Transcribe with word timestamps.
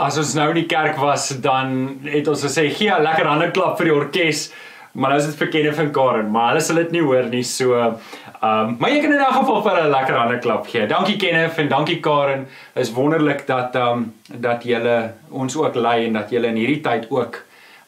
as 0.00 0.18
ons 0.20 0.34
nou 0.38 0.48
in 0.54 0.62
die 0.62 0.70
kerk 0.70 0.98
was, 1.00 1.28
dan 1.44 2.00
het 2.08 2.28
ons 2.30 2.44
gesê 2.46 2.68
gee 2.72 2.90
'n 2.90 3.02
lekker 3.02 3.26
hande 3.26 3.50
klap 3.50 3.78
vir 3.78 3.90
die 3.90 3.94
orkes. 3.94 4.50
Maar 4.92 5.10
nou 5.10 5.20
is 5.20 5.26
dit 5.26 5.36
vir 5.38 5.48
Kenneth 5.48 5.78
en 5.78 5.90
Karen, 5.92 6.30
maar 6.30 6.48
hulle 6.48 6.60
sal 6.60 6.76
dit 6.76 6.90
nie 6.90 7.02
hoor 7.02 7.28
nie. 7.30 7.42
So, 7.42 7.74
ehm, 7.74 7.94
um, 8.42 8.76
maar 8.80 8.90
jy 8.90 9.00
kan 9.00 9.12
in 9.12 9.20
'n 9.20 9.32
geval 9.32 9.62
vir 9.62 9.82
'n 9.82 9.90
lekker 9.90 10.16
hande 10.16 10.38
klap 10.38 10.66
gee. 10.66 10.86
Dankie 10.86 11.16
Kenneth 11.16 11.58
en 11.58 11.68
dankie 11.68 12.00
Karen. 12.00 12.48
Is 12.74 12.92
wonderlik 12.92 13.46
dat 13.46 13.74
ehm 13.74 13.92
um, 13.92 14.14
dat 14.40 14.64
julle 14.64 15.12
ons 15.30 15.56
ook 15.56 15.74
lei 15.74 16.06
en 16.06 16.12
dat 16.12 16.30
julle 16.30 16.46
in 16.46 16.56
hierdie 16.56 16.80
tyd 16.80 17.06
ook 17.10 17.44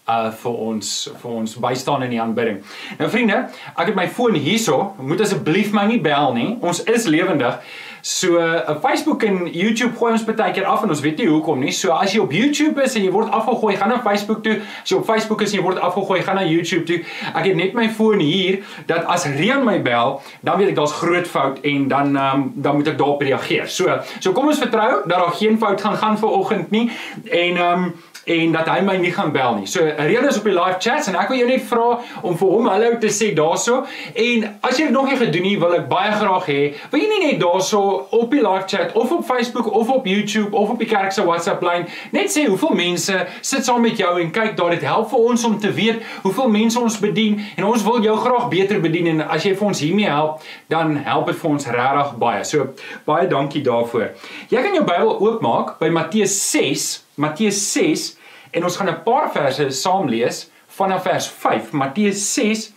uh 0.08 0.30
vir 0.30 0.52
ons 0.52 1.10
vir 1.22 1.30
ons 1.30 1.54
bystaan 1.56 2.02
in 2.02 2.10
die 2.10 2.20
aanbidding. 2.20 2.62
Nou 2.98 3.10
vriende, 3.10 3.48
ek 3.76 3.86
het 3.86 3.94
my 3.94 4.08
foon 4.08 4.34
hierso. 4.34 4.94
Moet 4.98 5.20
asseblief 5.20 5.72
my 5.72 5.86
nie 5.86 6.00
bel 6.00 6.32
nie. 6.32 6.58
Ons 6.60 6.82
is 6.84 7.06
lewendig. 7.06 7.58
So 8.02 8.38
uh, 8.38 8.76
Facebook 8.82 9.22
en 9.22 9.46
YouTube 9.46 9.94
gooi 9.94 10.10
ons 10.12 10.24
baie 10.26 10.50
keer 10.52 10.64
af 10.66 10.82
en 10.82 10.90
ons 10.90 11.00
weet 11.04 11.20
nie 11.22 11.28
hoekom 11.30 11.60
nie. 11.62 11.70
So 11.70 11.94
as 11.94 12.10
jy 12.10 12.18
op 12.24 12.32
YouTube 12.34 12.82
is 12.82 12.96
en 12.98 13.04
jy 13.06 13.12
word 13.14 13.30
afgegooi, 13.30 13.76
gaan 13.78 13.92
na 13.94 14.00
Facebook 14.02 14.42
toe. 14.42 14.56
As 14.82 14.90
jy 14.90 14.98
op 14.98 15.06
Facebook 15.06 15.44
is 15.46 15.54
en 15.54 15.60
jy 15.60 15.66
word 15.68 15.78
afgegooi, 15.78 16.18
gaan 16.26 16.40
na 16.40 16.42
YouTube 16.42 16.82
toe. 16.88 16.98
Ek 17.30 17.46
het 17.46 17.58
net 17.58 17.76
my 17.78 17.86
foon 17.94 18.18
hier 18.18 18.64
dat 18.90 19.06
as 19.06 19.28
Rian 19.38 19.62
my 19.66 19.78
bel, 19.86 20.18
dan 20.42 20.58
weet 20.58 20.72
ek 20.72 20.80
daar's 20.80 20.96
groot 20.98 21.30
fout 21.30 21.62
en 21.62 21.86
dan 21.92 22.16
um, 22.18 22.48
dan 22.58 22.80
moet 22.80 22.90
ek 22.90 22.98
daarop 22.98 23.22
reageer. 23.22 23.70
So 23.70 24.00
so 24.18 24.34
kom 24.34 24.50
ons 24.50 24.62
vertrou 24.62 25.04
dat 25.06 25.14
daar 25.14 25.36
geen 25.38 25.60
fout 25.62 25.86
gaan 25.86 26.00
gaan 26.02 26.18
vanoggend 26.18 26.74
nie. 26.74 26.88
En 27.30 27.62
ehm 27.62 27.86
um, 27.86 27.92
en 28.24 28.52
dat 28.54 28.68
hy 28.70 28.80
my 28.86 28.96
nie 29.02 29.12
gaan 29.14 29.32
bel 29.34 29.56
nie. 29.58 29.66
So 29.66 29.82
Rene 29.82 30.28
is 30.28 30.38
op 30.38 30.46
die 30.46 30.54
live 30.54 30.78
chat 30.78 31.08
en 31.10 31.18
ek 31.18 31.32
wil 31.32 31.40
jou 31.40 31.48
net 31.48 31.64
vra 31.66 31.86
om 32.22 32.36
vir 32.38 32.52
hom 32.54 32.68
hallo 32.70 32.98
te 33.02 33.10
sê 33.12 33.32
daarso. 33.34 33.82
En 34.14 34.46
as 34.62 34.78
jy 34.78 34.88
dit 34.88 34.94
nog 34.94 35.08
nie 35.10 35.18
gedoen 35.18 35.48
het, 35.50 35.58
wil 35.62 35.76
ek 35.78 35.88
baie 35.90 36.12
graag 36.14 36.48
hê, 36.50 36.60
wil 36.92 37.02
jy 37.02 37.08
nie 37.10 37.20
net 37.24 37.40
daarso 37.42 37.82
op 38.14 38.30
die 38.32 38.42
live 38.44 38.68
chat 38.70 38.94
of 38.98 39.12
op 39.12 39.24
Facebook 39.26 39.70
of 39.72 39.90
op 39.90 40.06
YouTube 40.06 40.56
of 40.56 40.70
op 40.74 40.78
die 40.82 40.88
kerk 40.90 41.12
se 41.12 41.24
WhatsApp 41.26 41.64
lyn 41.66 41.88
net 42.14 42.30
sê 42.32 42.46
hoeveel 42.46 42.74
mense 42.78 43.18
sit 43.40 43.66
saam 43.66 43.82
met 43.82 43.98
jou 43.98 44.12
en 44.20 44.32
kyk 44.34 44.56
daar 44.58 44.74
dit 44.74 44.86
help 44.86 45.10
vir 45.12 45.26
ons 45.32 45.44
om 45.48 45.58
te 45.60 45.72
weet 45.74 46.02
hoeveel 46.22 46.50
mense 46.52 46.80
ons 46.80 46.98
bedien 47.02 47.38
en 47.56 47.68
ons 47.72 47.86
wil 47.86 48.02
jou 48.04 48.16
graag 48.22 48.48
beter 48.52 48.80
bedien 48.82 49.10
en 49.16 49.26
as 49.26 49.46
jy 49.46 49.54
vir 49.58 49.68
ons 49.68 49.82
hiermee 49.82 50.10
help, 50.10 50.42
dan 50.70 50.96
help 51.06 51.30
dit 51.30 51.38
vir 51.42 51.50
ons 51.50 51.70
regtig 51.76 52.16
baie. 52.22 52.44
So 52.46 52.72
baie 53.08 53.28
dankie 53.30 53.62
daarvoor. 53.66 54.12
Jy 54.52 54.62
kan 54.62 54.76
jou 54.76 54.84
Bybel 54.86 55.16
oopmaak 55.18 55.78
by 55.80 55.90
Matteus 55.92 56.34
6 56.50 57.01
Matteus 57.14 57.72
6 57.72 58.16
en 58.50 58.64
ons 58.64 58.76
gaan 58.76 58.88
'n 58.88 59.02
paar 59.04 59.32
verse 59.32 59.70
saam 59.70 60.08
lees 60.08 60.50
vanaf 60.66 61.02
vers 61.02 61.28
5. 61.28 61.72
Matteus 61.72 62.34
6 62.34 62.72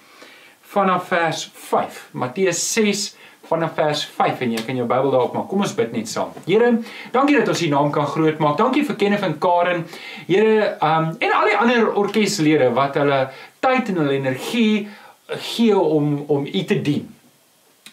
vanaf 0.62 1.08
vers 1.08 1.52
5. 1.54 2.10
Matteus 2.12 2.74
6 2.74 3.16
vanaf 3.48 3.74
vers 3.78 4.04
5 4.06 4.42
en 4.42 4.52
jy 4.52 4.62
kan 4.66 4.76
jou 4.80 4.88
Bybel 4.90 5.12
daarop 5.14 5.34
maak. 5.38 5.48
Kom 5.48 5.64
ons 5.66 5.74
bid 5.78 5.94
net 5.96 6.10
saam. 6.10 6.34
Here, 6.46 6.72
dankie 7.14 7.38
dat 7.38 7.50
ons 7.54 7.62
U 7.62 7.70
naam 7.72 7.92
kan 7.94 8.08
groot 8.10 8.40
maak. 8.44 8.58
Dankie 8.58 8.86
vir 8.88 8.98
Kenneth 9.00 9.26
en 9.28 9.38
Karen. 9.40 9.84
Here, 10.28 10.78
um 10.82 11.12
en 11.20 11.36
al 11.40 11.52
die 11.52 11.58
ander 11.58 11.92
orkeslede 11.94 12.72
wat 12.78 12.96
hulle 12.96 13.26
tyd 13.64 13.92
en 13.94 14.02
hulle 14.04 14.18
energie 14.18 14.88
gee 15.28 15.78
om 15.78 16.24
om 16.28 16.46
U 16.46 16.64
te 16.64 16.82
dien. 16.82 17.06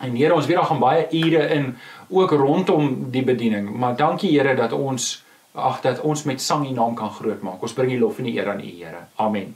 En 0.00 0.16
Here, 0.16 0.34
ons 0.34 0.46
weet 0.46 0.56
daar 0.56 0.70
gaan 0.72 0.82
baie 0.82 1.06
ure 1.10 1.46
in 1.54 1.76
ook 2.08 2.32
rondom 2.36 3.10
die 3.12 3.24
bediening, 3.24 3.70
maar 3.70 3.96
dankie 3.96 4.32
Here 4.32 4.56
dat 4.56 4.72
ons 4.72 5.22
ag 5.54 5.80
dat 5.80 6.00
ons 6.00 6.22
met 6.24 6.40
sang 6.40 6.66
U 6.68 6.72
naam 6.72 6.94
kan 6.94 7.10
groot 7.10 7.42
maak. 7.42 7.62
Ons 7.62 7.72
bring 7.72 7.90
die 7.90 8.00
lof 8.00 8.18
en 8.18 8.24
die 8.24 8.36
eer 8.38 8.48
aan 8.50 8.60
U, 8.60 8.70
Here. 8.76 9.06
Amen. 9.16 9.54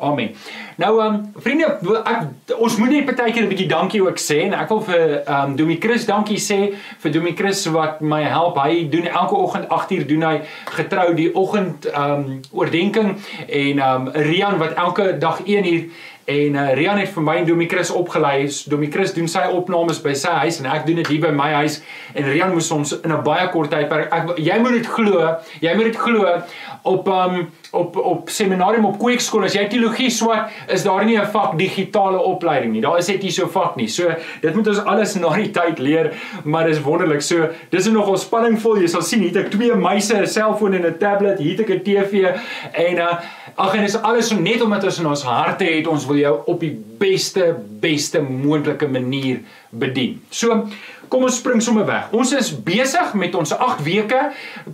Amen. 0.00 0.34
Nou 0.76 1.00
ehm 1.00 1.14
um, 1.14 1.32
vriende, 1.36 1.66
ek 2.04 2.54
ons 2.56 2.76
moet 2.80 2.90
net 2.90 3.04
baie 3.06 3.32
keer 3.32 3.44
'n 3.44 3.48
bietjie 3.50 3.68
dankie 3.68 4.00
ook 4.02 4.18
sê 4.18 4.38
en 4.46 4.54
ek 4.56 4.68
wil 4.72 4.80
vir 4.80 5.02
ehm 5.20 5.50
um, 5.50 5.56
Domie 5.56 5.78
Chris 5.80 6.06
dankie 6.06 6.38
sê 6.40 6.72
vir 7.02 7.12
Domie 7.12 7.36
Chris 7.36 7.66
wat 7.66 8.00
my 8.00 8.22
help. 8.22 8.56
Hy 8.56 8.88
doen 8.88 9.06
elke 9.06 9.36
oggend 9.36 9.68
8uur 9.68 10.06
doen 10.08 10.22
hy 10.22 10.40
getrou 10.78 11.14
die 11.14 11.34
oggend 11.34 11.86
ehm 11.86 12.12
um, 12.12 12.40
oordeenking 12.52 13.18
en 13.48 13.78
ehm 13.78 14.06
um, 14.06 14.08
Rian 14.12 14.58
wat 14.58 14.72
elke 14.74 15.18
dag 15.18 15.42
1uur 15.44 15.90
En 16.24 16.54
uh, 16.54 16.74
Rian 16.74 16.98
het 16.98 17.10
vir 17.10 17.24
my 17.26 17.36
en 17.40 17.46
Domie 17.46 17.68
Chris 17.68 17.90
opgelei. 17.90 18.46
Domie 18.70 18.90
Chris 18.90 19.14
doen 19.14 19.28
sy 19.28 19.42
opnames 19.50 19.98
by 20.02 20.12
sy 20.14 20.30
huis 20.44 20.60
en 20.62 20.68
ek 20.70 20.86
doen 20.86 21.00
dit 21.02 21.08
hier 21.10 21.22
by 21.24 21.32
my 21.34 21.50
huis. 21.62 21.80
En 22.14 22.28
Rian 22.30 22.52
moes 22.54 22.70
ons 22.70 22.94
in 23.00 23.12
'n 23.12 23.22
baie 23.26 23.48
kort 23.50 23.70
tydperk 23.70 24.12
ek 24.12 24.38
jy 24.38 24.58
moet 24.62 24.78
dit 24.78 24.86
glo, 24.86 25.36
jy 25.60 25.74
moet 25.74 25.90
dit 25.90 25.98
glo 25.98 26.42
op 26.82 27.08
um 27.08 27.50
op 27.70 27.96
op 27.96 28.28
seminarium 28.28 28.84
op 28.84 28.98
kweekskool 28.98 29.46
as 29.46 29.54
jy 29.56 29.64
teologie 29.70 30.10
swat, 30.10 30.50
is 30.68 30.82
daar 30.82 31.04
nie 31.04 31.18
'n 31.18 31.26
vak 31.32 31.58
digitale 31.58 32.18
opleiding 32.18 32.72
nie. 32.72 32.80
Daar 32.80 32.98
is 32.98 33.08
net 33.08 33.22
nie 33.22 33.30
so 33.30 33.46
vak 33.46 33.76
nie. 33.76 33.88
So 33.88 34.14
dit 34.40 34.54
moet 34.54 34.66
ons 34.66 34.84
alles 34.84 35.14
na 35.14 35.34
die 35.34 35.50
tyd 35.50 35.78
leer, 35.78 36.12
maar 36.44 36.66
dis 36.66 36.80
wonderlik. 36.80 37.22
So 37.22 37.48
dis 37.70 37.86
is 37.86 37.92
nogal 37.92 38.16
spanningvol. 38.16 38.80
Jy 38.80 38.86
sal 38.86 39.02
sien 39.02 39.20
hier 39.20 39.28
het 39.28 39.44
ek 39.44 39.50
twee 39.50 39.74
muise, 39.74 40.16
'n 40.16 40.26
selfoon 40.26 40.74
en 40.74 40.86
'n 40.86 40.98
tablet, 40.98 41.38
hier 41.38 41.56
het 41.56 41.60
ek 41.60 41.70
'n 41.70 41.82
TV 41.82 42.34
en 42.72 42.96
uh 42.96 43.16
ag 43.54 43.74
en 43.74 43.84
dis 43.84 43.96
alles 43.96 44.30
net 44.30 44.62
omdat 44.62 44.84
ons 44.84 44.98
in 44.98 45.06
ons 45.06 45.22
harte 45.22 45.64
het 45.64 45.86
ons 45.86 46.06
wil 46.06 46.16
jou 46.16 46.34
op 46.46 46.60
die 46.60 46.72
beste 46.98 47.54
beste 47.82 48.20
moontlike 48.20 48.88
manier 48.88 49.40
bedien. 49.70 50.20
So 50.30 50.68
kom 51.12 51.26
ons 51.28 51.36
spring 51.36 51.60
sommer 51.62 51.84
weg. 51.88 52.08
Ons 52.16 52.32
is 52.36 52.48
besig 52.64 53.12
met 53.20 53.34
ons 53.36 53.52
8 53.52 53.82
weke. 53.84 54.20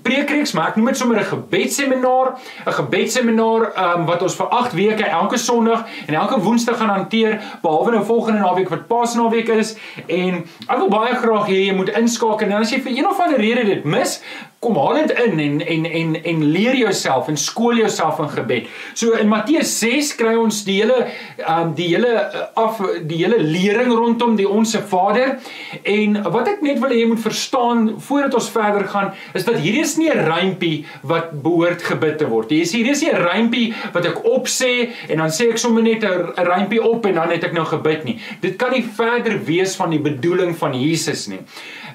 Preekreeks, 0.06 0.54
maar 0.54 0.70
ek 0.70 0.78
noem 0.78 0.92
dit 0.92 1.00
sommer 1.00 1.18
'n 1.18 1.30
gebedsseminar, 1.32 2.38
'n 2.66 2.76
gebedsseminar 2.80 3.62
um, 3.74 4.06
wat 4.06 4.22
ons 4.22 4.36
vir 4.38 4.46
8 4.46 4.72
weke 4.72 5.04
elke 5.04 5.38
Sondag 5.38 5.86
en 6.06 6.14
elke 6.14 6.40
Woensdag 6.40 6.78
gaan 6.78 6.94
hanteer, 6.94 7.40
behalwe 7.62 7.90
nou 7.90 8.04
volgende 8.04 8.40
naweek 8.40 8.68
wat 8.68 8.86
Paasnaweek 8.86 9.48
is. 9.48 9.76
En 10.06 10.46
ek 10.68 10.78
wil 10.78 10.88
baie 10.88 11.14
graag 11.14 11.46
hê 11.48 11.66
jy 11.66 11.74
moet 11.74 11.88
inskakel. 11.88 12.46
En 12.46 12.62
as 12.62 12.70
jy 12.70 12.80
vir 12.80 12.98
een 12.98 13.08
of 13.08 13.20
ander 13.20 13.38
rede 13.38 13.64
dit 13.64 13.84
mis, 13.84 14.20
kom 14.58 14.74
haal 14.74 14.96
dit 15.06 15.12
in 15.22 15.38
en 15.38 15.60
en 15.60 15.84
en 15.86 16.14
en 16.22 16.40
leer 16.50 16.76
jouself 16.76 17.28
en 17.28 17.36
skool 17.36 17.76
jouself 17.78 18.18
in 18.18 18.28
gebed. 18.28 18.66
So 18.94 19.14
in 19.14 19.28
Matteus 19.30 19.78
6 19.78 20.14
kry 20.18 20.34
ons 20.34 20.64
die 20.66 20.80
hele 20.80 21.06
um 21.46 21.74
die 21.78 21.86
hele 21.92 22.10
uh, 22.10 22.46
af 22.58 22.80
die 23.06 23.20
hele 23.22 23.38
lering 23.38 23.92
rondom 23.94 24.34
die 24.36 24.48
onsse 24.48 24.82
Vader. 24.82 25.36
En 25.82 26.18
wat 26.32 26.48
ek 26.48 26.62
net 26.62 26.78
wil 26.82 26.92
hê 26.92 27.00
jy 27.02 27.08
moet 27.10 27.22
verstaan 27.22 28.00
voordat 28.08 28.34
ons 28.34 28.50
verder 28.50 28.86
gaan 28.88 29.12
is 29.34 29.44
dat 29.44 29.60
hierdie 29.62 29.84
is 29.84 29.96
nie 29.96 30.10
'n 30.10 30.24
rympie 30.26 30.84
wat 31.02 31.32
behoort 31.42 31.82
gebid 31.82 32.18
te 32.18 32.28
word. 32.28 32.50
Hier 32.50 32.62
is 32.62 32.72
hier 32.72 32.90
is 32.90 33.02
nie 33.02 33.12
'n 33.12 33.22
rympie 33.22 33.74
wat 33.92 34.06
ek 34.06 34.24
opsê 34.24 34.90
en 35.08 35.18
dan 35.18 35.30
sê 35.30 35.50
ek 35.50 35.58
sommer 35.58 35.82
net 35.82 36.04
'n 36.04 36.32
rympie 36.36 36.82
op 36.82 37.06
en 37.06 37.14
dan 37.14 37.30
het 37.30 37.44
ek 37.44 37.52
nou 37.52 37.64
gebid 37.64 38.04
nie. 38.04 38.18
Dit 38.40 38.56
kan 38.56 38.72
nie 38.72 38.84
verder 38.84 39.44
wees 39.44 39.76
van 39.76 39.90
die 39.90 40.00
bedoeling 40.00 40.56
van 40.56 40.74
Jesus 40.74 41.26
nie 41.28 41.40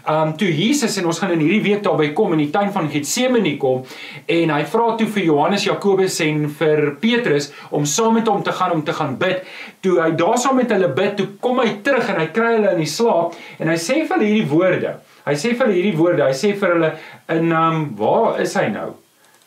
um 0.09 0.33
toe 0.35 0.49
Jesus 0.51 0.97
en 0.99 1.05
ons 1.07 1.19
gaan 1.19 1.31
in 1.35 1.43
hierdie 1.43 1.61
week 1.63 1.83
daarby 1.85 2.09
kom 2.15 2.33
in 2.35 2.41
die 2.43 2.51
tuin 2.51 2.71
van 2.75 2.89
Getsemane 2.91 3.53
kom 3.61 3.85
en 4.27 4.51
hy 4.51 4.63
vra 4.73 4.87
toe 4.99 5.07
vir 5.15 5.27
Johannes, 5.29 5.67
Jakobus 5.67 6.19
en 6.25 6.49
vir 6.59 6.81
Petrus 7.01 7.51
om 7.71 7.87
saam 7.87 8.17
met 8.19 8.27
hom 8.27 8.43
te 8.43 8.51
gaan 8.55 8.75
om 8.75 8.83
te 8.83 8.95
gaan 8.95 9.15
bid. 9.19 9.45
Toe 9.83 9.99
hy 10.01 10.09
daar 10.19 10.37
saam 10.41 10.59
met 10.59 10.71
hulle 10.75 10.91
bid, 10.95 11.15
toe 11.19 11.29
kom 11.43 11.61
hy 11.63 11.79
terug 11.85 12.09
en 12.11 12.19
hy 12.19 12.27
kry 12.35 12.57
hulle 12.57 12.75
in 12.75 12.83
die 12.83 12.89
slaap 12.89 13.37
en 13.59 13.71
hy 13.71 13.77
sê 13.79 14.01
vir 14.01 14.17
hulle 14.17 14.31
hierdie 14.31 14.49
woorde. 14.51 14.97
Hy 15.23 15.37
sê 15.39 15.53
vir 15.53 15.65
hulle 15.67 15.79
hierdie 15.79 15.95
woorde. 16.01 16.27
Hy 16.27 16.35
sê 16.35 16.51
vir 16.59 16.75
hulle 16.75 16.91
in 17.37 17.55
um 17.55 17.87
waar 17.99 18.41
is 18.43 18.57
hy 18.59 18.67
nou? 18.73 18.89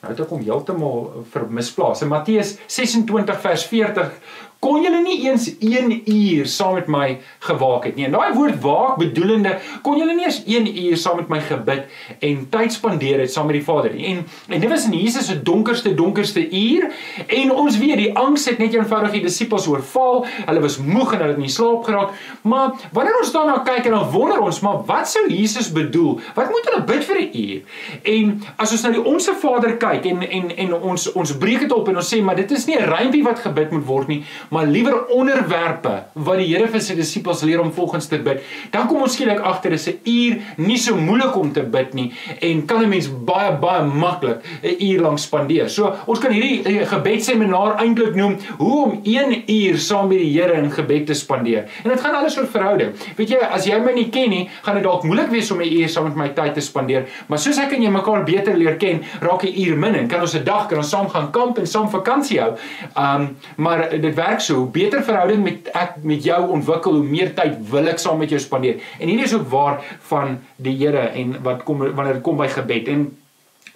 Nou 0.01 0.13
het 0.13 0.21
ek 0.23 0.33
hom 0.33 0.43
heeltemal 0.45 1.07
misplaas. 1.53 2.05
In 2.05 2.13
Matteus 2.13 2.57
26 2.71 3.41
vers 3.45 3.69
40 3.69 4.13
kon 4.59 4.83
julle 4.83 5.03
nie 5.03 5.19
eens 5.29 5.51
1 5.59 5.93
uur 6.11 6.47
saam 6.47 6.75
met 6.75 6.89
my 6.91 7.19
gewaak 7.45 7.85
het 7.85 7.97
nie. 7.97 8.07
En 8.09 8.17
daai 8.17 8.33
woord 8.35 8.61
waak 8.65 8.97
bedoelende 9.01 9.59
kon 9.83 9.99
julle 10.01 10.15
nie 10.17 10.25
eens 10.25 10.43
1 10.45 10.69
uur 10.85 10.97
saam 10.97 11.21
met 11.21 11.29
my 11.29 11.41
gebid 11.41 11.85
en 12.19 12.47
tyd 12.51 12.73
spandeer 12.73 13.21
het 13.21 13.33
saam 13.33 13.51
met 13.51 13.59
die 13.59 13.65
Vader 13.65 13.95
nie. 13.95 14.07
En 14.15 14.25
en 14.49 14.61
dit 14.61 14.71
was 14.71 14.87
in 14.89 14.97
Jesus 14.99 15.27
se 15.27 15.43
donkerste 15.43 15.95
donkerste 15.95 16.43
uur 16.51 16.89
en 17.27 17.53
ons 17.53 17.79
weet 17.79 17.97
die 17.97 18.13
angs 18.17 18.47
het 18.49 18.59
net 18.59 18.75
eenvoudig 18.75 19.19
die 19.19 19.23
disippels 19.27 19.67
oorval. 19.69 20.25
Hulle 20.47 20.65
was 20.65 20.79
moeg 20.79 21.13
en 21.13 21.25
hulle 21.25 21.37
het 21.37 21.43
nie 21.43 21.53
slaap 21.53 21.85
geraak. 21.85 22.17
Maar 22.43 22.89
wanneer 22.93 23.21
ons 23.21 23.33
daarna 23.33 23.59
kyk 23.67 23.91
en 23.91 23.99
dan 23.99 24.11
wonder 24.11 24.41
ons, 24.41 24.61
maar 24.61 24.83
wat 24.89 25.09
sou 25.11 25.25
Jesus 25.29 25.71
bedoel? 25.73 26.21
Wat 26.35 26.51
moet 26.51 26.71
hulle 26.71 26.83
bid 26.85 27.05
vir 27.05 27.21
'n 27.21 27.31
uur? 27.45 27.61
En 28.03 28.43
as 28.57 28.73
ons 28.73 28.83
na 28.83 28.91
die 28.91 29.05
onsse 29.05 29.35
Vader 29.35 29.77
kyk 29.77 30.07
en 30.07 30.23
en 30.23 30.57
en 30.57 30.75
ons 30.75 31.13
ons 31.13 31.37
breek 31.37 31.61
dit 31.61 31.73
op 31.73 31.89
en 31.89 31.97
ons 31.97 32.15
sê 32.15 32.23
maar 32.23 32.37
dit 32.37 32.51
is 32.51 32.67
nie 32.67 32.77
'n 32.77 32.89
rympie 32.91 33.23
wat 33.23 33.39
gebid 33.39 33.71
moet 33.71 33.87
word 33.87 34.09
nie, 34.09 34.25
maar 34.51 34.67
liewer 34.67 35.07
onderwerpe 35.07 35.95
wat 36.13 36.37
die 36.39 36.47
Here 36.47 36.69
vir 36.71 36.81
sy 36.81 36.95
disippels 36.95 37.43
leer 37.43 37.61
om 37.61 37.73
volgens 37.73 38.07
te 38.07 38.19
bid. 38.23 38.43
Dan 38.71 38.87
kom 38.87 39.03
ons 39.03 39.17
skielik 39.17 39.41
agter 39.41 39.71
dis 39.71 39.89
'n 39.89 39.99
uur 40.05 40.37
nie 40.57 40.79
so 40.79 40.97
moeilik 40.97 41.37
om 41.37 41.53
te 41.53 41.63
bid 41.63 41.95
nie 41.95 42.13
en 42.41 42.67
kan 42.67 42.83
'n 42.83 42.89
mens 42.89 43.09
baie 43.09 43.53
baie 43.53 43.83
maklik 43.83 44.43
'n 44.63 44.77
uur 44.81 45.01
lank 45.01 45.19
spandeer. 45.19 45.69
So 45.69 45.95
ons 46.07 46.19
kan 46.19 46.33
hierdie 46.33 46.87
gebedseminar 46.87 47.77
eintlik 47.79 48.15
noem 48.15 48.39
hoe 48.59 48.85
om 48.85 49.01
1 49.03 49.43
uur 49.47 49.79
saam 49.79 50.09
met 50.09 50.19
die 50.19 50.33
Here 50.37 50.53
in 50.53 50.71
gebed 50.71 51.07
te 51.07 51.15
spandeer. 51.15 51.65
En 51.85 51.91
dit 51.91 52.01
gaan 52.01 52.15
alles 52.15 52.39
oor 52.39 52.47
verhouding. 52.47 52.93
Weet 53.17 53.29
jy, 53.29 53.39
as 53.39 53.65
jy 53.67 53.79
my 53.81 53.93
nie 53.93 54.09
ken 54.09 54.31
nie, 54.31 54.49
gaan 54.63 54.75
dit 54.75 54.85
dalk 54.85 55.03
moeilik 55.03 55.31
wees 55.31 55.51
om 55.51 55.61
'n 55.61 55.73
uur 55.73 55.89
saam 55.89 56.05
met 56.05 56.17
my 56.17 56.29
tyd 56.29 56.55
te 56.55 56.61
spandeer, 56.61 57.07
maar 57.27 57.39
soos 57.39 57.59
ek 57.59 57.73
en 57.73 57.83
jy 57.83 57.91
mekaar 57.91 58.25
beter 58.25 58.57
leer 58.57 58.77
ken, 58.77 59.03
raak 59.21 59.45
'n 59.45 59.55
uur 59.57 59.77
min 59.77 59.95
en 59.95 60.09
kan 60.09 60.21
ons 60.21 60.35
'n 60.35 60.45
dag 60.45 60.67
kan 60.69 60.79
ons 60.79 60.89
saam 60.89 61.09
gaan 61.09 61.31
kamp 61.31 61.59
en 61.59 61.67
saam 61.67 61.91
vakansie 61.91 62.41
hou. 62.41 62.55
Um 62.97 63.37
maar 63.57 63.89
dit 63.91 64.15
werk 64.15 64.36
so 64.43 64.55
hoe 64.63 64.71
beter 64.73 65.03
verhouding 65.05 65.43
met 65.45 65.71
ek 65.77 66.01
met 66.03 66.25
jou 66.25 66.41
ontwikkel, 66.57 66.99
hoe 66.99 67.05
meer 67.05 67.35
tyd 67.37 67.59
wil 67.71 67.89
ek 67.89 68.01
saam 68.03 68.19
met 68.19 68.33
jou 68.33 68.41
spandeer. 68.41 68.81
En 68.99 69.09
hier 69.09 69.23
is 69.25 69.35
ook 69.35 69.49
waar 69.53 69.83
van 70.09 70.39
die 70.57 70.77
Here 70.77 71.09
en 71.17 71.37
wat 71.43 71.63
kom 71.65 71.79
wanneer 71.87 72.19
dit 72.19 72.27
kom 72.27 72.37
by 72.37 72.49
gebed. 72.53 72.89
En 72.93 73.07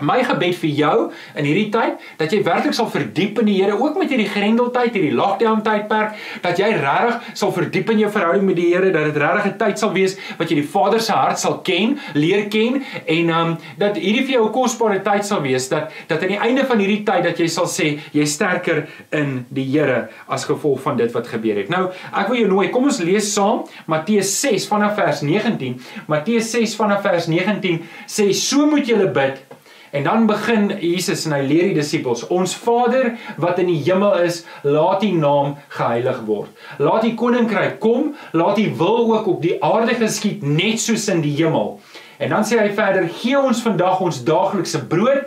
My 0.00 0.22
gebed 0.24 0.56
vir 0.62 0.70
jou 0.70 0.96
in 1.36 1.44
hierdie 1.48 1.68
tyd 1.72 2.00
dat 2.20 2.32
jy 2.32 2.42
werklik 2.46 2.74
sal 2.76 2.88
verdiep 2.92 3.40
in 3.42 3.50
die 3.50 3.58
Here 3.60 3.76
ook 3.76 3.98
met 4.00 4.10
hierdie 4.12 4.28
grendeltyd, 4.30 4.94
hierdie 4.96 5.16
lockdown 5.16 5.60
tydperk, 5.64 6.16
dat 6.44 6.58
jy 6.60 6.70
regtig 6.76 7.36
sal 7.36 7.52
verdiep 7.52 7.90
in 7.92 8.00
jou 8.04 8.10
verhouding 8.12 8.46
met 8.48 8.56
die 8.56 8.70
Here, 8.72 8.92
dat 8.94 9.10
dit 9.10 9.20
regtig 9.20 9.52
'n 9.52 9.58
tyd 9.58 9.78
sal 9.78 9.92
wees 9.92 10.16
wat 10.38 10.50
jy 10.50 10.60
die 10.62 10.68
Vader 10.68 11.00
se 11.00 11.12
hart 11.12 11.38
sal 11.38 11.60
ken, 11.64 11.98
leer 12.14 12.48
ken 12.48 12.82
en 13.06 13.30
um 13.30 13.58
dat 13.78 13.96
hierdie 13.96 14.24
vir 14.24 14.34
jou 14.38 14.46
'n 14.48 14.52
kosbare 14.52 15.00
tyd 15.02 15.24
sal 15.24 15.42
wees 15.42 15.68
dat 15.68 15.92
dat 16.08 16.22
aan 16.22 16.34
die 16.34 16.40
einde 16.40 16.64
van 16.64 16.78
hierdie 16.78 17.04
tyd 17.04 17.24
dat 17.24 17.38
jy 17.38 17.46
sal 17.46 17.66
sê 17.66 17.98
jy 18.12 18.24
sterker 18.24 18.88
in 19.12 19.46
die 19.50 19.64
Here 19.70 20.08
as 20.28 20.44
gevolg 20.44 20.80
van 20.80 20.96
dit 20.96 21.12
wat 21.12 21.28
gebeur 21.28 21.56
het. 21.56 21.68
Nou, 21.68 21.90
ek 22.12 22.28
wil 22.28 22.36
jou 22.36 22.48
nooi, 22.48 22.68
kom 22.70 22.84
ons 22.84 23.00
lees 23.00 23.32
saam 23.34 23.64
Matteus 23.86 24.40
6 24.40 24.66
vanaf 24.66 24.96
vers 24.96 25.22
19. 25.22 25.80
Matteus 26.08 26.50
6 26.50 26.74
vanaf 26.76 27.02
vers 27.02 27.26
19 27.26 27.82
sê 28.06 28.32
so 28.34 28.66
moet 28.66 28.86
julle 28.86 29.06
bid 29.06 29.40
En 29.90 30.04
dan 30.06 30.26
begin 30.26 30.70
Jesus 30.80 31.24
en 31.26 31.34
hy 31.34 31.40
leer 31.46 31.70
die 31.70 31.78
disippels: 31.80 32.26
Ons 32.30 32.54
Vader 32.54 33.16
wat 33.42 33.58
in 33.58 33.72
die 33.72 33.80
hemel 33.82 34.20
is, 34.22 34.44
laat 34.62 35.02
U 35.02 35.10
naam 35.18 35.56
geheilig 35.68 36.20
word. 36.28 36.52
Laat 36.78 37.04
U 37.08 37.14
koninkryk 37.18 37.80
kom, 37.82 38.12
laat 38.32 38.58
U 38.58 38.68
wil 38.78 39.00
ook 39.16 39.26
op 39.26 39.42
die 39.42 39.56
aarde 39.64 39.98
geskied 39.98 40.46
net 40.46 40.80
soos 40.80 41.08
in 41.10 41.24
die 41.26 41.34
hemel. 41.42 41.80
En 42.20 42.28
dan 42.28 42.44
sê 42.44 42.60
hy 42.60 42.70
verder: 42.76 43.08
Gee 43.18 43.38
ons 43.38 43.62
vandag 43.64 44.00
ons 44.04 44.22
daaglikse 44.24 44.84
brood 44.86 45.26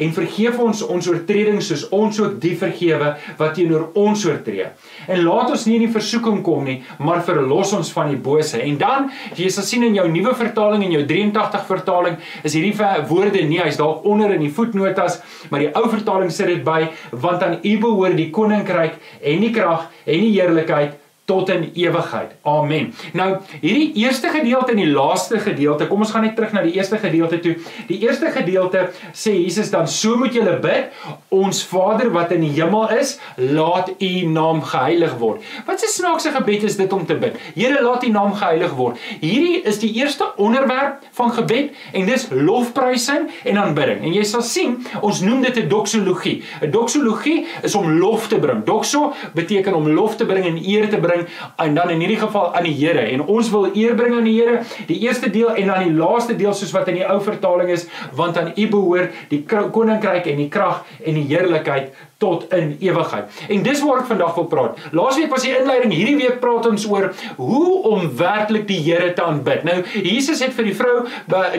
en 0.00 0.14
vergeef 0.16 0.58
ons 0.62 0.82
ons 0.86 1.08
oortredings 1.12 1.70
soos 1.70 1.86
ons 1.94 2.20
ook 2.22 2.38
die 2.42 2.54
vergewe 2.58 3.14
wat 3.38 3.54
teenoor 3.58 3.90
ons 4.00 4.24
oortree. 4.28 4.70
En 5.06 5.22
laat 5.26 5.52
ons 5.54 5.66
nie 5.68 5.76
in 5.78 5.86
die 5.86 5.92
versoeking 5.92 6.40
kom 6.46 6.64
nie, 6.68 6.78
maar 6.98 7.24
verlos 7.26 7.74
ons 7.76 7.92
van 7.94 8.12
die 8.12 8.20
bose. 8.20 8.60
En 8.60 8.78
dan, 8.80 9.10
jy 9.38 9.50
sal 9.52 9.66
sien 9.66 9.86
in 9.86 9.98
jou 9.98 10.06
nuwe 10.10 10.34
vertaling 10.38 10.84
en 10.86 10.96
jou 10.98 11.04
83 11.08 11.66
vertaling, 11.68 12.18
is 12.44 12.56
hierdie 12.56 12.74
woorde 13.10 13.44
nie, 13.48 13.60
hy's 13.62 13.80
dalk 13.80 14.06
onder 14.08 14.34
in 14.36 14.44
die 14.44 14.52
voetnotas, 14.54 15.20
maar 15.50 15.64
die 15.64 15.72
ou 15.76 15.86
vertaling 15.90 16.32
sê 16.34 16.48
dit 16.50 16.64
by, 16.64 16.84
want 17.12 17.44
aan 17.44 17.60
U 17.60 17.76
behoort 17.82 18.18
die 18.18 18.30
koninkryk 18.34 18.98
en 19.20 19.44
die 19.44 19.54
krag 19.54 19.88
en 20.06 20.26
die 20.26 20.34
heerlikheid 20.36 20.99
tot 21.30 21.50
in 21.54 21.68
ewigheid. 21.78 22.34
Amen. 22.42 22.90
Nou, 23.14 23.28
hierdie 23.60 23.92
eerste 24.02 24.32
gedeelte 24.34 24.74
en 24.74 24.80
die 24.82 24.90
laaste 24.90 25.38
gedeelte, 25.42 25.86
kom 25.90 26.02
ons 26.02 26.10
gaan 26.14 26.24
net 26.26 26.34
terug 26.38 26.54
na 26.56 26.64
die 26.66 26.74
eerste 26.78 26.98
gedeelte 26.98 27.38
toe. 27.44 27.54
Die 27.86 28.00
eerste 28.02 28.32
gedeelte 28.34 28.88
sê 29.14 29.36
Jesus 29.36 29.70
dan 29.70 29.86
so 29.90 30.18
moet 30.18 30.34
julle 30.34 30.56
bid, 30.62 30.90
ons 31.30 31.62
Vader 31.70 32.10
wat 32.14 32.34
in 32.34 32.42
die 32.48 32.52
hemel 32.56 32.90
is, 32.98 33.14
laat 33.38 33.92
U 33.94 34.10
naam 34.34 34.62
geheilig 34.66 35.14
word. 35.20 35.44
Wat 35.68 35.78
'n 35.82 35.92
snaakse 35.92 36.32
gebed 36.34 36.66
is 36.66 36.76
dit 36.76 36.92
om 36.92 37.06
te 37.06 37.14
bid. 37.14 37.38
Here, 37.54 37.82
laat 37.82 38.04
U 38.04 38.10
naam 38.10 38.34
geheilig 38.34 38.74
word. 38.74 38.98
Hierdie 39.20 39.62
is 39.62 39.78
die 39.78 39.92
eerste 40.00 40.32
onderwerp 40.36 41.04
van 41.12 41.30
gebed 41.32 41.70
en 41.92 42.06
dis 42.06 42.26
lofprysing 42.30 43.30
en 43.44 43.56
aanbidding. 43.56 44.02
En 44.02 44.12
jy 44.12 44.24
sal 44.24 44.42
sien, 44.42 44.86
ons 45.00 45.20
noem 45.20 45.42
dit 45.42 45.56
'n 45.56 45.68
doxologie. 45.68 46.42
'n 46.62 46.70
Doxologie 46.70 47.46
is 47.62 47.74
om 47.74 47.98
lof 47.98 48.28
te 48.28 48.38
bring. 48.38 48.64
Doxo 48.64 49.12
beteken 49.34 49.74
om 49.74 49.88
lof 49.88 50.16
te 50.16 50.26
bring 50.26 50.44
en 50.46 50.58
eer 50.66 50.88
te 50.88 50.96
bring 50.96 51.19
en 51.56 51.74
dan 51.74 51.90
in 51.90 52.02
hierdie 52.02 52.20
geval 52.20 52.54
aan 52.54 52.68
die 52.68 52.76
Here. 52.80 53.06
En 53.12 53.24
ons 53.26 53.50
wil 53.50 53.70
eer 53.74 53.94
bring 53.94 54.14
aan 54.16 54.28
die 54.28 54.36
Here. 54.40 54.62
Die 54.86 55.00
eerste 55.06 55.30
deel 55.30 55.54
en 55.54 55.72
dan 55.72 55.84
die 55.84 55.96
laaste 55.96 56.36
deel 56.36 56.54
soos 56.54 56.72
wat 56.76 56.88
in 56.88 57.00
die 57.00 57.06
ou 57.06 57.20
vertaling 57.24 57.70
is 57.70 57.86
want 58.16 58.38
aan 58.38 58.52
U 58.56 58.68
behoort 58.68 59.26
die 59.30 59.42
koninkryk 59.46 60.26
en 60.30 60.40
die 60.40 60.48
krag 60.52 60.84
en 61.04 61.18
die 61.18 61.26
heerlikheid 61.30 61.92
tot 62.20 62.44
in 62.52 62.74
ewigheid. 62.84 63.30
En 63.48 63.62
dis 63.64 63.80
waar 63.80 64.02
ek 64.02 64.10
vandag 64.10 64.34
wil 64.36 64.48
praat. 64.50 64.80
Laasweek 64.92 65.30
was 65.32 65.44
die 65.46 65.54
inleiding, 65.56 65.92
hierdie 65.94 66.18
week 66.18 66.40
praat 66.42 66.66
ons 66.68 66.84
oor 66.90 67.06
hoe 67.38 67.70
om 67.88 68.10
werklik 68.18 68.66
die 68.68 68.78
Here 68.80 69.12
te 69.16 69.24
aanbid. 69.24 69.64
Nou, 69.64 69.78
Jesus 70.04 70.42
het 70.44 70.52
vir 70.56 70.68
die 70.68 70.74
vrou, 70.76 71.06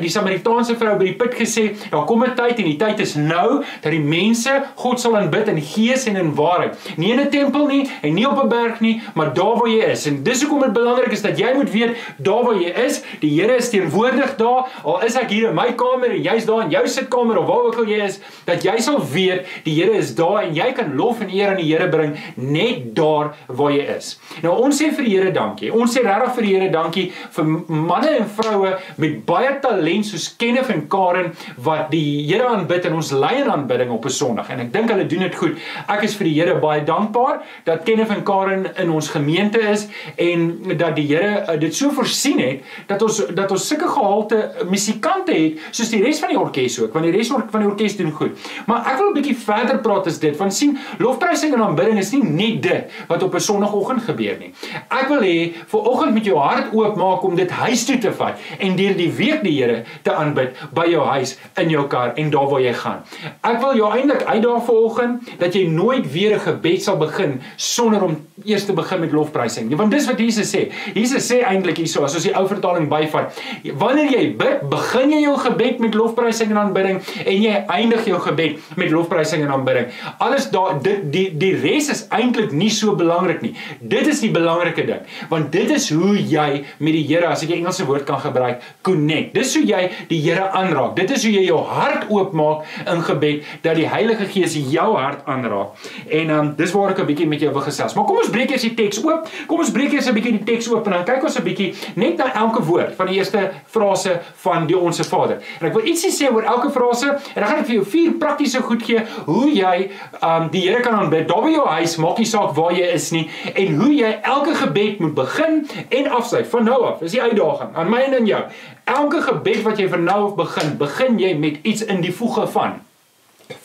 die 0.04 0.12
Samaritaanse 0.13 0.75
vrou 0.78 0.94
by 1.00 1.08
die 1.10 1.16
put 1.18 1.34
gesê, 1.38 1.72
daar 1.90 2.06
kom 2.06 2.24
'n 2.24 2.36
tyd 2.38 2.60
en 2.62 2.68
die 2.69 2.78
tyd 2.78 3.00
is 3.00 3.16
nou 3.16 3.63
dat 3.81 3.92
die 3.92 4.04
mense 4.04 4.52
God 4.75 5.00
sal 5.00 5.18
aanbid 5.18 5.48
in 5.48 5.62
gees 5.62 6.06
en 6.06 6.16
in 6.16 6.36
waarheid. 6.36 6.78
Nie 6.98 7.12
in 7.13 7.19
'n 7.19 7.30
tempel 7.30 7.66
nie 7.66 7.90
en 8.02 8.13
nie 8.13 8.28
op 8.30 8.44
'n 8.44 8.50
berg 8.50 8.80
nie, 8.81 9.02
maar 9.16 9.34
daar 9.34 9.58
waar 9.58 9.69
jy 9.69 9.81
is. 9.92 10.06
En 10.06 10.24
dis 10.24 10.42
hoekom 10.42 10.62
dit 10.62 10.74
belangrik 10.74 11.12
is 11.12 11.22
dat 11.22 11.38
jy 11.38 11.54
moet 11.56 11.72
weet 11.72 11.96
daar 12.18 12.44
waar 12.44 12.62
jy 12.62 12.69
is, 12.86 13.02
die 13.19 13.42
Here 13.42 13.56
is 13.56 13.69
teenwoordig 13.69 14.36
daar. 14.38 14.69
Al 14.84 15.02
is 15.04 15.16
ek 15.16 15.30
hier 15.30 15.50
in 15.50 15.56
my 15.56 15.74
kamer 15.74 16.12
en 16.12 16.22
jy's 16.22 16.46
daar 16.46 16.62
in 16.62 16.69
jou 16.69 16.88
sitkamer 16.88 17.38
of 17.38 17.48
waar 17.48 17.66
ook 17.66 17.78
al 17.78 17.86
jy 17.86 18.04
is, 18.04 18.19
dat 18.46 18.63
jy 18.63 18.78
sal 18.78 19.02
weet 19.13 19.48
die 19.63 19.74
Here 19.74 19.98
is 19.98 20.16
daar 20.16 20.50
en 20.51 20.57
jy 20.59 20.71
kan 20.75 20.95
lof 21.00 21.21
en 21.24 21.31
eer 21.31 21.53
aan 21.53 21.59
die 21.62 21.69
Here 21.71 21.88
bring 21.92 22.18
net 22.36 22.92
daar 22.98 23.31
waar 23.48 23.71
jy 23.71 23.86
is. 23.95 24.13
Nou 24.44 24.57
ons 24.65 24.77
sê 24.81 24.92
vir 24.95 25.07
die 25.07 25.13
Here 25.15 25.31
dankie. 25.36 25.71
Ons 25.71 25.95
sê 25.95 26.03
regtig 26.06 26.36
vir 26.36 26.48
die 26.48 26.53
Here 26.56 26.69
dankie 26.74 27.06
vir 27.38 27.51
manne 27.69 28.12
en 28.19 28.27
vroue 28.38 28.74
met 29.01 29.19
baie 29.27 29.53
talent 29.63 30.09
soos 30.09 30.27
Kenneth 30.39 30.71
en 30.74 30.86
Karen 30.92 31.31
wat 31.63 31.92
die 31.94 32.25
Here 32.27 32.50
aanbid 32.51 32.88
en 32.89 32.98
ons 33.00 33.13
lei 33.15 33.38
in 33.42 33.51
aanbidding 33.51 33.92
op 33.95 34.06
'n 34.06 34.15
Sondag 34.21 34.50
en 34.51 34.59
ek 34.59 34.74
dink 34.74 34.92
hulle 34.92 35.07
doen 35.07 35.25
dit 35.27 35.36
goed. 35.36 35.57
Ek 35.88 36.03
is 36.03 36.15
vir 36.15 36.27
die 36.27 36.36
Here 36.39 36.59
baie 36.59 36.83
dankbaar 36.83 37.42
dat 37.65 37.83
Kenneth 37.83 38.09
en 38.09 38.24
Karen 38.24 38.68
in 38.75 38.92
ons 38.92 39.09
gemeente 39.09 39.59
is 39.59 39.88
en 40.18 40.77
dat 40.77 40.95
die 40.95 41.07
Here 41.07 41.45
uh, 41.48 41.59
dit 41.59 41.75
so 41.75 41.92
voorsien 41.92 42.39
het 42.39 42.63
dat 42.88 43.01
ons 43.01 43.21
dat 43.31 43.51
ons 43.51 43.68
sulke 43.68 43.88
gehalte 43.88 44.51
musikante 44.69 45.31
het 45.31 45.59
soos 45.71 45.89
die 45.89 46.03
res 46.03 46.19
van 46.19 46.30
die 46.30 46.39
orkes 46.39 46.80
ook 46.80 46.94
want 46.94 47.06
die 47.06 47.15
res 47.15 47.31
van 47.31 47.62
die 47.62 47.69
orkes 47.69 47.98
doen 47.98 48.12
goed. 48.12 48.38
Maar 48.68 48.92
ek 48.92 48.98
wil 48.98 49.09
'n 49.09 49.13
bietjie 49.13 49.38
verder 49.38 49.80
praat 49.80 50.07
as 50.07 50.19
dit 50.19 50.36
want 50.41 50.55
sien, 50.57 50.77
lofprysing 51.01 51.55
en 51.55 51.65
aanbidding 51.69 51.99
is 52.01 52.11
nie 52.15 52.23
net 52.23 52.61
dit 52.65 52.99
wat 53.07 53.23
op 53.23 53.35
'n 53.35 53.39
Sondagoggend 53.39 54.03
gebeur 54.09 54.38
nie. 54.39 54.51
Ek 54.89 55.07
wil 55.09 55.21
hê 55.21 55.53
vir 55.67 55.79
oggend 55.91 56.13
met 56.13 56.25
jou 56.25 56.38
hart 56.38 56.73
oop 56.73 56.97
maak 56.97 57.23
om 57.23 57.35
dit 57.35 57.51
huis 57.51 57.85
toe 57.85 57.97
te 57.97 58.11
vat 58.11 58.38
en 58.59 58.75
deur 58.75 58.95
die 58.97 59.11
week 59.11 59.43
die 59.43 59.57
Here 59.61 59.83
te 60.03 60.13
aanbid 60.13 60.55
by 60.73 60.88
jou 60.89 61.03
huis, 61.05 61.38
in 61.57 61.69
jou 61.69 61.88
kar 61.88 62.13
en 62.15 62.29
daar 62.29 62.49
waar 62.49 62.61
jy 62.61 62.73
gaan. 62.73 63.03
Ek 63.43 63.59
wil 63.61 63.75
jou 63.75 63.89
eintlik 63.91 64.23
uitdaag 64.23 64.65
vir 64.65 64.75
oggend 64.75 65.31
dat 65.39 65.53
jy 65.53 65.67
nooit 65.67 66.11
weer 66.11 66.35
'n 66.35 66.39
gebed 66.39 66.81
sal 66.81 66.97
begin 66.97 67.41
sonder 67.55 68.03
om 68.03 68.17
eers 68.45 68.65
te 68.65 68.73
begin 68.73 68.99
met 68.99 69.11
lofprysing. 69.11 69.75
Want 69.75 69.91
dis 69.91 70.07
wat 70.07 70.19
Jesus 70.19 70.55
sê. 70.55 70.71
Jesus 70.93 71.27
sê 71.31 71.41
eintlik 71.45 71.77
hierso 71.77 72.03
as 72.03 72.15
ons 72.15 72.23
die 72.23 72.33
ou 72.38 72.47
vertaling 72.47 72.88
byvat, 72.89 73.38
wanneer 73.77 74.11
jy 74.11 74.23
bid, 74.38 74.63
begin 74.69 75.11
jy 75.11 75.21
jou 75.21 75.38
gebed 75.38 75.79
met 75.79 75.97
lofprysing 75.97 76.51
en 76.51 76.57
aanbidding 76.57 77.01
en 77.25 77.41
jy 77.41 77.63
eindig 77.67 78.05
jou 78.05 78.19
gebed 78.19 78.59
met 78.75 78.91
lofprysing 78.91 79.45
en 79.45 79.53
aanbidding. 79.57 79.91
Alles 80.31 80.50
daar 80.50 80.78
dit 80.80 81.00
die 81.12 81.25
die 81.36 81.51
res 81.60 81.89
is 81.92 82.06
eintlik 82.16 82.54
nie 82.56 82.69
so 82.72 82.94
belangrik 82.95 83.42
nie. 83.44 83.51
Dit 83.83 84.07
is 84.07 84.22
die 84.24 84.30
belangrike 84.31 84.86
ding, 84.88 85.01
want 85.28 85.50
dit 85.51 85.68
is 85.75 85.89
hoe 85.92 86.13
jy 86.16 86.62
met 86.80 86.95
die 86.95 87.01
Here, 87.10 87.28
as 87.28 87.44
ek 87.44 87.50
'n 87.50 87.57
Engelse 87.57 87.86
woord 87.86 88.06
kan 88.07 88.19
gebruik, 88.19 88.62
connect. 88.81 89.33
Dis 89.33 89.56
hoe 89.56 89.66
jy 89.66 89.89
die 90.07 90.22
Here 90.22 90.48
aanraak. 90.51 90.95
Dit 90.95 91.12
is 91.12 91.24
hoe 91.24 91.33
jy 91.33 91.44
jou 91.48 91.60
hart 91.60 92.06
oopmaak 92.10 92.63
in 92.88 93.01
gebed 93.01 93.44
dat 93.62 93.75
die 93.75 93.88
Heilige 93.88 94.25
Gees 94.25 94.56
jou 94.56 94.95
hart 94.95 95.25
aanraak. 95.25 95.75
En 96.08 96.29
ehm 96.29 96.39
um, 96.39 96.53
dis 96.55 96.72
waar 96.72 96.91
ek 96.91 97.00
'n 97.00 97.05
bietjie 97.05 97.27
met 97.27 97.39
jou 97.39 97.51
wil 97.51 97.62
gesels. 97.62 97.94
Maar 97.94 98.05
kom 98.05 98.17
ons 98.17 98.29
breek 98.29 98.51
eers 98.51 98.62
die 98.62 98.74
teks 98.74 99.03
oop. 99.03 99.27
Kom 99.48 99.60
ons 99.60 99.72
breek 99.72 99.91
eers 99.91 100.08
'n 100.08 100.13
bietjie 100.13 100.32
die 100.32 100.44
teks 100.44 100.72
oop 100.72 100.86
en 100.86 100.91
dan 100.91 101.03
kyk 101.03 101.24
ons 101.24 101.38
'n 101.39 101.44
bietjie 101.44 101.74
net 101.96 102.17
na 102.17 102.34
elke 102.34 102.63
woord 102.63 102.96
van 102.96 103.08
die 103.08 103.17
eerste 103.17 103.51
frase 103.65 104.22
van 104.36 104.67
die 104.67 104.77
Onse 104.77 105.03
Vader. 105.03 105.41
En 105.60 105.67
ek 105.67 105.74
wil 105.74 105.86
ietsie 105.86 106.12
sê 106.12 106.32
oor 106.32 106.44
elke 106.44 106.70
frase 106.70 107.08
en 107.08 107.41
dan 107.41 107.48
gaan 107.48 107.60
ek 107.60 107.65
vir 107.65 107.75
jou 107.75 107.86
vier 107.86 108.12
praktiese 108.12 108.62
goed 108.62 108.84
gee 108.84 109.01
hoe 109.25 109.51
jy 109.51 109.89
ehm 110.21 110.21
um, 110.24 110.50
die 110.54 110.62
Here 110.68 110.82
kan 110.86 110.94
aanbid. 110.94 111.28
Daar 111.28 111.42
by 111.46 111.54
jou 111.54 111.68
huis, 111.68 111.96
maak 112.01 112.22
nie 112.22 112.28
saak 112.30 112.54
waar 112.58 112.75
jy 112.75 112.92
is 112.96 113.10
nie 113.16 113.25
en 113.54 113.80
hoe 113.82 113.92
jy 113.96 114.12
elke 114.22 114.56
gebed 114.56 115.00
moet 115.00 115.16
begin 115.18 115.63
en 115.90 116.12
afsluit 116.20 116.48
van 116.48 116.70
nou 116.70 116.84
af. 116.92 117.01
Dis 117.01 117.18
die 117.18 117.22
uitdaging 117.22 117.75
aan 117.75 117.90
my 117.90 118.06
en 118.08 118.20
aan 118.20 118.30
jou. 118.30 118.44
Elke 118.84 119.22
gebed 119.25 119.66
wat 119.68 119.82
jy 119.82 119.90
van 119.90 120.08
nou 120.08 120.22
af 120.30 120.38
begin, 120.40 120.78
begin 120.78 121.20
jy 121.20 121.36
met 121.38 121.60
iets 121.63 121.86
in 121.86 122.01
die 122.06 122.13
voege 122.13 122.48
van 122.54 122.80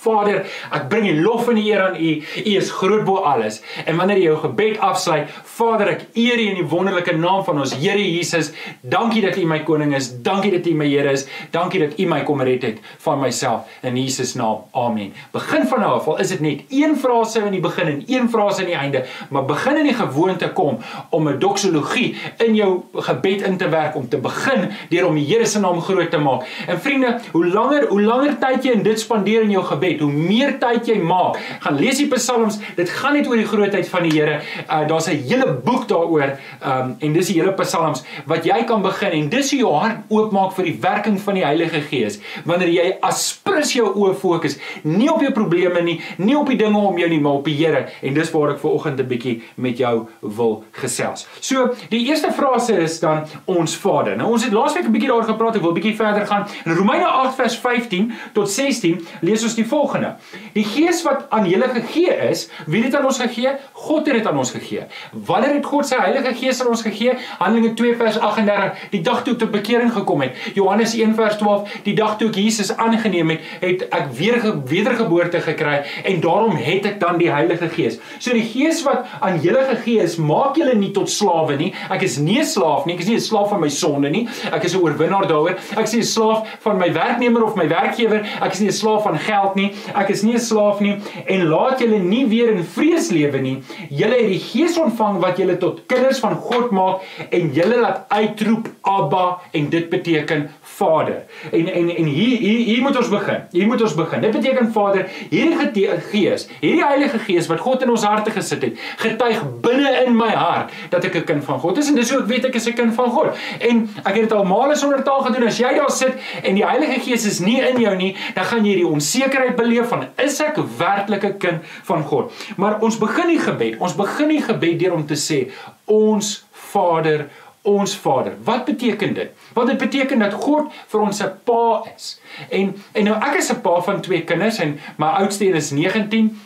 Vader, 0.04 0.44
ek 0.72 0.88
bring 0.88 1.06
die 1.08 1.20
lof 1.20 1.48
en 1.48 1.60
die 1.60 1.70
eer 1.70 1.82
aan 1.88 1.96
U. 1.96 2.12
U 2.44 2.56
is 2.56 2.70
groot 2.70 3.04
bo 3.04 3.16
alles. 3.16 3.60
En 3.84 3.96
wanneer 3.96 4.18
jy 4.18 4.28
jou 4.30 4.38
gebed 4.46 4.78
afsluit, 4.78 5.30
Vader, 5.56 5.88
ek 5.96 6.06
eer 6.14 6.38
U 6.38 6.48
in 6.52 6.60
die 6.60 6.68
wonderlike 6.68 7.16
naam 7.16 7.44
van 7.44 7.60
ons 7.60 7.74
Here 7.76 8.02
Jesus. 8.02 8.52
Dankie 8.80 9.22
dat 9.22 9.36
U 9.36 9.46
my 9.46 9.60
koning 9.66 9.94
is. 9.94 10.10
Dankie 10.22 10.50
dat 10.50 10.66
U 10.66 10.74
my 10.74 10.88
Here 10.88 11.12
is. 11.12 11.26
Dankie 11.50 11.80
dat 11.80 11.98
U 12.00 12.06
my 12.06 12.22
kom 12.26 12.42
red 12.42 12.62
het 12.62 12.80
van 13.04 13.20
myself 13.20 13.68
in 13.82 13.96
Jesus 13.96 14.34
naam. 14.34 14.64
Amen. 14.72 15.12
Begin 15.32 15.66
van 15.66 15.80
nou 15.80 15.92
af, 15.98 16.08
al 16.08 16.20
is 16.22 16.32
dit 16.34 16.40
net 16.40 16.62
een 16.68 16.96
frase 16.98 17.44
in 17.46 17.54
die 17.56 17.60
begin 17.60 17.86
en 17.86 18.02
een 18.06 18.28
frase 18.30 18.64
aan 18.64 18.70
die 18.70 18.78
einde, 18.78 19.04
maar 19.30 19.44
begin 19.44 19.76
in 19.82 19.90
die 19.90 19.96
gewoonte 19.96 20.50
kom 20.52 20.78
om 21.10 21.28
'n 21.28 21.38
doxologie 21.38 22.16
in 22.46 22.54
jou 22.54 22.82
gebed 22.94 23.42
in 23.42 23.56
te 23.56 23.68
werk 23.68 23.96
om 23.96 24.08
te 24.08 24.18
begin 24.18 24.70
deur 24.88 25.06
om 25.06 25.14
die 25.14 25.26
Here 25.26 25.46
se 25.46 25.60
naam 25.60 25.80
groot 25.80 26.10
te 26.10 26.18
maak. 26.18 26.46
En 26.66 26.80
vriende, 26.80 27.18
hoe 27.32 27.46
langer 27.46 27.86
hoe 27.88 28.02
langer 28.02 28.38
tyd 28.38 28.64
jy 28.64 28.70
in 28.70 28.82
dit 28.82 29.00
spandeer 29.00 29.42
in 29.42 29.50
jou 29.50 29.64
gebed, 29.64 29.75
gebed, 29.76 30.00
hoe 30.00 30.12
meer 30.12 30.56
tyd 30.62 30.88
jy 30.88 30.98
maak, 31.02 31.38
gaan 31.64 31.78
lees 31.78 32.00
die 32.00 32.08
psalms, 32.10 32.58
dit 32.76 32.90
gaan 32.98 33.16
net 33.16 33.28
oor 33.28 33.40
die 33.40 33.48
grootheid 33.48 33.88
van 33.92 34.08
die 34.08 34.14
Here. 34.16 34.40
Uh 34.66 34.82
daar's 34.88 35.08
'n 35.08 35.22
hele 35.28 35.52
boek 35.64 35.88
daaroor. 35.88 36.38
Um 36.64 36.96
en 37.00 37.12
dis 37.12 37.26
die 37.26 37.40
hele 37.40 37.52
psalms 37.52 38.02
wat 38.26 38.44
jy 38.44 38.64
kan 38.64 38.82
begin 38.82 39.12
en 39.12 39.28
dis 39.28 39.50
hoe 39.50 39.60
jou 39.60 39.72
hart 39.74 39.98
oopmaak 40.08 40.52
vir 40.56 40.64
die 40.64 40.78
werking 40.80 41.20
van 41.20 41.34
die 41.34 41.44
Heilige 41.44 41.80
Gees. 41.80 42.18
Wanneer 42.44 42.68
jy 42.68 42.86
aspres 43.00 43.72
jou 43.72 43.86
oë 43.94 44.14
fokus, 44.14 44.58
nie 44.82 45.10
op 45.12 45.20
jou 45.20 45.32
probleme 45.32 45.82
nie, 45.82 46.00
nie 46.18 46.36
op 46.36 46.48
die 46.48 46.56
dinge 46.56 46.78
om 46.78 46.98
jou 46.98 47.08
nie, 47.08 47.20
maar 47.20 47.40
op 47.40 47.44
die 47.44 47.56
Here. 47.56 47.86
En 48.02 48.14
dis 48.14 48.30
waar 48.30 48.54
ek 48.54 48.60
ver 48.60 48.70
oggend 48.70 49.00
'n 49.00 49.06
bietjie 49.06 49.42
met 49.56 49.78
jou 49.78 50.08
wil 50.20 50.64
gesels. 50.72 51.26
So, 51.40 51.74
die 51.90 52.06
eerste 52.08 52.32
frase 52.32 52.78
is 52.78 53.00
dan 53.00 53.26
ons 53.44 53.76
Vader. 53.76 54.16
Nou 54.16 54.32
ons 54.32 54.44
het 54.44 54.52
laasweek 54.52 54.86
'n 54.86 54.92
bietjie 54.92 55.08
daaroor 55.08 55.28
gepraat, 55.28 55.56
ek 55.56 55.62
wil 55.62 55.70
'n 55.70 55.80
bietjie 55.80 55.96
verder 55.96 56.26
gaan. 56.26 56.46
In 56.64 56.72
Romeine 56.72 57.06
8 57.06 57.34
vers 57.34 57.56
15 57.56 58.12
tot 58.32 58.50
16 58.50 59.06
lees 59.20 59.42
ons 59.42 59.54
die 59.54 59.65
volgende: 59.66 60.14
Die 60.52 60.64
Gees 60.64 61.02
wat 61.02 61.26
aan 61.30 61.48
julle 61.48 61.68
gegee 61.68 62.16
is, 62.30 62.48
wie 62.66 62.82
het 62.82 62.90
dit 62.90 63.00
aan 63.00 63.06
ons 63.06 63.18
gegee? 63.18 63.56
God 63.72 64.06
het 64.06 64.14
dit 64.14 64.26
aan 64.26 64.38
ons 64.38 64.50
gegee. 64.50 64.86
Wanneer 65.12 65.54
het 65.54 65.66
God 65.66 65.86
sy 65.86 65.96
Heilige 66.00 66.34
Gees 66.34 66.60
aan 66.60 66.68
ons 66.72 66.82
gegee? 66.82 67.16
Handelinge 67.38 67.74
2 67.74 67.96
vers 67.96 68.18
38, 68.18 68.88
die 68.90 69.02
dag 69.06 69.22
toe 69.24 69.34
ek 69.34 69.38
tot 69.38 69.50
bekering 69.50 69.92
gekom 69.92 70.22
het. 70.24 70.36
Johannes 70.54 70.94
1 70.94 71.14
vers 71.14 71.36
12, 71.36 71.76
die 71.84 71.94
dag 71.94 72.16
toe 72.18 72.28
ek 72.28 72.38
Jesus 72.40 72.72
aangeneem 72.76 73.34
het, 73.34 73.40
het 73.60 73.84
ek 73.90 74.10
weer 74.16 74.38
wedergeboorte 74.66 75.40
gekry 75.44 75.82
en 76.04 76.20
daarom 76.20 76.56
het 76.60 76.86
ek 76.86 77.00
dan 77.00 77.18
die 77.20 77.30
Heilige 77.32 77.68
Gees. 77.72 77.98
So 78.18 78.34
die 78.36 78.44
Gees 78.46 78.82
wat 78.86 79.06
aan 79.20 79.40
julle 79.44 79.64
gegee 79.70 80.04
is, 80.04 80.16
maak 80.16 80.56
julle 80.60 80.76
nie 80.78 80.92
tot 80.96 81.10
slawe 81.12 81.56
nie. 81.58 81.72
Ek 81.90 82.02
is 82.02 82.18
nie 82.18 82.40
'n 82.40 82.44
slaaf 82.44 82.86
nie, 82.86 82.94
ek 82.94 83.00
is 83.00 83.08
nie 83.08 83.16
'n 83.16 83.28
slaaf 83.28 83.48
van 83.50 83.60
my 83.60 83.68
sonde 83.68 84.10
nie. 84.10 84.28
Ek 84.52 84.64
is 84.64 84.74
'n 84.74 84.80
oorwinnaar 84.80 85.26
daaroor. 85.28 85.56
Ek 85.76 85.84
is 85.84 85.92
nie 85.92 86.00
'n 86.00 86.12
slaaf 86.16 86.46
van 86.60 86.78
my 86.78 86.92
werknemer 86.92 87.44
of 87.44 87.56
my 87.56 87.68
werkgewer. 87.68 88.24
Ek 88.42 88.52
is 88.52 88.60
nie 88.60 88.68
'n 88.68 88.72
slaaf 88.72 89.02
van 89.02 89.18
geld 89.18 89.54
nie. 89.56 89.72
Ek 89.94 90.10
is 90.14 90.22
nie 90.22 90.34
'n 90.34 90.40
slaaf 90.40 90.80
nie 90.80 90.96
en 91.26 91.48
laat 91.48 91.80
julle 91.80 91.98
nie 91.98 92.26
weer 92.26 92.52
in 92.52 92.64
vrees 92.64 93.10
lewe 93.10 93.40
nie. 93.40 93.56
Julle 93.90 94.16
het 94.20 94.28
die 94.28 94.42
Gees 94.46 94.78
ontvang 94.78 95.20
wat 95.20 95.38
julle 95.38 95.56
tot 95.58 95.82
kinders 95.86 96.20
van 96.20 96.34
God 96.34 96.70
maak 96.70 97.00
en 97.30 97.52
julle 97.52 97.80
laat 97.80 98.06
uitroep 98.08 98.68
Abba 98.82 99.40
en 99.52 99.68
dit 99.70 99.90
beteken 99.90 100.48
Vader. 100.76 101.22
En 101.52 101.68
en 101.72 101.96
en 101.96 102.04
hier 102.04 102.38
hier 102.38 102.64
hier 102.64 102.82
moet 102.82 102.96
ons 102.96 103.08
begin. 103.08 103.44
Hier 103.50 103.66
moet 103.66 103.82
ons 103.82 103.94
begin. 103.94 104.20
Dit 104.20 104.30
beteken 104.30 104.72
Vader, 104.72 105.06
hierdie 105.30 105.88
Gees, 106.10 106.48
hierdie 106.60 106.84
Heilige 106.84 107.18
Gees 107.18 107.48
wat 107.48 107.62
God 107.64 107.82
in 107.82 107.90
ons 107.90 108.04
harte 108.04 108.30
gesit 108.34 108.62
het, 108.66 108.82
getuig 109.00 109.40
binne 109.64 109.92
in 110.04 110.16
my 110.16 110.32
hart 110.36 110.74
dat 110.92 111.04
ek 111.04 111.16
'n 111.16 111.24
kind 111.24 111.44
van 111.44 111.60
God 111.60 111.78
is 111.78 111.88
en 111.88 111.94
dis 111.94 112.10
hoe 112.10 112.20
ek 112.20 112.28
weet 112.28 112.44
ek 112.44 112.54
is 112.54 112.68
'n 112.68 112.74
kind 112.74 112.94
van 112.94 113.10
God. 113.10 113.32
En 113.60 113.88
ek 114.04 114.14
het 114.14 114.28
dit 114.28 114.32
al 114.32 114.44
male 114.44 114.76
sonder 114.76 115.02
taal 115.02 115.20
gedoen. 115.20 115.46
As 115.46 115.58
jy 115.58 115.74
daar 115.74 115.90
sit 115.90 116.14
en 116.42 116.54
die 116.54 116.66
Heilige 116.66 117.00
Gees 117.00 117.26
is 117.26 117.40
nie 117.40 117.60
in 117.60 117.80
jou 117.80 117.96
nie, 117.96 118.16
dan 118.34 118.44
gaan 118.44 118.64
jy 118.64 118.74
die 118.74 118.86
onsekerheid 118.86 119.56
beleef 119.56 119.88
van 119.88 120.06
is 120.16 120.40
ek 120.40 120.56
werklik 120.78 121.24
'n 121.24 121.38
kind 121.38 121.60
van 121.82 122.02
God. 122.02 122.32
Maar 122.56 122.80
ons 122.80 122.98
begin 122.98 123.28
die 123.28 123.40
gebed. 123.40 123.78
Ons 123.78 123.94
begin 123.94 124.28
die 124.28 124.42
gebed 124.42 124.78
deur 124.78 124.92
om 124.92 125.06
te 125.06 125.14
sê 125.14 125.48
ons 125.84 126.44
Vader 126.52 127.28
ons 127.66 127.96
Vader. 127.98 128.36
Wat 128.44 128.64
beteken 128.64 129.14
dit? 129.14 129.30
Wat 129.52 129.66
dit 129.66 129.78
beteken 129.78 130.22
dat 130.22 130.32
God 130.32 130.72
vir 130.86 131.00
ons 131.00 131.22
'n 131.22 131.32
pa 131.44 131.82
is. 131.96 132.20
En 132.50 132.76
en 132.92 133.04
nou 133.04 133.16
ek 133.16 133.38
is 133.42 133.50
'n 133.52 133.60
pa 133.60 133.80
van 133.80 134.00
twee 134.00 134.24
kinders 134.24 134.58
en 134.58 134.78
my 134.96 135.06
oudste 135.06 135.46
een 135.46 135.54
is 135.54 135.70
19 135.70 136.38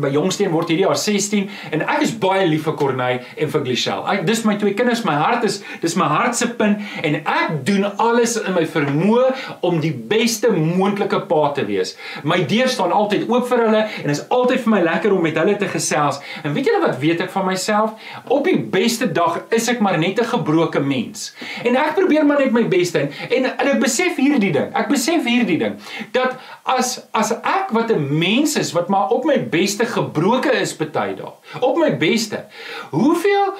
by 0.00 0.08
Jongsteen 0.12 0.52
word 0.52 0.70
hierdie 0.72 0.86
jaar 0.86 0.96
16 0.96 1.48
en 1.76 1.82
ek 1.84 2.04
is 2.06 2.12
baie 2.20 2.46
lief 2.48 2.64
vir 2.64 2.76
Corneille 2.80 3.20
en 3.36 3.50
vir 3.52 3.64
Glichelle. 3.66 4.06
Ek 4.08 4.22
dis 4.28 4.40
my 4.48 4.54
twee 4.60 4.72
kinders, 4.76 5.02
my 5.04 5.16
hart 5.18 5.44
is 5.44 5.58
dis 5.82 5.96
my 6.00 6.06
hart 6.08 6.38
se 6.38 6.48
punt 6.56 6.80
en 7.04 7.18
ek 7.20 7.58
doen 7.68 7.84
alles 8.00 8.38
in 8.40 8.56
my 8.56 8.64
vermoë 8.72 9.26
om 9.68 9.80
die 9.82 9.92
beste 9.92 10.48
moontlike 10.54 11.20
pa 11.28 11.42
te 11.56 11.66
wees. 11.68 11.94
My 12.24 12.40
deur 12.48 12.70
staan 12.72 12.94
altyd 12.96 13.28
oop 13.28 13.48
vir 13.50 13.64
hulle 13.66 13.82
en 14.02 14.14
is 14.14 14.24
altyd 14.32 14.64
vir 14.64 14.74
my 14.76 14.82
lekker 14.86 15.12
om 15.12 15.24
met 15.26 15.36
hulle 15.40 15.58
te 15.60 15.68
gesels. 15.74 16.22
En 16.42 16.56
weet 16.56 16.70
julle 16.70 16.82
wat 16.86 16.96
weet 17.02 17.20
ek 17.26 17.34
van 17.34 17.46
myself? 17.50 17.92
Op 18.32 18.48
die 18.48 18.56
beste 18.72 19.10
dag 19.12 19.42
is 19.52 19.68
ek 19.68 19.84
maar 19.84 19.98
net 20.00 20.20
'n 20.20 20.30
gebroke 20.32 20.80
mens. 20.80 21.34
En 21.64 21.76
ek 21.76 21.94
probeer 22.00 22.24
maar 22.26 22.40
net 22.40 22.52
my 22.52 22.64
beste 22.68 22.98
en 22.98 23.10
en, 23.28 23.44
en 23.44 23.68
ek 23.74 23.80
besef 23.80 24.16
hierdie 24.16 24.52
ding. 24.52 24.72
Ek 24.74 24.88
besef 24.88 25.24
hierdie 25.24 25.58
ding 25.58 25.76
dat 26.12 26.38
as 26.64 27.02
as 27.12 27.32
ek 27.32 27.72
wat 27.76 27.92
'n 27.92 28.18
mens 28.18 28.56
is 28.56 28.72
wat 28.72 28.88
maar 28.88 29.08
op 29.10 29.24
my 29.24 29.38
beste 29.48 29.81
beste 29.82 30.00
gebroke 30.00 30.52
is 30.60 30.74
baie 30.76 31.14
dae. 31.16 31.34
Op 31.60 31.76
my 31.76 31.92
beste. 31.98 32.46
Hoeveel 32.90 33.54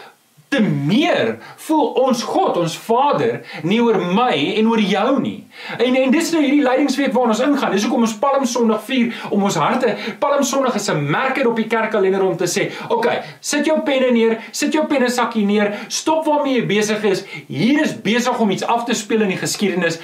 te 0.52 0.60
meer 0.60 1.38
voel 1.64 1.86
ons 2.02 2.22
God, 2.28 2.58
ons 2.60 2.74
Vader, 2.76 3.38
nie 3.64 3.78
oor 3.80 3.96
my 3.96 4.34
en 4.58 4.66
oor 4.68 4.80
jou 4.84 5.14
nie. 5.22 5.38
En 5.78 5.96
en 5.96 6.12
dis 6.12 6.32
nou 6.34 6.42
hierdie 6.42 6.64
leidingsweek 6.64 7.14
waarna 7.14 7.32
ons 7.32 7.40
ingaan. 7.46 7.72
Dis 7.72 7.86
hoekom 7.86 8.04
ons 8.04 8.18
Palm 8.20 8.44
Sondag 8.44 8.82
vier 8.84 9.16
om 9.32 9.46
ons 9.48 9.56
harte. 9.56 9.94
Palm 10.20 10.44
Sondag 10.44 10.76
is 10.76 10.90
'n 10.90 11.08
merker 11.08 11.48
op 11.48 11.56
die 11.56 11.66
kerkkalender 11.66 12.22
om 12.22 12.36
te 12.36 12.44
sê, 12.44 12.68
"Oké, 12.84 12.94
okay, 12.94 13.22
sit 13.40 13.64
jou 13.64 13.80
penne 13.80 14.10
neer, 14.12 14.38
sit 14.50 14.72
jou 14.72 14.86
pennesakkie 14.86 15.46
neer, 15.46 15.72
stop 15.88 16.26
waarmee 16.26 16.60
jy 16.60 16.66
besig 16.66 17.02
is. 17.02 17.24
Hier 17.48 17.80
is 17.80 18.00
besig 18.02 18.38
om 18.38 18.50
iets 18.50 18.64
af 18.64 18.84
te 18.84 18.94
speel 18.94 19.22
in 19.22 19.28
die 19.28 19.38
geskiedenis 19.38 19.98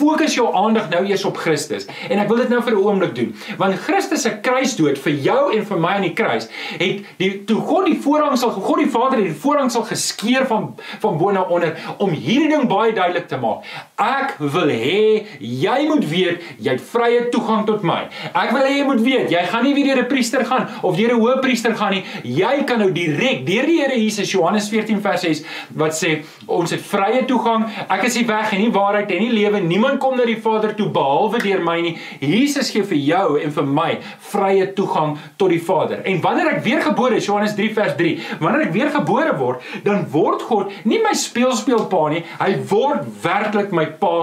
fokus 0.00 0.34
jou 0.34 0.48
aandag 0.56 0.88
nou 0.92 1.04
eers 1.08 1.24
op 1.28 1.36
Christus. 1.36 1.86
En 2.08 2.18
ek 2.22 2.28
wil 2.30 2.42
dit 2.42 2.52
nou 2.52 2.62
vir 2.62 2.74
'n 2.74 2.84
oomblik 2.84 3.14
doen. 3.14 3.34
Want 3.58 3.78
Christus 3.86 4.22
se 4.22 4.32
kruisdood 4.40 4.98
vir 4.98 5.12
jou 5.12 5.42
en 5.56 5.66
vir 5.66 5.78
my 5.78 5.92
aan 5.98 6.08
die 6.08 6.14
kruis 6.14 6.48
het 6.78 7.04
die 7.18 7.44
toe 7.44 7.60
God 7.60 7.86
die 7.86 7.98
voorhang 8.02 8.36
sal 8.38 8.50
God 8.50 8.78
die 8.78 8.90
Vader 8.90 9.18
het 9.18 9.26
die 9.26 9.40
voorhang 9.42 9.70
sal 9.70 9.82
geskeur 9.82 10.46
van 10.46 10.74
van 11.00 11.18
bo 11.18 11.30
na 11.30 11.42
onder 11.42 11.76
om 11.98 12.10
hierdie 12.10 12.48
ding 12.48 12.68
baie 12.68 12.92
duidelik 12.92 13.28
te 13.28 13.36
maak. 13.36 13.64
Ek 13.96 14.36
wil 14.38 14.68
hê 14.68 15.26
jy 15.38 15.86
moet 15.88 16.04
weet 16.08 16.42
jy 16.58 16.70
het 16.70 16.84
vrye 16.92 17.28
toegang 17.28 17.66
tot 17.66 17.82
my. 17.82 18.08
Ek 18.34 18.50
wil 18.52 18.62
hê 18.62 18.78
jy 18.78 18.84
moet 18.84 19.00
weet 19.00 19.30
jy 19.30 19.44
gaan 19.46 19.64
nie 19.64 19.74
weer 19.74 19.90
deur 19.90 20.04
'n 20.04 20.08
priester 20.08 20.44
gaan 20.46 20.68
of 20.82 20.96
deur 20.96 21.12
'n 21.14 21.20
hoëpriester 21.20 21.74
gaan 21.76 21.90
nie. 21.90 22.04
Jy 22.22 22.64
kan 22.64 22.78
nou 22.78 22.92
direk 22.92 23.46
deur 23.46 23.66
die 23.66 23.80
Here 23.80 23.96
Jesus 23.96 24.30
Johannes 24.30 24.68
14 24.68 25.00
vers 25.00 25.20
6 25.20 25.42
wat 25.74 25.92
sê 25.96 26.22
ons 26.46 26.70
het 26.70 26.80
vrye 26.80 27.24
toegang. 27.24 27.64
Ek 27.88 28.04
is 28.04 28.14
die 28.14 28.26
weg 28.26 28.52
en 28.52 28.60
die 28.60 28.72
waarheid 28.72 29.10
en 29.10 29.18
die 29.18 29.32
lewe. 29.32 29.60
Niemand 29.60 29.89
Niemand 29.90 30.04
kom 30.06 30.16
na 30.16 30.24
die 30.28 30.38
Vader 30.38 30.70
toe 30.78 30.86
behalwe 30.94 31.40
deur 31.42 31.62
my 31.66 31.74
nie. 31.82 31.96
Jesus 32.22 32.68
gee 32.70 32.84
vir 32.86 32.98
jou 33.02 33.40
en 33.42 33.50
vir 33.56 33.66
my 33.66 33.88
vrye 34.30 34.68
toegang 34.76 35.16
tot 35.40 35.50
die 35.50 35.58
Vader. 35.66 36.04
En 36.06 36.20
wanneer 36.22 36.52
ek 36.52 36.62
weergebore 36.62 37.18
is, 37.18 37.26
Johannes 37.26 37.56
3 37.58 37.72
vers 37.74 37.96
3, 37.98 38.12
wanneer 38.38 38.68
ek 38.68 38.76
weergebore 38.76 39.34
word, 39.40 39.66
dan 39.82 40.06
word 40.14 40.46
God 40.46 40.70
nie 40.86 41.00
my 41.02 41.16
speelspeelpa 41.18 42.04
nie. 42.14 42.22
Hy 42.38 42.52
word 42.70 43.10
werklik 43.24 43.74
my 43.74 43.88
pa 43.98 44.14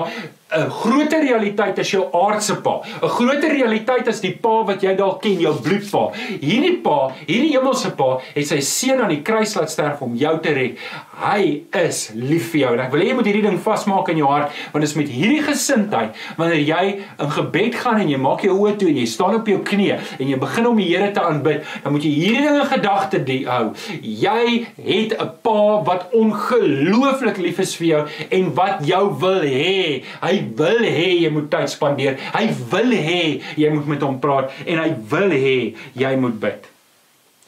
'n 0.48 0.70
groter 0.70 1.20
realiteit 1.20 1.80
as 1.80 1.90
jou 1.92 2.06
aardse 2.14 2.56
pa. 2.62 2.80
'n 3.02 3.08
Groter 3.08 3.52
realiteit 3.52 4.08
as 4.08 4.22
die 4.22 4.32
pa 4.32 4.64
wat 4.64 4.82
jy 4.82 4.96
dalk 4.96 5.22
ken, 5.22 5.40
jou 5.40 5.54
bloedpa. 5.62 6.12
Hierdie 6.40 6.78
pa, 6.82 7.12
hierdie 7.28 7.52
hemelse 7.58 7.92
pa, 7.96 8.20
het 8.34 8.48
sy 8.48 8.60
seun 8.60 9.02
aan 9.02 9.10
die 9.10 9.22
kruis 9.22 9.56
laat 9.56 9.70
sterf 9.70 10.02
om 10.02 10.16
jou 10.16 10.40
te 10.40 10.54
red. 10.54 10.78
Hy 11.20 11.64
is 11.74 12.12
lief 12.16 12.52
vir 12.52 12.62
jou. 12.62 12.74
En 12.74 12.80
ek 12.86 12.92
wil 12.92 13.02
hê 13.02 13.08
jy 13.10 13.18
moet 13.18 13.26
hierdie 13.26 13.44
ding 13.44 13.60
vasmaak 13.60 14.10
in 14.10 14.18
jou 14.18 14.28
hart, 14.28 14.52
want 14.72 14.86
dit 14.86 14.90
is 14.90 14.96
met 14.96 15.10
hierdie 15.10 15.44
gesindheid 15.44 16.16
wanneer 16.38 16.64
jy 16.64 16.84
in 17.20 17.32
gebed 17.32 17.76
gaan 17.76 18.00
en 18.00 18.10
jy 18.10 18.18
maak 18.18 18.42
jou 18.42 18.56
oë 18.56 18.78
toe 18.78 18.88
en 18.90 19.02
jy 19.02 19.06
staan 19.06 19.36
op 19.36 19.48
jou 19.48 19.60
knieë 19.60 20.00
en 20.20 20.28
jy 20.28 20.38
begin 20.38 20.68
om 20.68 20.78
die 20.78 20.88
Here 20.88 21.12
te 21.12 21.20
aanbid, 21.20 21.66
dan 21.84 21.92
moet 21.92 22.04
jy 22.04 22.12
hierdie 22.12 22.46
ding 22.48 22.62
in 22.62 22.70
gedagte 22.72 23.20
hou. 23.48 23.74
Jy 24.02 24.68
het 24.86 25.12
'n 25.20 25.30
pa 25.44 25.84
wat 25.84 26.08
ongelooflik 26.14 27.38
lief 27.38 27.60
is 27.60 27.76
vir 27.76 27.88
jou 27.88 28.08
en 28.32 28.54
wat 28.54 28.86
jou 28.86 29.04
wil 29.20 29.42
hê. 29.42 30.04
Hy 30.22 30.37
Hy 30.38 30.46
wil 30.58 30.86
hê 30.86 31.10
jy 31.24 31.30
moet 31.34 31.50
tyd 31.50 31.72
spandeer. 31.74 32.18
Hy 32.36 32.48
wil 32.72 32.94
hê 32.94 33.22
jy 33.58 33.70
moet 33.74 33.94
met 33.96 34.04
hom 34.06 34.20
praat 34.22 34.54
en 34.66 34.82
hy 34.84 34.90
wil 35.10 35.34
hê 35.34 35.60
jy 35.98 36.18
moet 36.22 36.42
bid. 36.42 36.74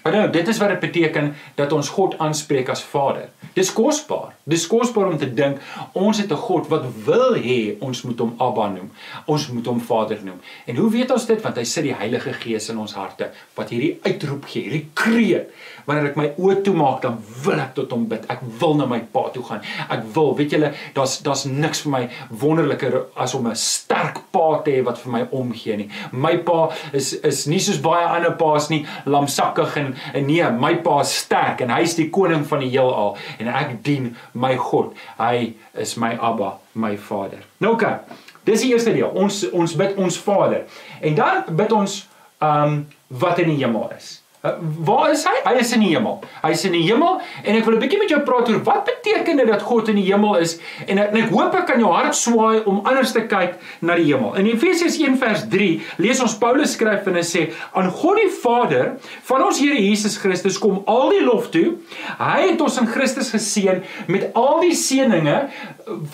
Nou, 0.10 0.30
dit 0.32 0.48
is 0.48 0.58
wat 0.58 0.72
dit 0.72 0.80
beteken 0.80 1.34
dat 1.60 1.74
ons 1.76 1.90
God 1.94 2.16
aanspreek 2.24 2.70
as 2.72 2.82
Vader. 2.82 3.28
Dis 3.54 3.70
kosbaar. 3.76 4.32
Dis 4.48 4.64
kosbaar 4.68 5.12
om 5.12 5.18
te 5.20 5.28
dink 5.28 5.60
ons 5.94 6.18
het 6.18 6.32
'n 6.32 6.46
God 6.48 6.70
wat 6.72 6.86
wil 7.06 7.36
hê 7.36 7.76
ons 7.80 8.02
moet 8.02 8.20
hom 8.20 8.34
Abba 8.40 8.70
noem. 8.70 8.90
Ons 9.26 9.50
moet 9.52 9.66
hom 9.66 9.82
Vader 9.82 10.20
noem. 10.24 10.40
En 10.66 10.76
hoe 10.76 10.90
weet 10.90 11.12
ons 11.12 11.26
dit? 11.26 11.42
Want 11.42 11.58
hy 11.58 11.64
sit 11.64 11.84
die 11.84 11.94
Heilige 11.94 12.34
Gees 12.34 12.70
in 12.70 12.78
ons 12.78 12.94
harte 12.94 13.30
wat 13.56 13.70
hierdie 13.70 14.00
uitroep 14.02 14.46
gee, 14.46 14.62
hierdie 14.62 14.90
kreet. 14.94 15.50
Wanneer 15.90 16.12
ek 16.12 16.18
my 16.20 16.28
oë 16.38 16.60
toemaak, 16.68 17.00
dan 17.02 17.16
wil 17.42 17.58
ek 17.64 17.72
tot 17.74 17.94
hom 17.96 18.04
bid. 18.12 18.28
Ek 18.30 18.44
wil 18.62 18.76
na 18.78 18.86
my 18.86 19.00
Pa 19.10 19.24
toe 19.34 19.42
gaan. 19.48 19.64
Ek 19.90 20.04
wil, 20.14 20.36
weet 20.38 20.54
julle, 20.54 20.70
daar's 20.94 21.16
daar's 21.26 21.48
niks 21.50 21.82
vir 21.86 21.94
my 21.96 22.02
wonderliker 22.44 23.00
as 23.18 23.34
om 23.34 23.48
'n 23.50 23.58
sterk 23.58 24.20
Pa 24.30 24.62
te 24.62 24.76
hê 24.76 24.84
wat 24.86 25.02
vir 25.02 25.12
my 25.12 25.24
omgee 25.32 25.78
nie. 25.78 25.90
My 26.12 26.38
Pa 26.38 26.70
is 26.94 27.14
is 27.14 27.48
nie 27.48 27.60
soos 27.60 27.82
baie 27.82 28.06
ander 28.06 28.36
pa's 28.38 28.70
nie, 28.70 28.86
lamsakkig 29.06 29.78
en 29.78 29.96
en 30.14 30.26
nee, 30.26 30.52
my 30.52 30.76
Pa 30.76 31.00
is 31.02 31.16
sterk 31.24 31.62
en 31.62 31.74
hy 31.74 31.82
is 31.82 31.96
die 31.96 32.10
koning 32.10 32.46
van 32.46 32.60
die 32.60 32.70
heelal 32.70 33.18
en 33.40 33.48
ek 33.48 33.84
dien 33.84 34.16
my 34.34 34.56
God. 34.56 34.94
Hy 35.18 35.56
is 35.74 35.98
my 35.98 36.14
Abba, 36.22 36.60
my 36.74 36.98
Vader. 36.98 37.42
Nou 37.58 37.74
oké. 37.74 37.86
Okay, 37.86 37.98
dis 38.44 38.62
die 38.62 38.74
eerste 38.74 38.94
deel. 38.94 39.10
Ons 39.10 39.50
ons 39.50 39.76
bid 39.76 39.98
ons 39.98 40.18
Vader. 40.18 40.66
En 41.02 41.16
dan 41.16 41.44
bid 41.50 41.72
ons 41.72 42.08
um 42.40 42.88
wat 43.08 43.40
in 43.40 43.56
die 43.56 43.64
hemel 43.66 43.90
is. 43.98 44.20
Uh, 44.42 44.52
waar 44.86 45.12
is 45.12 45.26
hy? 45.28 45.34
Hy 45.44 45.58
is 45.60 45.74
in 45.76 45.82
die 45.84 45.90
hemel. 45.92 46.22
Hy 46.40 46.54
is 46.56 46.62
in 46.64 46.72
die 46.72 46.86
hemel 46.86 47.18
en 47.44 47.58
ek 47.60 47.66
wil 47.68 47.76
'n 47.76 47.82
bietjie 47.82 47.98
met 48.00 48.12
jou 48.14 48.20
praat 48.24 48.48
oor 48.48 48.62
wat 48.64 48.86
beteken 48.88 49.36
dit 49.36 49.48
dat 49.52 49.66
God 49.68 49.90
in 49.92 49.98
die 50.00 50.06
hemel 50.08 50.38
is 50.40 50.54
en, 50.88 50.96
en 50.96 51.18
ek 51.20 51.34
hoop 51.34 51.58
ek 51.60 51.66
kan 51.68 51.82
jou 51.84 51.90
hart 51.92 52.16
swaai 52.16 52.64
om 52.64 52.80
anders 52.88 53.12
te 53.12 53.26
kyk 53.28 53.58
na 53.84 53.98
die 54.00 54.08
hemel. 54.08 54.38
In 54.40 54.48
Efesiërs 54.48 54.96
1 54.96 55.18
vers 55.20 55.44
3 55.52 55.82
lees 56.00 56.22
ons 56.24 56.38
Paulus 56.40 56.72
skryf 56.78 57.10
en 57.12 57.20
hy 57.20 57.26
sê 57.28 57.50
aan 57.76 57.92
God 57.92 58.16
die 58.16 58.32
Vader 58.32 58.96
van 59.28 59.44
ons 59.44 59.60
Here 59.60 59.76
Jesus 59.76 60.16
Christus 60.18 60.58
kom 60.58 60.84
al 60.88 61.10
die 61.10 61.26
lof 61.26 61.52
toe. 61.52 61.76
Hy 62.22 62.40
het 62.54 62.62
ons 62.62 62.80
in 62.80 62.88
Christus 62.88 63.34
geseën 63.36 63.84
met 64.08 64.32
al 64.40 64.64
die 64.64 64.72
seëninge 64.72 65.50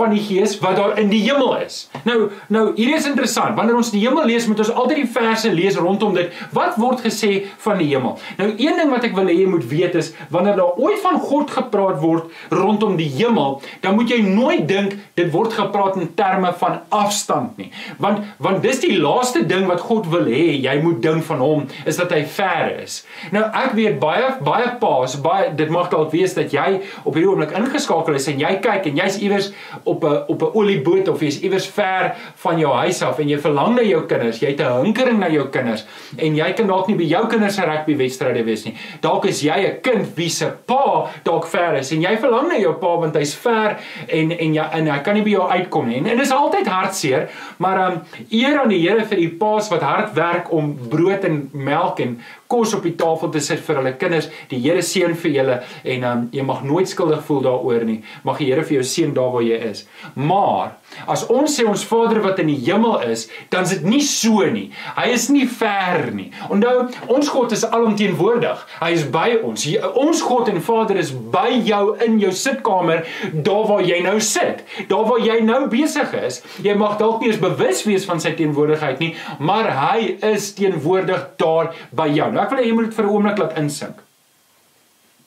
van 0.01 0.09
die 0.09 0.23
Gees 0.25 0.57
wat 0.65 0.79
daar 0.81 0.97
in 0.97 1.13
die 1.13 1.21
hemel 1.27 1.59
is. 1.61 1.91
Nou 2.09 2.31
nou 2.49 2.65
hier 2.73 2.95
is 2.97 3.05
interessant. 3.05 3.53
Wanneer 3.53 3.77
ons 3.77 3.93
die 3.93 4.01
hemel 4.01 4.25
lees, 4.25 4.47
moet 4.49 4.65
ons 4.65 4.73
altyd 4.73 5.03
die 5.03 5.13
verse 5.13 5.53
lees 5.53 5.77
rondom 5.77 6.17
dit. 6.17 6.33
Wat 6.55 6.79
word 6.81 7.05
gesê 7.05 7.45
van 7.61 7.77
die 7.77 7.91
hemel? 7.93 8.14
Nou 8.37 8.49
een 8.57 8.79
ding 8.79 8.89
wat 8.89 9.03
ek 9.03 9.15
wil 9.15 9.29
hê 9.29 9.37
jy 9.39 9.47
moet 9.49 9.65
weet 9.69 9.95
is 9.95 10.13
wanneer 10.29 10.55
daar 10.59 10.77
ooit 10.81 10.99
van 11.03 11.19
God 11.19 11.51
gepraat 11.51 11.99
word 12.01 12.31
rondom 12.49 12.95
die 12.99 13.09
hemel, 13.09 13.61
dan 13.81 13.95
moet 13.95 14.09
jy 14.09 14.21
nooit 14.25 14.67
dink 14.67 14.95
dit 15.13 15.31
word 15.31 15.53
gepraat 15.53 15.97
in 15.99 16.13
terme 16.17 16.53
van 16.59 16.79
afstand 16.89 17.57
nie. 17.57 17.71
Want 17.97 18.25
want 18.37 18.63
dis 18.65 18.79
die 18.83 18.97
laaste 18.99 19.45
ding 19.45 19.67
wat 19.69 19.83
God 19.85 20.09
wil 20.11 20.27
hê 20.29 20.55
jy 20.61 20.75
moet 20.83 21.01
dink 21.03 21.23
van 21.27 21.43
hom 21.43 21.65
is 21.85 21.99
dat 22.01 22.11
hy 22.15 22.23
ver 22.37 22.79
is. 22.83 23.01
Nou 23.35 23.43
ek 23.45 23.75
weet 23.77 23.99
baie 23.99 24.31
baie 24.45 24.69
paas, 24.81 25.17
baie 25.21 25.51
dit 25.55 25.71
mag 25.73 25.89
dalk 25.93 26.11
wees 26.15 26.35
dat 26.37 26.53
jy 26.53 26.81
op 27.03 27.13
hierdie 27.13 27.31
oomblik 27.31 27.55
ingeskakel 27.57 28.17
is 28.19 28.27
en 28.31 28.41
jy 28.41 28.53
kyk 28.63 28.89
en 28.91 28.99
jy's 29.01 29.19
iewers 29.21 29.51
op 29.83 30.03
'n 30.03 30.23
op 30.31 30.41
'n 30.41 30.51
olieboot 30.53 31.07
of 31.07 31.21
jy's 31.21 31.41
iewers 31.41 31.67
ver 31.67 32.15
van 32.43 32.59
jou 32.59 32.73
huis 32.73 33.01
af 33.01 33.19
en 33.19 33.29
jy 33.29 33.39
verlang 33.39 33.75
na 33.75 33.81
jou 33.81 34.05
kinders, 34.05 34.39
jy 34.39 34.47
het 34.53 34.61
'n 34.61 34.83
hinkering 34.83 35.19
na 35.19 35.29
jou 35.29 35.47
kinders 35.49 35.85
en 36.17 36.35
jy 36.35 36.53
kan 36.53 36.67
dalk 36.67 36.87
nie 36.87 36.95
by 36.95 37.03
jou 37.03 37.27
kinders 37.27 37.55
se 37.55 37.61
rugby 37.61 37.95
wedstryde 38.05 38.45
wees 38.47 38.65
nie. 38.67 38.75
Dalk 39.03 39.27
is 39.29 39.41
jy 39.45 39.57
'n 39.65 39.81
kind 39.81 40.15
wie 40.15 40.29
se 40.29 40.51
pa 40.65 41.09
dalk 41.23 41.47
ver 41.47 41.79
is 41.79 41.91
en 41.91 42.01
jy 42.01 42.15
verlang 42.21 42.47
na 42.47 42.59
jou 42.59 42.73
pa 42.79 42.95
want 43.01 43.15
hy's 43.15 43.35
ver 43.35 43.77
en 44.07 44.31
en 44.31 44.53
ja 44.53 44.69
en 44.73 44.87
hy 44.87 44.99
kan 45.03 45.13
nie 45.15 45.23
by 45.23 45.35
jou 45.35 45.49
uitkom 45.49 45.87
nie. 45.89 45.97
En, 45.97 46.05
en 46.05 46.17
dit 46.17 46.25
is 46.25 46.31
altyd 46.31 46.67
hartseer, 46.67 47.29
maar 47.57 47.77
ehm 47.77 47.93
um, 47.93 48.01
eer 48.29 48.61
aan 48.61 48.69
die 48.69 48.83
Here 48.85 49.05
vir 49.05 49.17
die 49.17 49.31
paas 49.39 49.69
wat 49.71 49.81
hard 49.81 50.13
werk 50.13 50.51
om 50.53 50.75
brood 50.89 51.23
en 51.25 51.49
melk 51.53 51.99
en 51.99 52.19
kos 52.55 52.75
op 52.77 52.85
die 52.87 52.95
tafel 52.95 53.31
te 53.33 53.43
sit 53.43 53.61
vir 53.65 53.81
hulle 53.81 53.95
kinders. 53.99 54.29
Die 54.51 54.61
Here 54.63 54.83
seën 54.85 55.15
vir 55.19 55.33
julle 55.35 55.59
en 55.83 56.07
um, 56.07 56.25
jy 56.33 56.45
mag 56.47 56.63
nooit 56.65 56.89
skuldig 56.89 57.23
voel 57.27 57.43
daaroor 57.45 57.85
nie. 57.87 57.99
Mag 58.27 58.39
die 58.39 58.49
Here 58.49 58.63
vir 58.65 58.79
jou 58.79 58.85
seën 58.87 59.13
daar 59.15 59.33
waar 59.35 59.45
jy 59.45 59.59
is. 59.71 59.83
Maar 60.15 60.75
as 61.11 61.25
ons 61.33 61.51
sê 61.51 61.65
ons 61.67 61.83
Vader 61.85 62.21
wat 62.23 62.39
in 62.43 62.49
die 62.53 62.59
hemel 62.63 63.01
is, 63.11 63.27
dan 63.51 63.67
is 63.67 63.75
dit 63.75 63.87
nie 63.89 64.01
so 64.05 64.45
nie. 64.51 64.69
Hy 64.95 65.09
is 65.13 65.27
nie 65.33 65.45
ver 65.49 66.09
nie. 66.15 66.29
Onthou, 66.53 66.87
ons 67.11 67.31
God 67.33 67.53
is 67.55 67.65
alomteenwoordig. 67.67 68.63
Hy 68.79 68.91
is 68.95 69.05
by 69.11 69.27
ons. 69.43 69.67
Ons 69.99 70.23
God 70.25 70.49
en 70.51 70.61
Vader 70.63 70.99
is 71.01 71.11
by 71.11 71.49
jou 71.65 71.83
in 72.05 72.19
jou 72.21 72.31
sitkamer, 72.35 73.03
daar 73.45 73.65
waar 73.69 73.83
jy 73.85 73.99
nou 74.05 74.17
sit. 74.23 74.63
Daar 74.89 75.05
waar 75.09 75.23
jy 75.23 75.39
nou 75.45 75.65
besig 75.71 76.13
is. 76.21 76.41
Jy 76.63 76.77
mag 76.79 76.97
dalk 77.01 77.21
nie 77.21 77.33
eens 77.33 77.41
bewus 77.41 77.83
wees 77.87 78.07
van 78.07 78.21
sy 78.23 78.35
teenwoordigheid 78.37 79.01
nie, 79.03 79.11
maar 79.39 79.71
hy 79.75 80.15
is 80.31 80.51
teenwoordig 80.57 81.27
daar 81.41 81.73
by 81.95 82.07
jou. 82.13 82.29
Nou 82.33 82.44
ek 82.45 82.53
wil 82.53 82.61
hê 82.61 82.67
jy 82.69 82.77
moet 82.77 82.89
dit 82.89 82.97
vir 82.97 83.05
'n 83.05 83.13
oomblik 83.13 83.41
laat 83.41 83.57
insink. 83.57 84.01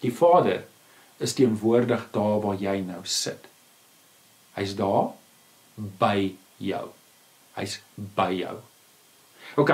Die 0.02 0.14
Vader 0.14 0.64
is 1.18 1.34
teenwoordig 1.34 2.08
daar 2.14 2.40
waar 2.40 2.56
jy 2.56 2.80
nou 2.87 3.00
sit. 3.04 3.48
Hy's 4.54 4.75
daar 4.78 5.12
by 5.76 6.34
jou. 6.62 6.88
Hy's 7.56 7.80
by 7.96 8.30
jou. 8.38 8.56
OK. 9.56 9.70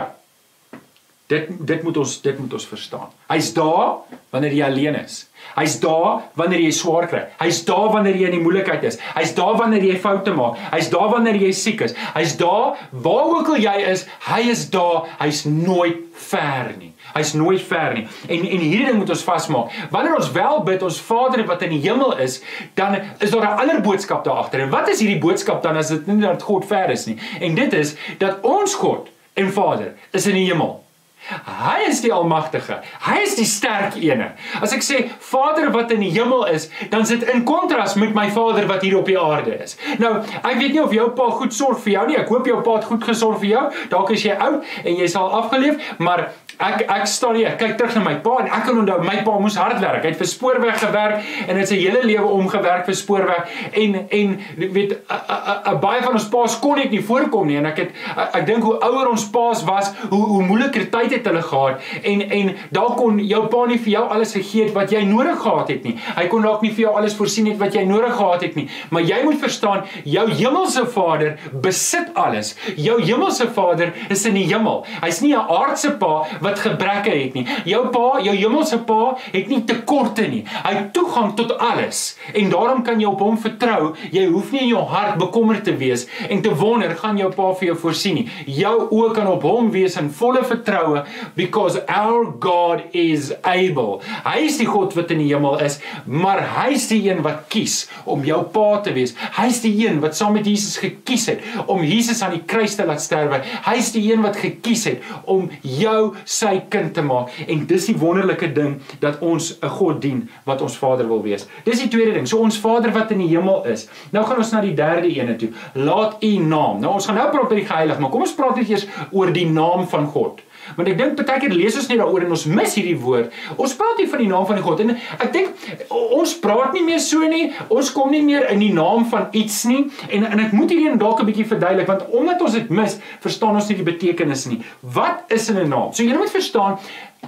Dit 1.26 1.46
dit 1.58 1.82
moet 1.82 1.96
ons 1.96 2.14
dit 2.20 2.38
moet 2.38 2.52
ons 2.52 2.66
verstaan. 2.68 3.12
Hy's 3.30 3.46
daar 3.56 4.02
wanneer 4.34 4.52
jy 4.52 4.64
alleen 4.66 4.96
is. 4.98 5.22
Hy's 5.54 5.78
daar 5.80 6.26
wanneer 6.36 6.60
jy 6.60 6.72
swaar 6.76 7.06
kry. 7.08 7.22
Hy's 7.38 7.62
daar 7.64 7.86
wanneer 7.94 8.18
jy 8.20 8.28
in 8.28 8.36
die 8.36 8.42
moeilikheid 8.44 8.84
is. 8.84 8.98
Hy's 9.14 9.32
daar 9.36 9.54
wanneer 9.56 9.86
jy 9.88 9.96
foute 10.02 10.34
maak. 10.36 10.58
Hy's 10.74 10.90
daar 10.92 11.08
wanneer 11.14 11.38
jy 11.40 11.54
siek 11.56 11.80
is. 11.86 11.96
Hy's 12.12 12.34
daar 12.36 12.76
waar 12.90 13.32
ook 13.38 13.54
al 13.54 13.64
jy 13.64 13.74
is, 13.94 14.04
hy 14.26 14.42
is 14.52 14.66
daar. 14.74 15.08
Hy's 15.22 15.46
nooit 15.48 16.04
ver 16.28 16.74
nie. 16.76 16.92
Hy's 17.14 17.32
nooit 17.40 17.64
ver 17.72 17.96
nie. 17.96 18.04
En 18.28 18.44
en 18.44 18.66
hierdie 18.66 18.84
ding 18.90 19.00
moet 19.00 19.16
ons 19.16 19.24
vasmaak. 19.24 19.72
Wanneer 19.96 20.20
ons 20.20 20.30
wel 20.36 20.60
bid 20.68 20.84
ons 20.84 21.00
Vader 21.08 21.46
wat 21.48 21.64
in 21.64 21.72
die 21.78 21.82
hemel 21.88 22.18
is, 22.20 22.42
dan 22.76 23.00
is 23.16 23.32
daar 23.32 23.48
'n 23.48 23.64
ander 23.64 23.80
boodskap 23.80 24.24
daar 24.28 24.44
agter. 24.44 24.60
En 24.60 24.70
wat 24.70 24.92
is 24.92 25.00
hierdie 25.00 25.20
boodskap 25.24 25.62
dan 25.62 25.76
as 25.76 25.88
dit 25.88 26.06
nie 26.06 26.20
dat 26.20 26.42
God 26.42 26.66
ver 26.68 26.90
is 26.90 27.06
nie? 27.06 27.16
En 27.40 27.54
dit 27.54 27.72
is 27.72 27.96
dat 28.18 28.44
ons 28.44 28.74
God 28.74 29.08
en 29.34 29.52
Vader 29.52 29.94
is 30.12 30.26
in 30.26 30.34
die 30.34 30.50
hemel. 30.52 30.83
Hy 31.30 31.86
is 31.88 32.02
die 32.04 32.12
almagtige. 32.12 32.80
Hy 33.06 33.16
is 33.24 33.36
die 33.38 33.46
sterk 33.48 33.96
ene. 34.00 34.32
As 34.60 34.74
ek 34.76 34.84
sê 34.84 35.00
Vader 35.30 35.70
wat 35.72 35.92
in 35.94 36.02
die 36.04 36.12
hemel 36.12 36.44
is, 36.52 36.68
dan 36.92 37.06
sit 37.08 37.24
in 37.32 37.44
kontras 37.48 37.96
met 38.00 38.12
my 38.16 38.26
Vader 38.34 38.68
wat 38.68 38.84
hier 38.84 38.98
op 38.98 39.08
die 39.08 39.18
aarde 39.20 39.56
is. 39.64 39.78
Nou, 40.02 40.18
ek 40.42 40.60
weet 40.60 40.76
nie 40.76 40.82
of 40.84 40.92
jou 40.92 41.08
pa 41.16 41.30
goed 41.38 41.56
sorg 41.56 41.80
vir 41.84 41.96
jou 41.96 42.06
nie. 42.10 42.18
Ek 42.20 42.32
hoop 42.32 42.48
jou 42.48 42.60
pa 42.64 42.78
het 42.78 42.88
goed 42.90 43.04
gesorg 43.08 43.40
vir 43.40 43.50
jou. 43.54 43.64
Dalk 43.92 44.12
is 44.16 44.26
jy 44.26 44.36
oud 44.36 44.64
en 44.84 45.00
jy 45.00 45.08
sal 45.10 45.32
afgeleef, 45.40 45.80
maar 45.98 46.28
Ek 46.58 46.84
ek 46.86 47.06
staan 47.10 47.34
hier, 47.34 47.48
ek 47.52 47.58
kyk 47.58 47.76
terug 47.78 47.96
na 47.98 48.04
my 48.04 48.14
pa 48.24 48.36
en 48.42 48.50
ek 48.50 48.66
kan 48.68 48.78
onthou 48.78 49.00
my 49.04 49.16
pa 49.26 49.38
moes 49.42 49.56
hard 49.58 49.80
werk. 49.82 50.04
Hy 50.04 50.12
het 50.12 50.20
vir 50.20 50.30
spoorweg 50.30 50.78
gewerk 50.78 51.26
en 51.48 51.58
het 51.58 51.70
sy 51.70 51.80
hele 51.80 52.04
lewe 52.06 52.28
omgewerk 52.38 52.86
vir 52.86 52.98
spoorweg 52.98 53.50
en 53.82 53.96
en 54.04 54.36
weet 54.58 54.94
a, 55.10 55.16
a, 55.18 55.36
a, 55.36 55.54
a, 55.72 55.74
baie 55.82 56.02
van 56.04 56.18
ons 56.18 56.28
pa's 56.30 56.56
kon 56.62 56.78
net 56.78 56.94
nie 56.94 57.02
voorkom 57.02 57.48
nie 57.50 57.58
en 57.58 57.66
ek 57.70 57.80
het 57.82 57.96
ek, 58.14 58.38
ek 58.40 58.46
dink 58.46 58.66
hoe 58.66 58.76
ouer 58.86 59.10
ons 59.10 59.26
pa's 59.34 59.64
was, 59.66 59.90
hoe 60.12 60.22
hoe 60.34 60.42
moeiliker 60.46 60.86
tyd 60.92 61.16
het 61.16 61.26
hulle 61.30 61.42
gehad 61.42 61.82
en 62.12 62.22
en 62.38 62.52
daar 62.74 62.94
kon 62.98 63.18
jou 63.18 63.42
pa 63.50 63.64
nie 63.70 63.80
vir 63.82 63.96
jou 63.96 64.04
alles 64.16 64.34
gegee 64.38 64.68
het 64.68 64.74
wat 64.76 64.94
jy 64.94 65.02
nodig 65.08 65.40
gehad 65.42 65.72
het 65.74 65.84
nie. 65.88 65.96
Hy 66.16 66.26
kon 66.30 66.44
dalk 66.46 66.62
nie 66.64 66.72
vir 66.74 66.86
jou 66.86 66.94
alles 67.00 67.16
voorsien 67.18 67.48
het 67.50 67.58
wat 67.60 67.74
jy 67.76 67.84
nodig 67.88 68.14
gehad 68.14 68.46
het 68.46 68.56
nie. 68.58 68.66
Maar 68.94 69.06
jy 69.08 69.20
moet 69.26 69.40
verstaan, 69.42 69.84
jou 70.06 70.24
hemelse 70.30 70.86
Vader 70.94 71.36
besit 71.64 72.14
alles. 72.20 72.54
Jou 72.76 73.00
hemelse 73.02 73.48
Vader 73.54 73.92
is 74.12 74.24
in 74.28 74.38
die 74.38 74.46
hemel. 74.50 74.84
Hy's 75.02 75.20
nie 75.24 75.34
'n 75.34 75.46
aardse 75.58 75.94
pa 75.98 76.24
wat 76.44 76.60
gebreke 76.62 77.12
het 77.14 77.34
nie. 77.36 77.46
Jou 77.68 77.86
pa, 77.94 78.20
jou 78.24 78.34
hemelse 78.36 78.78
pa, 78.86 79.14
het 79.32 79.50
nie 79.50 79.62
tekorte 79.68 80.26
nie. 80.30 80.42
Hy 80.64 80.74
het 80.76 80.92
toegang 80.96 81.34
tot 81.38 81.56
alles 81.58 82.02
en 82.34 82.50
daarom 82.52 82.84
kan 82.86 83.00
jy 83.00 83.08
op 83.10 83.22
hom 83.24 83.38
vertrou. 83.40 83.94
Jy 84.14 84.26
hoef 84.30 84.52
nie 84.54 84.64
in 84.66 84.72
jou 84.74 84.84
hart 84.90 85.18
bekommerd 85.20 85.64
te 85.66 85.76
wees 85.80 86.06
en 86.28 86.42
te 86.44 86.52
wonder 86.54 86.94
gaan 87.00 87.18
jou 87.20 87.30
pa 87.34 87.50
vir 87.58 87.70
jou 87.72 87.78
voorsien 87.86 88.20
nie. 88.20 88.26
Jou 88.60 88.74
oë 88.90 89.12
kan 89.16 89.30
op 89.30 89.44
hom 89.46 89.70
wees 89.74 89.96
in 90.00 90.10
volle 90.14 90.44
vertroue 90.46 91.04
because 91.38 91.80
our 91.88 92.28
God 92.42 92.84
is 92.92 93.32
able. 93.42 94.00
Hy 94.26 94.44
is 94.48 94.58
die 94.60 94.68
God 94.68 94.94
wat 94.98 95.12
in 95.14 95.22
die 95.24 95.30
hemel 95.32 95.58
is, 95.64 95.80
maar 96.04 96.42
hy 96.58 96.70
is 96.76 96.88
die 96.90 97.00
een 97.08 97.22
wat 97.24 97.46
kies 97.52 97.84
om 98.10 98.24
jou 98.26 98.40
pa 98.54 98.80
te 98.84 98.94
wees. 98.96 99.14
Hy 99.38 99.48
is 99.50 99.62
die 99.64 99.74
een 99.84 100.00
wat 100.04 100.16
saam 100.18 100.34
met 100.36 100.48
Jesus 100.48 100.78
gekies 100.82 101.28
het 101.30 101.44
om 101.70 101.84
Jesus 101.84 102.22
aan 102.24 102.36
die 102.36 102.44
kruis 102.48 102.76
te 102.78 102.86
laat 102.86 103.02
sterwe. 103.02 103.40
Hy 103.66 103.76
is 103.80 103.92
die 103.94 104.04
een 104.10 104.24
wat 104.24 104.38
gekies 104.40 104.86
het 104.90 105.04
om 105.30 105.48
jou 105.62 106.14
sy 106.34 106.54
kind 106.72 106.94
te 106.94 107.04
maak 107.04 107.32
en 107.46 107.66
dis 107.70 107.88
die 107.90 107.96
wonderlike 108.00 108.50
ding 108.56 108.76
dat 109.00 109.20
ons 109.20 109.52
'n 109.62 109.68
God 109.78 110.00
dien 110.02 110.28
wat 110.44 110.62
ons 110.62 110.76
Vader 110.76 111.08
wil 111.08 111.22
wees. 111.22 111.46
Dis 111.64 111.80
die 111.80 111.88
tweede 111.88 112.12
ding. 112.12 112.26
So 112.28 112.38
ons 112.38 112.58
Vader 112.58 112.92
wat 112.92 113.10
in 113.10 113.18
die 113.18 113.28
hemel 113.28 113.64
is. 113.64 113.88
Nou 114.10 114.24
gaan 114.24 114.38
ons 114.38 114.52
na 114.52 114.60
die 114.60 114.74
derde 114.74 115.08
ene 115.08 115.36
toe. 115.36 115.50
Laat 115.74 116.22
U 116.22 116.38
naam. 116.38 116.80
Nou 116.80 116.94
ons 116.94 117.06
gaan 117.06 117.14
nou 117.16 117.30
praat 117.30 117.50
oor 117.50 117.56
die 117.56 117.68
heilig, 117.68 117.98
maar 117.98 118.10
kom 118.10 118.20
ons 118.20 118.34
praat 118.34 118.56
net 118.56 118.68
eers 118.68 118.86
oor 119.12 119.32
die 119.32 119.46
naam 119.46 119.88
van 119.88 120.06
God. 120.06 120.40
Want 120.76 120.88
ek 120.88 120.98
dink 120.98 121.16
baie 121.20 121.40
keer 121.40 121.54
lees 121.54 121.76
ons 121.76 121.88
net 121.88 121.98
daaroor 121.98 122.26
en 122.26 122.34
ons 122.36 122.46
mis 122.46 122.74
hierdie 122.74 122.96
woord. 123.00 123.32
Ons 123.56 123.76
praat 123.78 123.98
nie 123.98 124.08
van 124.10 124.22
die 124.24 124.28
naam 124.28 124.46
van 124.46 124.60
die 124.60 124.64
God 124.66 124.80
en 124.80 124.94
ek 124.96 125.32
dink 125.32 125.48
ons 125.90 126.34
praat 126.44 126.74
nie 126.76 126.84
meer 126.84 127.00
so 127.00 127.18
nie. 127.30 127.52
Ons 127.68 127.92
kom 127.94 128.10
nie 128.10 128.22
meer 128.22 128.50
in 128.50 128.58
die 128.58 128.72
naam 128.74 129.08
van 129.10 129.28
iets 129.32 129.64
nie. 129.70 129.86
En 130.10 130.28
en 130.30 130.44
ek 130.46 130.52
moet 130.52 130.70
hierdie 130.70 130.96
dalk 130.98 131.20
'n 131.20 131.26
bietjie 131.30 131.46
verduidelik 131.46 131.86
want 131.86 132.06
omdat 132.10 132.42
ons 132.42 132.52
dit 132.52 132.70
mis, 132.70 132.98
verstaan 133.20 133.54
ons 133.54 133.68
nie 133.68 133.76
die 133.76 133.90
betekenis 133.92 134.46
nie. 134.46 134.60
Wat 134.80 135.24
is 135.28 135.50
'n 135.50 135.68
naam? 135.68 135.92
So 135.92 136.02
jy 136.02 136.16
moet 136.16 136.30
verstaan 136.30 136.78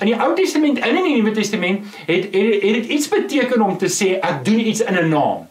In 0.01 0.11
die 0.11 0.17
Ou 0.21 0.35
Testament 0.35 0.79
en 0.79 0.97
in 0.97 1.05
die 1.05 1.17
Nuwe 1.17 1.33
Testament 1.33 1.85
het 2.07 2.25
het 2.25 2.33
dit 2.33 2.87
iets 2.87 3.09
beteken 3.09 3.63
om 3.63 3.77
te 3.79 3.89
sê 3.89 4.19
ek 4.21 4.45
doen 4.45 4.61
iets 4.61 4.81
in 4.85 4.95
'n 4.95 5.09
naam. 5.09 5.47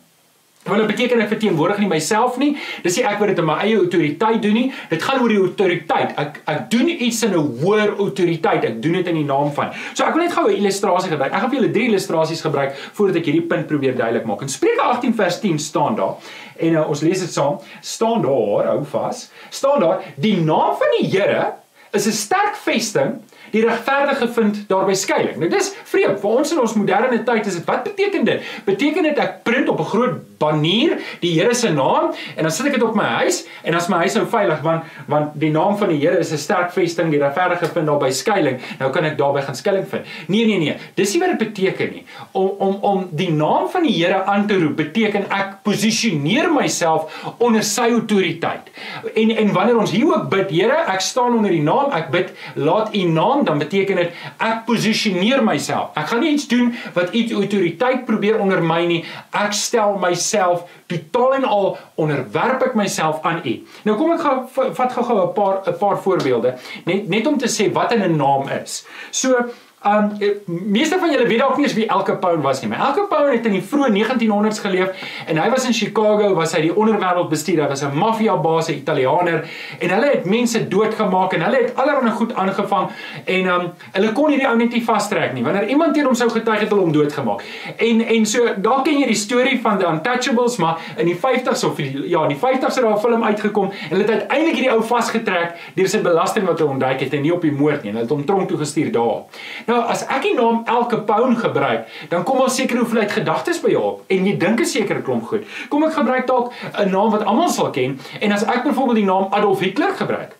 Want 0.65 0.81
dit 0.81 0.87
beteken 0.89 1.19
ek 1.21 1.29
verteenwoordig 1.29 1.77
nie 1.83 1.87
myself 1.89 2.39
nie. 2.41 2.55
Dis 2.81 2.95
nie 2.97 3.03
ek 3.05 3.19
wat 3.21 3.29
dit 3.29 3.41
in 3.41 3.45
my 3.45 3.57
eie 3.61 3.75
autoriteit 3.77 4.39
doen 4.41 4.55
nie. 4.57 4.69
Dit 4.89 5.03
gaan 5.05 5.21
oor 5.21 5.29
die 5.29 5.37
autoriteit. 5.37 6.15
Ek 6.17 6.39
ek 6.49 6.63
doen 6.73 6.89
iets 6.89 7.21
in 7.27 7.35
'n 7.37 7.43
hoër 7.61 7.93
autoriteit. 8.01 8.65
Ek 8.65 8.81
doen 8.81 8.97
dit 8.97 9.07
in 9.07 9.15
die 9.15 9.25
naam 9.25 9.51
van. 9.53 9.69
So 9.93 10.03
ek 10.03 10.13
wil 10.15 10.23
net 10.23 10.33
gou 10.33 10.47
'n 10.47 10.57
illustrasie 10.57 11.11
gebruik. 11.11 11.33
Ek 11.33 11.39
gaan 11.39 11.49
vir 11.49 11.59
julle 11.59 11.71
drie 11.71 11.87
illustrasies 11.87 12.41
gebruik 12.41 12.73
voordat 12.93 13.17
ek 13.17 13.25
hierdie 13.25 13.47
punt 13.47 13.67
probeer 13.67 13.95
duidelik 13.95 14.25
maak. 14.25 14.41
In 14.41 14.49
Spreuke 14.49 14.81
18 14.81 15.13
vers 15.13 15.39
10 15.39 15.59
staan 15.59 15.95
daar 15.95 16.15
en 16.57 16.73
uh, 16.73 16.89
ons 16.89 17.01
lees 17.01 17.19
dit 17.19 17.31
saam. 17.31 17.59
Staan 17.81 18.21
daar, 18.21 18.65
hou 18.65 18.83
vas. 18.85 19.29
Staan 19.49 19.79
daar: 19.79 20.01
Die 20.15 20.37
naam 20.41 20.75
van 20.77 20.97
die 20.97 21.09
Here 21.09 21.64
is 21.95 22.07
'n 22.07 22.11
sterk 22.11 22.55
vesting 22.55 23.21
die 23.55 23.63
regverdige 23.63 24.27
vind 24.35 24.63
daarby 24.67 24.93
skuilings. 24.97 25.39
Nou 25.39 25.49
dis 25.49 25.71
vreemd. 25.87 26.19
Vir 26.19 26.37
ons 26.41 26.51
in 26.51 26.59
ons 26.59 26.73
moderne 26.75 27.21
tyd 27.27 27.47
is 27.47 27.59
dit 27.59 27.67
wat 27.69 27.85
beteken 27.87 28.25
dit? 28.27 28.47
Beteken 28.67 29.07
dit 29.09 29.19
ek 29.21 29.43
print 29.47 29.69
op 29.71 29.79
'n 29.79 29.91
groot 29.93 30.15
banier 30.37 30.97
die 31.21 31.33
Here 31.39 31.53
se 31.53 31.71
naam 31.71 32.11
en 32.35 32.43
dan 32.43 32.51
sit 32.51 32.65
ek 32.65 32.73
dit 32.73 32.83
op 32.83 32.95
my 32.95 33.03
huis 33.21 33.45
en 33.63 33.71
dan 33.71 33.81
is 33.81 33.87
my 33.87 33.97
huis 33.97 34.15
nou 34.15 34.25
veilig 34.27 34.61
want 34.61 34.83
want 35.07 35.39
die 35.39 35.51
naam 35.51 35.77
van 35.77 35.89
die 35.89 35.99
Here 35.99 36.19
is 36.19 36.31
'n 36.31 36.37
sterk 36.37 36.71
vesting 36.71 37.11
die 37.11 37.19
regverdige 37.19 37.67
vind 37.73 37.87
daar 37.87 37.97
by 37.97 38.11
skuilings. 38.11 38.63
Nou 38.79 38.91
kan 38.91 39.05
ek 39.05 39.17
daarby 39.17 39.41
gaan 39.41 39.55
skuilings 39.55 39.89
vind. 39.89 40.05
Nee 40.27 40.45
nee 40.45 40.57
nee. 40.57 40.75
Dis 40.95 41.13
nie 41.13 41.21
wat 41.21 41.39
dit 41.39 41.53
beteken 41.53 41.91
nie. 41.91 42.05
Om 42.31 42.49
om 42.59 42.75
om 42.81 43.07
die 43.11 43.31
naam 43.31 43.69
van 43.69 43.83
die 43.83 43.93
Here 43.95 44.23
aan 44.23 44.47
te 44.47 44.59
roep 44.59 44.75
beteken 44.75 45.31
ek 45.31 45.63
posisioneer 45.63 46.51
myself 46.51 47.35
onder 47.37 47.63
sy 47.63 47.89
autoriteit. 47.91 48.69
En 49.15 49.31
en 49.31 49.53
wanneer 49.53 49.77
ons 49.77 49.91
hier 49.91 50.07
ook 50.07 50.29
bid 50.29 50.49
Here 50.49 50.85
ek 50.87 50.99
staan 50.99 51.33
onder 51.35 51.51
die 51.51 51.61
naam 51.61 51.84
ek 51.91 52.09
bid 52.11 52.31
laat 52.55 52.95
u 52.95 53.03
naam 53.09 53.45
dan 53.45 53.57
beteken 53.57 53.95
dit 53.95 54.11
ek 54.37 54.65
posisioneer 54.65 55.43
myself 55.43 55.95
ek 55.95 56.07
gaan 56.07 56.19
nie 56.19 56.33
iets 56.33 56.47
doen 56.47 56.73
wat 56.93 57.15
u 57.15 57.25
autoriteit 57.33 58.05
probeer 58.05 58.39
ondermyn 58.39 58.87
nie 58.87 59.03
ek 59.31 59.53
stel 59.53 59.97
myself 60.01 60.65
totaal 60.87 61.33
en 61.33 61.45
al 61.49 61.77
onderwerp 61.95 62.63
ek 62.67 62.75
myself 62.77 63.23
aan 63.25 63.41
U. 63.45 63.53
Nou 63.87 63.95
kom 63.97 64.13
ek 64.13 64.21
gaan 64.21 64.43
vat 64.77 64.93
gou-gou 64.97 65.17
'n 65.21 65.33
paar 65.33 65.61
'n 65.65 65.77
paar 65.77 65.97
voorbeelde 65.97 66.55
net 66.85 67.07
net 67.09 67.27
om 67.27 67.37
te 67.37 67.49
sê 67.49 67.71
wat 67.73 67.93
'n 67.93 68.15
naam 68.15 68.47
is. 68.49 68.85
So 69.11 69.49
Um 69.85 70.17
meeste 70.45 70.97
van 70.99 71.11
julle 71.11 71.27
weet 71.29 71.39
dalk 71.39 71.59
nie 71.61 71.67
wie 71.77 71.85
Al 71.91 72.01
Capone 72.03 72.41
was 72.41 72.61
nie. 72.61 72.69
Maar 72.71 72.79
Al 72.87 72.93
Capone 72.97 73.35
het 73.35 73.45
in 73.45 73.53
die 73.53 73.61
vroeë 73.61 73.91
1900s 73.93 74.63
geleef 74.63 75.09
en 75.29 75.37
hy 75.37 75.49
was 75.53 75.67
in 75.69 75.75
Chicago, 75.77 76.31
was 76.33 76.55
hy 76.57 76.63
die 76.63 76.71
onderwêreld 76.73 77.29
bestuur. 77.29 77.61
Hy 77.61 77.67
was 77.69 77.83
'n 77.83 77.93
maffia 77.93 78.35
baas, 78.35 78.69
'n 78.69 78.79
Italianer 78.81 79.45
en 79.79 79.89
hulle 79.89 80.09
het 80.09 80.25
mense 80.25 80.67
doodgemaak 80.67 81.33
en 81.33 81.41
hulle 81.41 81.57
het 81.57 81.75
allerlei 81.75 82.11
goed 82.11 82.33
aangevang 82.33 82.89
en 83.25 83.47
um 83.47 83.73
hulle 83.91 84.11
kon 84.11 84.29
hierdie 84.29 84.47
ou 84.47 84.55
net 84.57 84.71
nie 84.71 84.83
vastrek 84.83 85.33
nie. 85.33 85.43
Wanneer 85.43 85.67
iemand 85.67 85.93
teen 85.93 86.05
hom 86.05 86.15
sou 86.15 86.29
getuig 86.29 86.59
het, 86.59 86.69
hulle 86.69 86.81
hom 86.81 86.91
doodgemaak. 86.91 87.43
En 87.77 88.01
en 88.01 88.25
so 88.25 88.39
dalk 88.57 88.85
ken 88.85 88.99
jy 88.99 89.05
die 89.05 89.15
storie 89.15 89.59
van 89.61 89.77
The 89.77 89.85
Untouchables, 89.85 90.57
maar 90.57 90.77
in 90.97 91.05
die 91.05 91.15
50s 91.15 91.63
of 91.63 91.75
die, 91.75 92.09
ja, 92.09 92.23
in 92.23 92.29
die 92.29 92.41
50s 92.41 92.75
het 92.75 92.83
daar 92.83 92.97
'n 92.97 92.99
film 92.99 93.23
uitgekom 93.23 93.69
en 93.69 93.89
hulle 93.89 94.01
het 94.01 94.11
uiteindelik 94.11 94.55
hierdie 94.55 94.71
ou 94.71 94.81
vasgetrek 94.83 95.53
deur 95.75 95.87
sy 95.87 96.01
belasting 96.01 96.45
wat 96.45 96.59
hy 96.59 96.65
ontduik 96.65 96.99
het 96.99 97.13
en 97.13 97.21
nie 97.21 97.33
op 97.33 97.41
die 97.41 97.51
moord 97.51 97.83
nie. 97.83 97.91
Hulle 97.91 98.01
het 98.01 98.09
hom 98.09 98.25
tronk 98.25 98.47
toe 98.47 98.57
gestuur 98.57 98.91
daar. 98.91 99.23
Nou 99.65 99.74
Nou 99.75 99.81
as 99.91 100.05
ek 100.07 100.21
die 100.23 100.35
naam 100.37 100.61
elke 100.71 101.01
pound 101.03 101.35
gebruik, 101.41 101.89
dan 102.07 102.23
kom 102.23 102.37
daar 102.39 102.53
seker 102.53 102.79
hoeveelheid 102.79 103.11
gedagtes 103.11 103.57
by 103.59 103.73
jou 103.73 103.81
op 103.83 104.13
en 104.15 104.27
jy 104.29 104.37
dink 104.39 104.61
'n 104.63 104.65
sekere 104.71 105.01
klomp 105.03 105.27
goed. 105.27 105.43
Kom 105.69 105.83
ek 105.83 105.97
gebruik 105.97 106.27
dalk 106.27 106.53
'n 106.79 106.91
naam 106.91 107.11
wat 107.11 107.25
almal 107.25 107.49
sal 107.49 107.69
ken 107.71 107.99
en 108.21 108.31
as 108.31 108.43
ek 108.43 108.63
byvoorbeeld 108.63 108.95
die 109.03 109.05
naam 109.11 109.27
Adolf 109.31 109.59
Hitler 109.59 109.91
gebruik, 109.91 110.37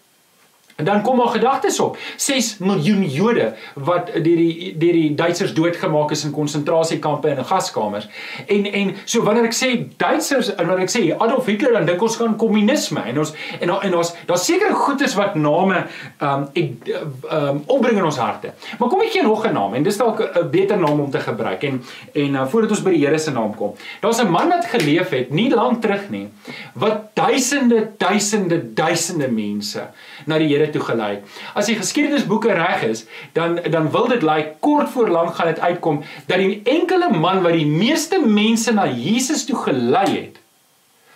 En 0.75 0.85
dan 0.85 1.01
kom 1.01 1.15
maar 1.15 1.27
gedagtes 1.27 1.79
op. 1.79 1.97
6 2.15 2.57
miljoen 2.57 3.03
Jode 3.09 3.53
wat 3.73 4.09
deur 4.13 4.23
die 4.23 4.77
deur 4.77 4.91
die 4.91 5.13
Duitsers 5.15 5.53
doodgemaak 5.53 6.11
is 6.11 6.23
in 6.23 6.31
konsentrasiekampe 6.31 7.29
en 7.29 7.37
in 7.37 7.45
gaskamers. 7.45 8.07
En 8.47 8.65
en 8.71 8.95
so 9.03 9.23
wanneer 9.23 9.47
ek 9.47 9.55
sê 9.55 9.69
Duitsers 9.97 10.49
en 10.55 10.67
wanneer 10.67 10.83
ek 10.83 10.91
sê 10.91 11.03
Adolf 11.15 11.47
Hitler 11.47 11.77
dan 11.77 11.87
dink 11.87 12.03
ons 12.03 12.17
gaan 12.19 12.35
kommunisme 12.35 13.05
en 13.07 13.21
ons 13.23 13.31
en 13.59 13.71
en 13.75 13.95
ons 14.01 14.11
daar 14.27 14.41
seker 14.41 14.75
goedes 14.75 15.15
wat 15.15 15.37
name 15.39 15.85
ehm 15.85 16.43
um, 16.43 16.49
ehm 16.59 17.47
um, 17.47 17.63
opbring 17.77 18.01
in 18.01 18.09
ons 18.11 18.19
harte. 18.19 18.51
Maar 18.79 18.91
kom 18.91 19.05
ek 19.07 19.15
gee 19.15 19.23
nog 19.23 19.47
'n 19.47 19.55
naam 19.55 19.79
en 19.79 19.87
dis 19.87 19.97
dalk 19.97 20.19
'n 20.19 20.49
beter 20.51 20.77
naam 20.77 20.99
om 20.99 21.09
te 21.11 21.23
gebruik 21.23 21.63
en 21.63 21.81
en 22.13 22.35
uh, 22.35 22.45
voordat 22.47 22.75
ons 22.75 22.83
by 22.83 22.91
die 22.97 23.05
Here 23.05 23.17
se 23.17 23.31
naam 23.31 23.55
kom. 23.55 23.73
Daar's 24.01 24.19
'n 24.19 24.27
man 24.27 24.49
wat 24.49 24.65
geleef 24.65 25.09
het 25.09 25.31
nie 25.31 25.49
lank 25.55 25.81
terug 25.81 26.09
nie 26.09 26.27
wat 26.73 27.15
duisende 27.15 27.91
duisende 27.97 28.73
duisende 28.73 29.31
mense 29.31 29.87
na 30.25 30.37
die 30.37 30.47
Here 30.47 30.64
Here 30.65 30.73
toe 30.73 30.81
gelei. 30.81 31.19
As 31.53 31.69
die 31.69 31.77
geskiedenisboeke 31.77 32.53
reg 32.57 32.85
is, 32.89 33.05
dan 33.37 33.59
dan 33.69 33.91
wil 33.93 34.09
dit 34.09 34.23
lyk 34.25 34.35
like, 34.35 34.55
kort 34.59 34.89
voor 34.89 35.09
lank 35.09 35.35
gaan 35.35 35.53
dit 35.53 35.59
uitkom 35.59 36.01
dat 36.25 36.41
die 36.41 36.61
enkele 36.63 37.11
man 37.13 37.43
wat 37.45 37.53
die 37.53 37.67
meeste 37.69 38.19
mense 38.25 38.73
na 38.73 38.87
Jesus 38.89 39.45
toe 39.45 39.57
gelei 39.67 40.09
het, 40.09 40.41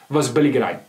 was 0.08 0.32
Billy 0.32 0.52
Graham. 0.54 0.86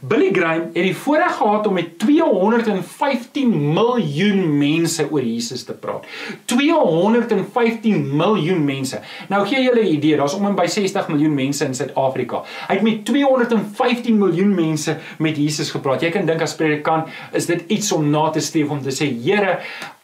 Billy 0.00 0.30
Graham 0.32 0.70
het 0.72 0.84
die 0.86 0.96
voorreg 0.96 1.34
gehad 1.36 1.66
om 1.66 1.74
met 1.76 1.98
215 1.98 3.72
miljoen 3.72 4.46
mense 4.58 5.04
oor 5.10 5.22
Jesus 5.22 5.66
te 5.68 5.74
praat. 5.76 6.06
215 6.48 8.16
miljoen 8.16 8.64
mense. 8.64 9.00
Nou 9.28 9.42
gee 9.46 9.60
julle 9.62 9.82
'n 9.82 9.92
idee, 9.92 10.16
daar's 10.16 10.34
om 10.34 10.46
en 10.46 10.54
by 10.54 10.66
60 10.66 11.08
miljoen 11.08 11.34
mense 11.34 11.64
in 11.64 11.74
Suid-Afrika. 11.74 12.42
Hy 12.68 12.74
het 12.74 12.82
met 12.82 13.04
215 13.04 14.18
miljoen 14.18 14.54
mense 14.54 14.96
met 15.18 15.36
Jesus 15.36 15.70
gepraat. 15.70 16.00
Jy 16.00 16.10
kan 16.10 16.26
dink 16.26 16.40
as 16.40 16.56
predikant 16.56 17.08
is 17.32 17.46
dit 17.46 17.64
iets 17.66 17.92
om 17.92 18.10
na 18.10 18.30
te 18.30 18.40
streef 18.40 18.70
om 18.70 18.82
te 18.82 18.90
sê, 18.90 19.20
Here, 19.22 19.58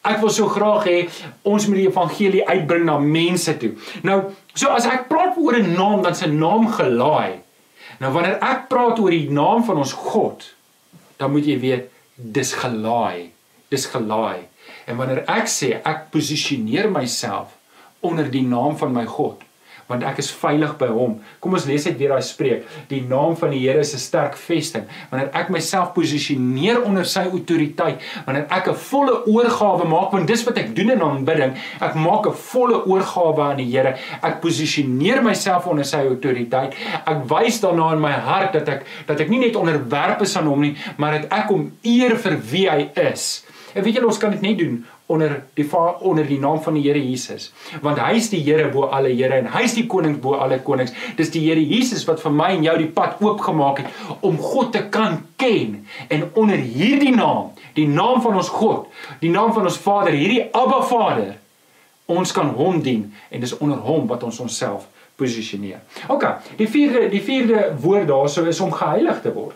ek 0.05 0.21
wil 0.21 0.31
so 0.31 0.47
graag 0.47 0.85
hê 0.85 1.09
ons 1.43 1.67
moet 1.67 1.77
die 1.77 1.89
evangelie 1.89 2.49
uitbring 2.49 2.85
na 2.85 2.99
mense 2.99 3.57
toe. 3.57 3.73
Nou, 4.03 4.23
so 4.55 4.69
as 4.69 4.87
ek 4.87 5.09
praat 5.09 5.37
oor 5.39 5.57
'n 5.57 5.73
naam, 5.73 6.03
dan 6.03 6.15
se 6.15 6.27
naam 6.27 6.69
gelaai 6.69 7.46
Nou 8.03 8.13
wanneer 8.13 8.41
ek 8.45 8.67
praat 8.71 9.01
oor 9.01 9.15
die 9.15 9.31
naam 9.33 9.65
van 9.65 9.81
ons 9.81 9.95
God, 9.97 10.45
dan 11.17 11.33
moet 11.33 11.47
jy 11.49 11.57
weet 11.63 11.91
dis 12.17 12.53
gelaai. 12.61 13.31
Dis 13.73 13.87
gelaai. 13.93 14.47
En 14.87 14.99
wanneer 15.01 15.25
ek 15.31 15.49
sê 15.51 15.77
ek 15.81 16.09
posisioneer 16.15 16.91
myself 16.93 17.57
onder 18.05 18.29
die 18.31 18.45
naam 18.47 18.77
van 18.79 18.93
my 18.95 19.07
God, 19.09 19.41
want 19.91 20.05
ek 20.07 20.19
is 20.23 20.31
veilig 20.35 20.75
by 20.81 20.89
hom. 20.91 21.17
Kom 21.43 21.55
ons 21.57 21.67
lees 21.69 21.87
net 21.87 21.99
weer 22.01 22.15
daai 22.15 22.25
spreek. 22.25 22.67
Die 22.91 23.03
naam 23.07 23.37
van 23.39 23.55
die 23.55 23.63
Here 23.67 23.81
is 23.81 23.95
'n 23.95 23.99
sterk 23.99 24.37
vesting. 24.37 24.85
Wanneer 25.11 25.31
ek 25.33 25.49
myself 25.51 25.93
posisioneer 25.95 26.83
onder 26.83 27.05
sy 27.05 27.27
autoriteit, 27.31 28.01
wanneer 28.27 28.47
ek 28.51 28.69
'n 28.69 28.75
volle 28.75 29.27
oorgawe 29.27 29.85
maak, 29.85 30.13
want 30.13 30.27
dis 30.27 30.45
wat 30.45 30.59
ek 30.59 30.75
doen 30.75 30.91
in 30.91 31.03
aanbidding, 31.03 31.55
ek 31.81 31.95
maak 31.95 32.27
'n 32.27 32.33
volle 32.33 32.87
oorgawe 32.87 33.43
aan 33.43 33.57
die 33.57 33.71
Here. 33.71 33.97
Ek 34.23 34.41
posisioneer 34.41 35.23
myself 35.23 35.67
onder 35.67 35.85
sy 35.85 36.07
autoriteit. 36.07 36.75
Ek 37.07 37.25
wys 37.29 37.61
daarna 37.61 37.93
in 37.93 38.01
my 38.01 38.13
hart 38.13 38.53
dat 38.53 38.69
ek 38.69 38.87
dat 39.07 39.21
ek 39.21 39.29
nie 39.29 39.39
net 39.39 39.57
onderwerp 39.57 40.23
is 40.23 40.37
aan 40.37 40.47
hom 40.47 40.61
nie, 40.61 40.77
maar 40.97 41.21
dat 41.21 41.33
ek 41.33 41.49
hom 41.49 41.73
eer 41.83 42.17
vir 42.17 42.37
wie 42.51 42.69
hy 42.69 42.91
is. 42.95 43.45
En 43.75 43.83
weet 43.83 43.95
julle 43.95 44.07
ons 44.07 44.19
kan 44.19 44.31
dit 44.31 44.41
nie 44.41 44.57
doen 44.57 44.85
onder 45.07 45.43
die 45.55 45.67
onder 46.01 46.27
die 46.27 46.39
naam 46.39 46.63
van 46.63 46.75
die 46.75 46.83
Here 46.83 47.09
Jesus. 47.09 47.53
Want 47.83 47.99
hy 47.99 48.17
is 48.19 48.29
die 48.31 48.43
Here 48.43 48.69
bo 48.73 48.89
alle 48.91 49.13
Here 49.15 49.39
en 49.39 49.47
hy 49.55 49.63
is 49.63 49.77
die 49.79 49.87
koning 49.87 50.19
bo 50.21 50.35
alle 50.35 50.59
konings. 50.63 50.93
Dis 51.17 51.31
die 51.31 51.45
Here 51.47 51.63
Jesus 51.63 52.05
wat 52.09 52.21
vir 52.23 52.35
my 52.35 52.51
en 52.57 52.67
jou 52.67 52.77
die 52.79 52.91
pad 52.91 53.23
oopgemaak 53.23 53.85
het 53.85 54.21
om 54.27 54.39
God 54.39 54.73
te 54.75 54.83
kan 54.91 55.21
ken 55.37 55.87
en 56.09 56.29
onder 56.35 56.59
hierdie 56.59 57.15
naam, 57.15 57.53
die 57.75 57.87
naam 57.89 58.23
van 58.25 58.37
ons 58.41 58.51
God, 58.51 58.89
die 59.21 59.31
naam 59.31 59.53
van 59.55 59.69
ons 59.69 59.79
Vader, 59.79 60.17
hierdie 60.17 60.49
Abba 60.51 60.83
Vader, 60.89 61.37
ons 62.07 62.33
kan 62.33 62.51
hom 62.59 62.83
dien 62.83 63.07
en 63.31 63.43
dis 63.43 63.55
onder 63.59 63.79
hom 63.83 64.07
wat 64.11 64.27
ons 64.27 64.41
onsself 64.43 64.89
posisioneer. 65.17 65.81
OK, 66.13 66.27
die 66.59 66.69
vierde 66.71 67.07
die 67.13 67.23
vierde 67.23 67.71
woord 67.81 68.09
daarso 68.11 68.45
is 68.51 68.61
om 68.61 68.75
geheilig 68.75 69.23
te 69.23 69.33
word. 69.33 69.55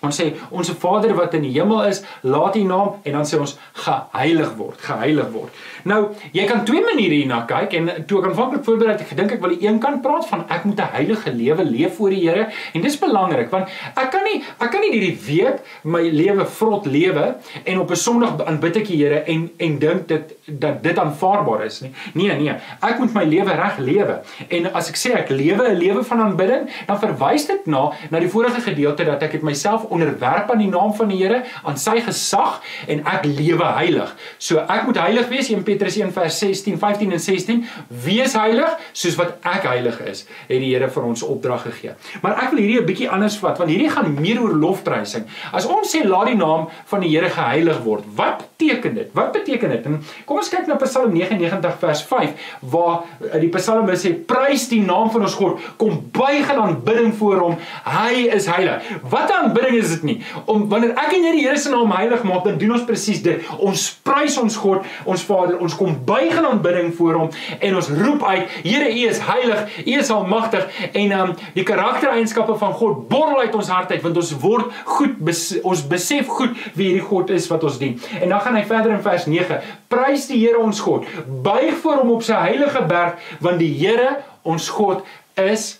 Ons 0.00 0.20
sê 0.20 0.28
onsse 0.50 0.74
Vader 0.78 1.14
wat 1.18 1.34
in 1.34 1.42
die 1.42 1.54
hemel 1.56 1.88
is, 1.88 2.02
laat 2.22 2.56
U 2.56 2.62
naam 2.62 3.00
en 3.02 3.18
dan 3.18 3.26
sê 3.26 3.38
ons 3.40 3.56
geheilig 3.84 4.52
word, 4.58 4.78
geheilig 4.80 5.30
word. 5.34 5.62
Nou, 5.90 6.00
jy 6.32 6.44
kan 6.46 6.64
twee 6.68 6.82
maniere 6.84 7.18
hierna 7.18 7.40
kyk 7.48 7.74
en 7.78 7.90
toe 8.06 8.20
ek 8.22 8.28
aanvanklik 8.30 8.64
voorberei 8.66 8.94
het, 8.94 9.02
ek 9.06 9.12
gedink 9.14 9.34
ek 9.36 9.42
wil 9.42 9.54
die 9.56 9.66
een 9.66 9.80
kant 9.82 10.02
praat 10.04 10.26
van 10.30 10.44
ek 10.48 10.64
moet 10.68 10.80
'n 10.80 10.92
heilige 10.94 11.32
lewe 11.32 11.64
leef 11.64 11.96
voor 11.96 12.10
die 12.10 12.22
Here 12.28 12.48
en 12.74 12.82
dis 12.82 12.98
belangrik 12.98 13.50
want 13.50 13.68
ek 13.96 14.10
kan 14.10 14.24
nie 14.24 14.42
ek 14.60 14.70
kan 14.70 14.80
nie 14.80 14.92
hierdie 14.92 15.18
week 15.26 15.62
my 15.82 16.02
lewe 16.02 16.44
vrot 16.44 16.86
lewe 16.86 17.34
en 17.64 17.78
op 17.78 17.90
'n 17.90 17.96
Sondag 17.96 18.44
aanbid 18.46 18.76
ek 18.76 18.86
die 18.86 19.02
Here 19.02 19.24
en 19.26 19.50
en 19.58 19.78
dink 19.78 20.08
dit 20.08 20.34
dat 20.46 20.82
dit 20.82 20.98
aanvaarbaar 20.98 21.64
is 21.64 21.80
nie. 21.80 21.92
Nee, 22.14 22.32
nee. 22.40 22.54
Ek 22.80 22.98
moet 22.98 23.12
my 23.14 23.24
lewe 23.24 23.52
reg 23.52 23.78
lewe. 23.78 24.20
En 24.48 24.72
as 24.72 24.88
ek 24.88 24.96
sê 24.96 25.14
ek 25.14 25.28
lewe 25.28 25.68
'n 25.68 25.78
lewe 25.78 26.04
van 26.04 26.20
aanbidding, 26.20 26.68
dan 26.86 26.98
verwys 26.98 27.46
dit 27.46 27.66
na 27.66 27.92
na 28.10 28.20
die 28.20 28.28
vorige 28.28 28.60
gedeelte 28.60 29.04
dat 29.04 29.22
ek 29.22 29.32
dit 29.32 29.42
myself 29.42 29.84
onderwerp 29.94 30.50
aan 30.50 30.62
die 30.62 30.70
naam 30.70 30.94
van 30.94 31.08
die 31.12 31.18
Here, 31.18 31.42
aan 31.62 31.78
sy 31.80 31.98
gesag 32.04 32.60
en 32.86 33.04
ek 33.06 33.26
lewe 33.26 33.66
heilig. 33.78 34.14
So 34.38 34.62
ek 34.62 34.86
moet 34.86 35.00
heilig 35.02 35.28
wees, 35.32 35.50
1 35.52 35.64
Petrus 35.66 35.98
1 35.98 36.12
vers 36.16 36.38
16, 36.42 36.78
15 36.78 37.12
en 37.12 37.20
16. 37.20 37.64
Wees 38.04 38.36
heilig 38.38 38.76
soos 38.92 39.18
wat 39.20 39.38
ek 39.42 39.66
heilig 39.70 40.00
is, 40.06 40.24
het 40.48 40.58
die 40.58 40.72
Here 40.72 40.90
vir 40.92 41.08
ons 41.08 41.24
opdrag 41.26 41.66
gegee. 41.68 41.96
Maar 42.22 42.38
ek 42.44 42.52
wil 42.52 42.62
hierdie 42.64 42.80
'n 42.82 42.86
bietjie 42.86 43.10
anders 43.10 43.38
vat, 43.38 43.58
want 43.58 43.70
hierdie 43.70 43.90
gaan 43.90 44.14
meer 44.20 44.40
oor 44.42 44.54
lofprysing. 44.54 45.26
As 45.52 45.66
ons 45.66 45.94
sê 45.94 46.04
laat 46.04 46.32
die 46.32 46.36
naam 46.38 46.68
van 46.86 47.00
die 47.00 47.10
Here 47.10 47.30
geheilig 47.30 47.82
word, 47.84 48.04
wat 48.16 48.47
beteken 48.58 48.94
dit? 48.94 49.08
Wat 49.12 49.32
beteken 49.32 49.70
dit? 49.70 49.84
En 49.86 50.00
kom 50.26 50.40
ons 50.40 50.48
kyk 50.50 50.66
na 50.66 50.74
Psalm 50.82 51.12
99 51.14 51.76
vers 51.78 52.00
5 52.02 52.46
waar 52.72 53.04
eh, 53.22 53.38
die 53.38 53.50
psalmis 53.54 54.02
sê 54.02 54.10
prys 54.26 54.64
die 54.72 54.80
naam 54.82 55.12
van 55.14 55.26
ons 55.28 55.36
God, 55.38 55.62
kom 55.78 56.00
buig 56.14 56.50
in 56.50 56.58
aanbidding 56.58 57.12
voor 57.20 57.38
hom. 57.44 57.54
Hy 57.86 58.24
is 58.34 58.48
heilig. 58.50 58.82
Wat 59.10 59.30
'n 59.30 59.44
aanbidding 59.44 59.76
is 59.78 59.92
dit 59.94 60.02
nie. 60.02 60.16
Om 60.46 60.66
wanneer 60.68 60.96
ek 60.98 61.14
en 61.14 61.28
jy 61.28 61.32
die 61.36 61.46
Here 61.48 61.58
se 61.58 61.70
naam 61.70 61.92
heilig 61.94 62.22
maak, 62.22 62.44
dan 62.44 62.58
doen 62.58 62.72
ons 62.72 62.84
presies 62.84 63.22
dit. 63.22 63.46
Ons 63.58 64.00
prys 64.02 64.38
ons 64.38 64.56
God, 64.56 64.84
ons 65.04 65.22
Vader, 65.22 65.58
ons 65.58 65.76
kom 65.76 65.94
buig 66.04 66.34
in 66.36 66.44
aanbidding 66.44 66.94
voor 66.94 67.14
hom 67.14 67.30
en 67.60 67.76
ons 67.76 67.88
roep 67.88 68.24
uit, 68.24 68.50
Here, 68.64 68.90
U 68.90 69.06
is 69.08 69.18
heilig, 69.18 69.78
U 69.86 69.98
is 69.98 70.10
almagtig 70.10 70.66
en 70.92 71.12
um 71.12 71.34
die 71.54 71.62
karaktereienskappe 71.62 72.58
van 72.58 72.72
God 72.72 73.08
borrel 73.08 73.40
uit 73.40 73.54
ons 73.54 73.68
hart 73.68 73.92
uit 73.92 74.02
want 74.02 74.16
ons 74.16 74.34
word 74.40 74.66
goed 74.84 75.16
bes, 75.18 75.60
ons 75.62 75.86
besef 75.86 76.26
goed 76.26 76.58
wie 76.74 76.90
hierdie 76.90 77.06
God 77.06 77.30
is 77.30 77.46
wat 77.48 77.64
ons 77.64 77.78
dien. 77.78 78.00
En 78.20 78.28
dan 78.28 78.40
gaan 78.48 78.56
hy 78.56 78.64
verder 78.64 78.94
in 78.96 79.04
vers 79.04 79.26
9. 79.28 79.60
Prys 79.92 80.28
die 80.30 80.40
Here 80.40 80.60
ons 80.60 80.80
God. 80.80 81.04
Buig 81.44 81.76
voor 81.82 82.00
hom 82.00 82.14
op 82.16 82.24
sy 82.24 82.38
heilige 82.48 82.84
berg 82.88 83.20
want 83.44 83.60
die 83.60 83.72
Here 83.76 84.22
ons 84.48 84.70
God 84.72 85.04
is 85.38 85.74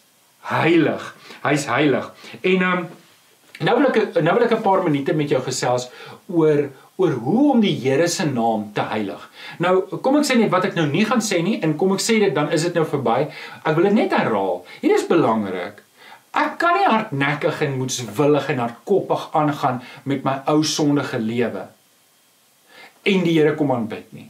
heilig. 0.50 1.14
Hy's 1.44 1.64
heilig. 1.70 2.10
En 2.42 2.66
um, 2.68 2.84
nou 3.64 3.78
wil 3.78 3.88
ek 3.88 4.20
nou 4.20 4.34
wil 4.36 4.44
ek 4.44 4.58
'n 4.58 4.66
paar 4.66 4.84
minute 4.84 5.16
met 5.16 5.32
jou 5.32 5.40
gesels 5.42 5.88
oor 6.28 6.68
oor 6.98 7.12
hoe 7.14 7.52
om 7.54 7.60
die 7.62 7.76
Here 7.78 8.08
se 8.08 8.26
naam 8.26 8.72
te 8.74 8.82
heilig. 8.82 9.22
Nou, 9.58 9.96
kom 10.02 10.18
ek 10.18 10.26
sê 10.26 10.36
net 10.36 10.50
wat 10.50 10.64
ek 10.64 10.74
nou 10.74 10.86
nie 10.86 11.04
gaan 11.06 11.22
sê 11.22 11.40
nie 11.42 11.60
en 11.62 11.76
kom 11.78 11.94
ek 11.94 12.02
sê 12.02 12.18
dit 12.18 12.34
dan 12.34 12.50
is 12.52 12.66
dit 12.66 12.74
nou 12.74 12.84
verby. 12.84 13.30
Ek 13.64 13.76
wil 13.76 13.88
dit 13.88 13.94
net 13.94 14.12
herhaal. 14.12 14.64
Hier 14.82 14.94
is 14.94 15.06
belangrik. 15.06 15.80
Ek 16.34 16.58
kan 16.58 16.74
nie 16.74 16.84
hardnekkig 16.90 17.62
en 17.62 17.78
moedswillig 17.78 18.50
en 18.50 18.58
hardkoppig 18.58 19.28
aangaan 19.32 19.80
met 20.04 20.24
my 20.24 20.42
ou 20.46 20.62
sondige 20.62 21.18
lewe 21.18 21.68
en 23.08 23.24
die 23.24 23.38
Here 23.38 23.54
kom 23.58 23.72
aanbid 23.74 24.12
nie. 24.16 24.28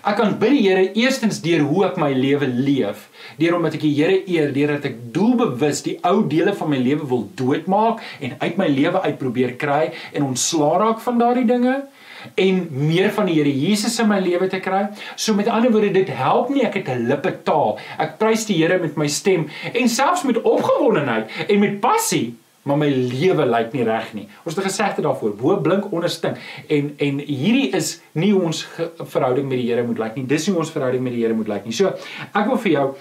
Ek 0.00 0.16
kan 0.16 0.36
bid 0.40 0.54
die 0.56 0.64
Here 0.64 0.84
eerstens 0.96 1.40
deur 1.44 1.64
hoe 1.68 1.84
ek 1.90 1.98
my 2.00 2.10
lewe 2.16 2.48
leef, 2.48 3.06
deur 3.40 3.58
omdat 3.58 3.76
ek 3.76 3.84
die 3.84 3.94
Here 3.98 4.20
eer, 4.30 4.52
deurdat 4.54 4.90
ek 4.90 4.98
doelbewus 5.14 5.82
die 5.84 5.96
ou 6.08 6.22
dele 6.28 6.54
van 6.56 6.72
my 6.72 6.80
lewe 6.80 7.08
wil 7.10 7.26
doodmaak 7.36 8.04
en 8.20 8.36
uit 8.40 8.60
my 8.60 8.68
lewe 8.70 9.02
uit 9.04 9.18
probeer 9.20 9.56
kry 9.60 9.90
en 10.14 10.30
ontslaa 10.30 10.78
raak 10.84 11.02
van 11.04 11.20
daardie 11.20 11.48
dinge 11.48 11.80
en 12.40 12.60
meer 12.88 13.12
van 13.16 13.28
die 13.28 13.38
Here 13.38 13.52
Jesus 13.52 13.98
in 14.00 14.08
my 14.08 14.20
lewe 14.24 14.48
te 14.52 14.60
kry. 14.60 14.86
So 15.16 15.36
met 15.36 15.48
ander 15.48 15.72
woorde, 15.72 15.92
dit 15.96 16.12
help 16.16 16.52
nie 16.52 16.64
ek 16.64 16.80
het 16.80 16.88
'n 16.88 17.08
lippe 17.08 17.32
taal. 17.44 17.78
Ek 17.98 18.18
prys 18.18 18.46
die 18.46 18.60
Here 18.60 18.78
met 18.78 18.96
my 18.96 19.08
stem 19.08 19.48
en 19.72 19.88
selfs 19.88 20.24
met 20.24 20.42
opgewondenheid 20.42 21.28
en 21.48 21.58
met 21.58 21.80
passie 21.80 22.36
maar 22.62 22.76
my 22.76 22.88
lewe 22.88 23.46
lyk 23.46 23.72
nie 23.72 23.84
reg 23.84 24.12
nie. 24.14 24.26
Ons 24.44 24.54
het 24.54 24.64
'n 24.64 24.68
gesegde 24.68 25.02
daarvoor, 25.02 25.36
bo 25.36 25.60
blink 25.60 25.92
onder 25.92 26.10
stink. 26.10 26.36
En 26.68 26.94
en 26.98 27.18
hierdie 27.18 27.70
is 27.72 28.00
nie 28.12 28.34
ons 28.34 28.66
verhouding 29.04 29.48
met 29.48 29.58
die 29.58 29.68
Here 29.70 29.82
moet 29.82 29.98
lyk 29.98 30.14
nie. 30.16 30.26
Dis 30.26 30.46
nie 30.46 30.56
ons 30.56 30.70
verhouding 30.70 31.02
met 31.02 31.12
die 31.12 31.22
Here 31.22 31.34
moet 31.34 31.48
lyk 31.48 31.64
nie. 31.64 31.72
So, 31.72 31.92
ek 32.34 32.46
wil 32.46 32.58
vir 32.58 32.72
jou 32.72 32.94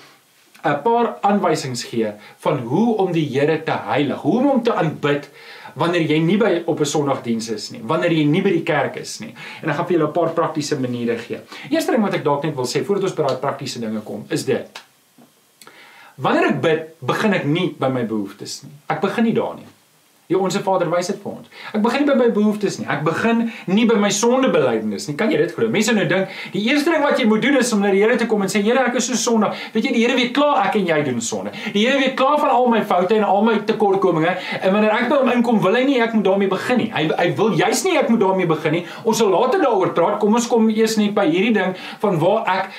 'n 0.63 0.82
paar 0.84 1.17
aanwysings 1.22 1.84
gee 1.84 2.12
van 2.38 2.58
hoe 2.58 2.98
om 2.98 3.12
die 3.12 3.28
Here 3.28 3.63
te 3.63 3.72
heilig, 3.72 4.22
hoe 4.22 4.39
om 4.39 4.48
hom 4.48 4.63
te 4.63 4.74
aanbid 4.74 5.30
wanneer 5.76 6.02
jy 6.02 6.19
nie 6.19 6.38
by 6.38 6.63
op 6.65 6.80
'n 6.80 6.86
Sondagdiens 6.86 7.50
is 7.50 7.72
nie, 7.72 7.82
wanneer 7.84 8.12
jy 8.12 8.26
nie 8.26 8.41
by 8.41 8.50
die 8.50 8.63
kerk 8.63 8.95
is 8.95 9.19
nie. 9.19 9.34
En 9.63 9.69
ek 9.69 9.76
gaan 9.76 9.88
vir 9.88 9.98
julle 9.98 10.10
'n 10.10 10.13
paar 10.13 10.34
praktiese 10.34 10.80
maniere 10.80 11.17
gee. 11.17 11.39
Eerste 11.69 11.91
ding 11.91 12.04
wat 12.04 12.13
ek 12.13 12.24
dalk 12.24 12.43
net 12.43 12.56
wil 12.56 12.65
sê 12.65 12.84
voordat 12.84 13.04
ons 13.04 13.13
by 13.13 13.24
daai 13.24 13.39
praktiese 13.39 13.80
dinge 13.80 14.02
kom, 14.02 14.26
is 14.30 14.45
dit. 14.45 14.88
Wanneer 16.20 16.50
ek 16.50 16.58
bid, 16.64 16.88
begin 17.00 17.36
ek 17.38 17.46
nie 17.48 17.70
by 17.80 17.88
my 17.94 18.04
behoeftes 18.08 18.60
nie. 18.66 18.74
Ek 18.92 19.00
begin 19.04 19.30
nie 19.30 19.36
daar 19.38 19.56
nie. 19.56 19.68
Die 20.30 20.38
onsse 20.38 20.60
Vader 20.62 20.92
wys 20.94 21.08
dit 21.10 21.18
vir 21.24 21.32
ons. 21.32 21.48
Ek 21.74 21.82
begin 21.82 22.04
nie 22.04 22.08
by 22.12 22.15
my 22.20 22.26
behoeftes 22.30 22.76
nie. 22.78 22.84
Ek 22.94 23.00
begin 23.02 23.39
nie 23.65 23.88
by 23.89 23.96
my 23.98 24.12
sondebelydenis 24.13 25.08
nie. 25.10 25.15
Kan 25.18 25.32
jy 25.34 25.39
dit 25.42 25.56
glo? 25.56 25.65
Mense 25.74 25.96
nou 25.98 26.04
dink 26.06 26.36
die 26.54 26.62
eerste 26.68 26.94
ding 26.94 27.02
wat 27.02 27.18
jy 27.18 27.24
moet 27.26 27.42
doen 27.42 27.58
is 27.58 27.72
om 27.74 27.82
na 27.82 27.89
die 27.89 28.04
Here 28.04 28.13
te 28.13 28.28
kom 28.30 28.46
en 28.46 28.52
sê 28.54 28.62
Here, 28.62 28.84
ek 28.86 29.00
is 29.00 29.08
so 29.10 29.18
sondig. 29.18 29.58
Weet 29.74 29.88
jy, 29.88 29.94
die 29.96 30.04
Here 30.04 30.18
weet 30.20 30.30
klaar 30.36 30.68
ek 30.68 30.78
en 30.78 30.86
jy 30.86 31.00
doen 31.08 31.18
sonde. 31.26 31.50
Die 31.74 31.82
Here 31.82 31.98
weet 31.98 32.13
klaar 32.20 32.38
van 32.44 32.54
al 32.54 32.70
my 32.70 32.84
foute 32.92 33.18
en 33.18 33.26
al 33.26 33.42
my 33.48 33.56
tekortkominge. 33.72 34.36
En 34.60 34.76
wanneer 34.76 34.94
ek 35.00 35.08
by 35.10 35.18
hom 35.24 35.32
inkom, 35.34 35.63
wil 35.63 35.80
hy 35.80 35.82
nie 35.88 35.98
ek 36.06 36.13
moet 36.13 36.28
daarmee 36.30 36.54
begin 36.54 36.80
nie. 36.84 36.88
Hy 36.94 37.04
hy 37.10 37.28
wil 37.42 37.58
juis 37.63 37.84
nie 37.88 37.96
ek 37.98 38.13
moet 38.13 38.22
daarmee 38.28 38.52
begin 38.54 38.78
nie. 38.78 38.84
Ons 39.10 39.24
sal 39.24 39.34
later 39.34 39.65
daaroor 39.65 39.96
praat. 39.98 40.22
Kom 40.22 40.38
ons 40.38 40.50
kom 40.54 40.70
eers 40.70 41.00
net 41.02 41.18
by 41.18 41.26
hierdie 41.32 41.56
ding 41.58 41.74
van 42.06 42.22
waar 42.22 42.54
ek 42.54 42.70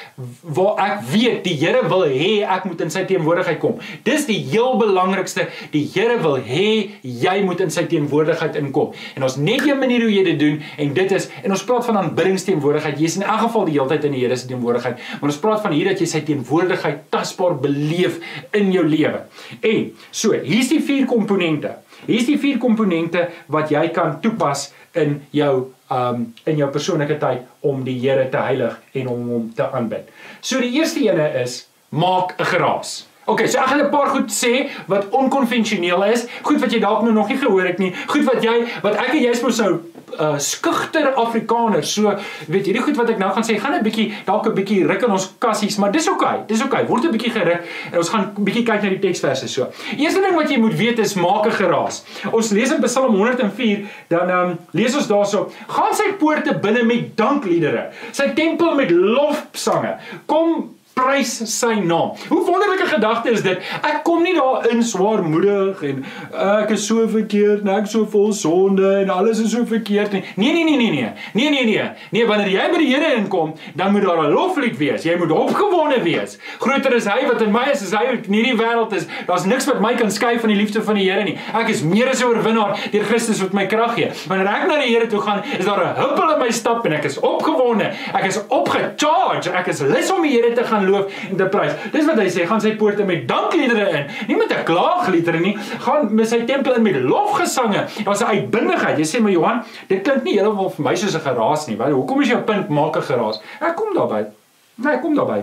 waar 0.46 0.84
ek 0.86 1.02
weet 1.10 1.42
die 1.50 1.58
Here 1.64 1.82
wil 1.90 2.06
hê 2.06 2.30
ek 2.46 2.70
moet 2.70 2.86
in 2.86 2.94
sy 2.94 3.02
teenwoordigheid 3.10 3.58
kom. 3.58 3.82
Dis 4.06 4.30
die 4.30 4.38
heel 4.54 4.78
belangrikste. 4.78 5.50
Die 5.74 5.88
Here 5.90 6.22
wil 6.22 6.38
hê 6.46 6.70
jy 7.02 7.39
jy 7.40 7.46
moet 7.48 7.62
in 7.64 7.72
sy 7.72 7.86
teenwoordigheid 7.90 8.58
inkom. 8.60 8.94
En 9.16 9.26
ons 9.26 9.36
net 9.40 9.64
een 9.66 9.80
manier 9.80 10.04
hoe 10.04 10.12
jy 10.12 10.24
dit 10.30 10.40
doen 10.40 10.58
en 10.84 10.94
dit 10.96 11.14
is 11.16 11.28
en 11.42 11.56
ons 11.56 11.66
praat 11.68 11.86
van 11.88 12.00
aanbiddingsteenwoordigheid. 12.04 13.00
Jy's 13.00 13.18
in 13.20 13.26
elk 13.26 13.44
geval 13.46 13.68
die 13.68 13.76
hele 13.78 13.90
tyd 13.94 14.08
in 14.08 14.16
die 14.16 14.24
Here 14.24 14.36
se 14.36 14.48
teenwoordigheid. 14.50 15.00
Maar 15.20 15.32
ons 15.32 15.40
praat 15.42 15.62
van 15.64 15.76
hier 15.76 15.90
dat 15.92 16.02
jy 16.02 16.08
sy 16.10 16.22
teenwoordigheid 16.28 17.06
tasbaar 17.12 17.56
beleef 17.62 18.20
in 18.56 18.72
jou 18.74 18.84
lewe. 18.86 19.24
En 19.60 19.86
so, 20.10 20.36
hier's 20.36 20.70
die 20.72 20.82
vier 20.84 21.08
komponente. 21.10 21.78
Hier's 22.06 22.28
die 22.28 22.38
vier 22.40 22.60
komponente 22.60 23.26
wat 23.52 23.72
jy 23.72 23.86
kan 23.96 24.20
toepas 24.24 24.70
in 24.98 25.20
jou 25.34 25.70
um 25.90 26.22
in 26.46 26.58
jou 26.58 26.68
persoonlike 26.70 27.18
tyd 27.18 27.66
om 27.66 27.82
die 27.86 27.96
Here 27.98 28.28
te 28.30 28.38
heilig 28.42 28.76
en 28.94 29.10
om 29.10 29.28
hom 29.34 29.52
te 29.54 29.66
aanbid. 29.66 30.10
So 30.40 30.62
die 30.62 30.72
eerste 30.78 31.02
ene 31.06 31.26
is 31.42 31.66
maak 31.90 32.38
'n 32.38 32.46
geraas. 32.46 33.09
Okay, 33.26 33.46
so 33.46 33.58
ek 33.58 33.66
gaan 33.66 33.80
'n 33.84 33.90
paar 33.90 34.08
goed 34.08 34.30
sê 34.32 34.70
wat 34.86 35.08
onkonvensioneel 35.08 36.02
is, 36.04 36.26
goed 36.42 36.60
wat 36.60 36.72
jy 36.72 36.80
dalk 36.80 37.02
nou 37.02 37.12
nog 37.12 37.28
nie 37.28 37.36
gehoor 37.36 37.66
het 37.66 37.78
nie, 37.78 37.94
goed 38.06 38.24
wat 38.24 38.42
jy 38.42 38.64
wat 38.82 38.96
ek 38.96 39.12
en 39.12 39.22
jy 39.22 39.34
sou 39.34 39.50
sou 39.52 39.80
uh 40.18 40.38
skugter 40.38 41.12
Afrikaners. 41.14 41.92
So, 41.92 42.14
weet 42.48 42.66
jy, 42.66 42.72
die 42.72 42.82
goed 42.82 42.96
wat 42.96 43.10
ek 43.10 43.18
nou 43.18 43.30
gaan 43.32 43.44
sê, 43.46 43.58
gaan 43.60 43.74
'n 43.74 43.82
bietjie 43.82 44.14
dalk 44.24 44.46
'n 44.46 44.54
bietjie 44.54 44.86
ruk 44.86 45.02
in 45.02 45.10
ons 45.10 45.34
kassies, 45.38 45.76
maar 45.78 45.92
dis 45.92 46.08
oukei. 46.08 46.34
Okay, 46.34 46.46
dis 46.46 46.62
oukei. 46.62 46.82
Okay, 46.82 46.88
word 46.88 47.04
'n 47.04 47.12
bietjie 47.12 47.30
geruk 47.30 47.62
en 47.92 47.98
ons 47.98 48.08
gaan 48.08 48.32
bietjie 48.34 48.64
kyk 48.64 48.82
na 48.82 48.88
die 48.88 48.98
teksverse 48.98 49.48
so. 49.48 49.68
Eerste 49.96 50.20
ding 50.20 50.34
wat 50.34 50.50
jy 50.50 50.58
moet 50.58 50.74
weet 50.74 50.98
is 50.98 51.14
maak 51.14 51.46
'n 51.46 51.52
geraas. 51.52 52.04
Ons 52.32 52.50
lees 52.50 52.70
in 52.70 52.80
Psalm 52.80 53.14
104, 53.14 53.86
dan 54.08 54.30
um, 54.30 54.58
lees 54.72 54.94
ons 54.96 55.06
daarso: 55.06 55.50
"Gaan 55.68 55.94
sy 55.94 56.12
poorte 56.18 56.54
binne 56.54 56.82
met 56.82 57.16
dankliedere, 57.16 57.90
sy 58.12 58.32
tempel 58.34 58.74
met 58.74 58.90
lofsange. 58.90 59.96
Kom 60.26 60.79
prys 61.00 61.32
sy 61.58 61.74
naam. 61.80 62.12
Hoe 62.28 62.44
wonderlike 62.46 62.86
gedagte 62.86 63.30
is 63.30 63.42
dit. 63.42 63.58
Ek 63.82 64.02
kom 64.06 64.22
nie 64.22 64.34
daar 64.36 64.68
in 64.70 64.82
swaarmoedig 64.84 65.82
en 65.88 66.04
ek 66.32 66.74
is 66.76 66.86
so 66.86 67.06
verkeerd, 67.10 67.66
ek 67.68 67.88
is 67.88 67.94
so 67.96 68.06
vol 68.10 68.32
sonde 68.36 68.86
en 69.02 69.12
alles 69.14 69.40
is 69.44 69.52
so 69.54 69.64
verkeerd 69.68 70.12
nie. 70.16 70.22
Nee 70.36 70.52
nee 70.52 70.64
nee 70.64 70.76
nee 70.76 70.90
nee. 70.90 71.12
Nee 71.34 71.50
nee 71.50 71.64
nee. 71.64 71.88
Nee, 72.10 72.26
wanneer 72.28 72.50
jy 72.52 72.66
by 72.72 72.80
die 72.82 72.88
Here 72.90 73.12
inkom, 73.14 73.52
dan 73.78 73.92
moet 73.92 74.02
daar 74.02 74.24
'n 74.24 74.32
loflied 74.32 74.76
wees. 74.78 75.04
Jy 75.04 75.16
moet 75.16 75.30
opgewonde 75.30 76.02
wees. 76.02 76.38
Groter 76.58 76.94
is 76.94 77.06
hy 77.06 77.26
wat 77.26 77.42
in 77.42 77.52
my 77.52 77.64
is 77.70 77.82
as 77.82 77.92
hy 77.94 78.04
in 78.12 78.34
hierdie 78.34 78.56
wêreld 78.58 78.92
is. 78.92 79.06
Daar's 79.26 79.44
niks 79.44 79.66
wat 79.66 79.80
my 79.80 79.94
kan 79.94 80.10
skei 80.10 80.38
van 80.38 80.48
die 80.48 80.56
liefde 80.56 80.82
van 80.82 80.94
die 80.94 81.08
Here 81.10 81.24
nie. 81.24 81.38
Ek 81.54 81.68
is 81.68 81.82
meer 81.82 82.08
as 82.08 82.20
'n 82.20 82.26
oorwinnaar 82.26 82.78
deur 82.90 83.04
Christus 83.04 83.40
wat 83.40 83.52
my 83.52 83.66
krag 83.66 83.94
gee. 83.94 84.10
Wanneer 84.28 84.46
ek 84.46 84.66
na 84.68 84.78
die 84.80 84.94
Here 84.94 85.06
toe 85.06 85.20
gaan, 85.20 85.42
is 85.58 85.64
daar 85.64 85.80
'n 85.80 85.94
huppel 85.96 86.32
in 86.34 86.38
my 86.38 86.50
stap 86.50 86.86
en 86.86 86.92
ek 86.92 87.04
is 87.04 87.18
opgewonde. 87.18 87.92
Ek 88.14 88.24
is 88.24 88.40
opgecharge. 88.48 89.50
Ek 89.50 89.66
is 89.66 89.80
lus 89.80 90.10
om 90.10 90.22
die 90.22 90.30
Here 90.30 90.52
te 90.52 90.64
gaan 90.64 90.89
loof 90.90 91.20
en 91.30 91.36
te 91.36 91.48
prys. 91.52 91.72
Dis 91.92 92.06
wat 92.08 92.20
hy 92.20 92.28
sê, 92.32 92.46
gaan 92.46 92.60
sy 92.60 92.74
poorte 92.80 93.06
met 93.08 93.26
dankliedere 93.28 93.88
in, 93.98 94.06
nie 94.28 94.36
met 94.36 94.52
'n 94.52 94.64
klaagliedere 94.64 95.40
nie, 95.40 95.56
gaan 95.86 96.14
met 96.14 96.28
sy 96.28 96.44
tempel 96.44 96.74
in 96.74 96.82
met 96.82 96.96
lofgesange. 97.02 97.86
Daar's 98.04 98.22
'n 98.22 98.32
uitbundigheid. 98.36 98.98
Jy 98.98 99.06
sê 99.06 99.22
maar 99.22 99.32
Johan, 99.32 99.62
dit 99.88 100.02
klink 100.02 100.24
nie 100.24 100.38
heeltemal 100.38 100.70
vir 100.70 100.84
my 100.84 100.94
soos 100.94 101.14
'n 101.14 101.20
geraas 101.20 101.66
nie. 101.66 101.76
Wat 101.76 101.90
hoekom 101.90 102.20
is 102.22 102.28
jou 102.28 102.40
punt 102.42 102.68
maak 102.68 102.96
'n 102.96 103.02
geraas? 103.02 103.40
Ek 103.60 103.76
kom 103.76 103.94
daarby. 103.94 104.26
Nee, 104.74 104.94
ek 104.94 105.00
kom 105.00 105.14
daarby. 105.14 105.42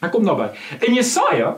Ek 0.00 0.10
kom 0.10 0.24
daarby. 0.24 0.48
En 0.80 0.94
Jesaja 0.94 1.56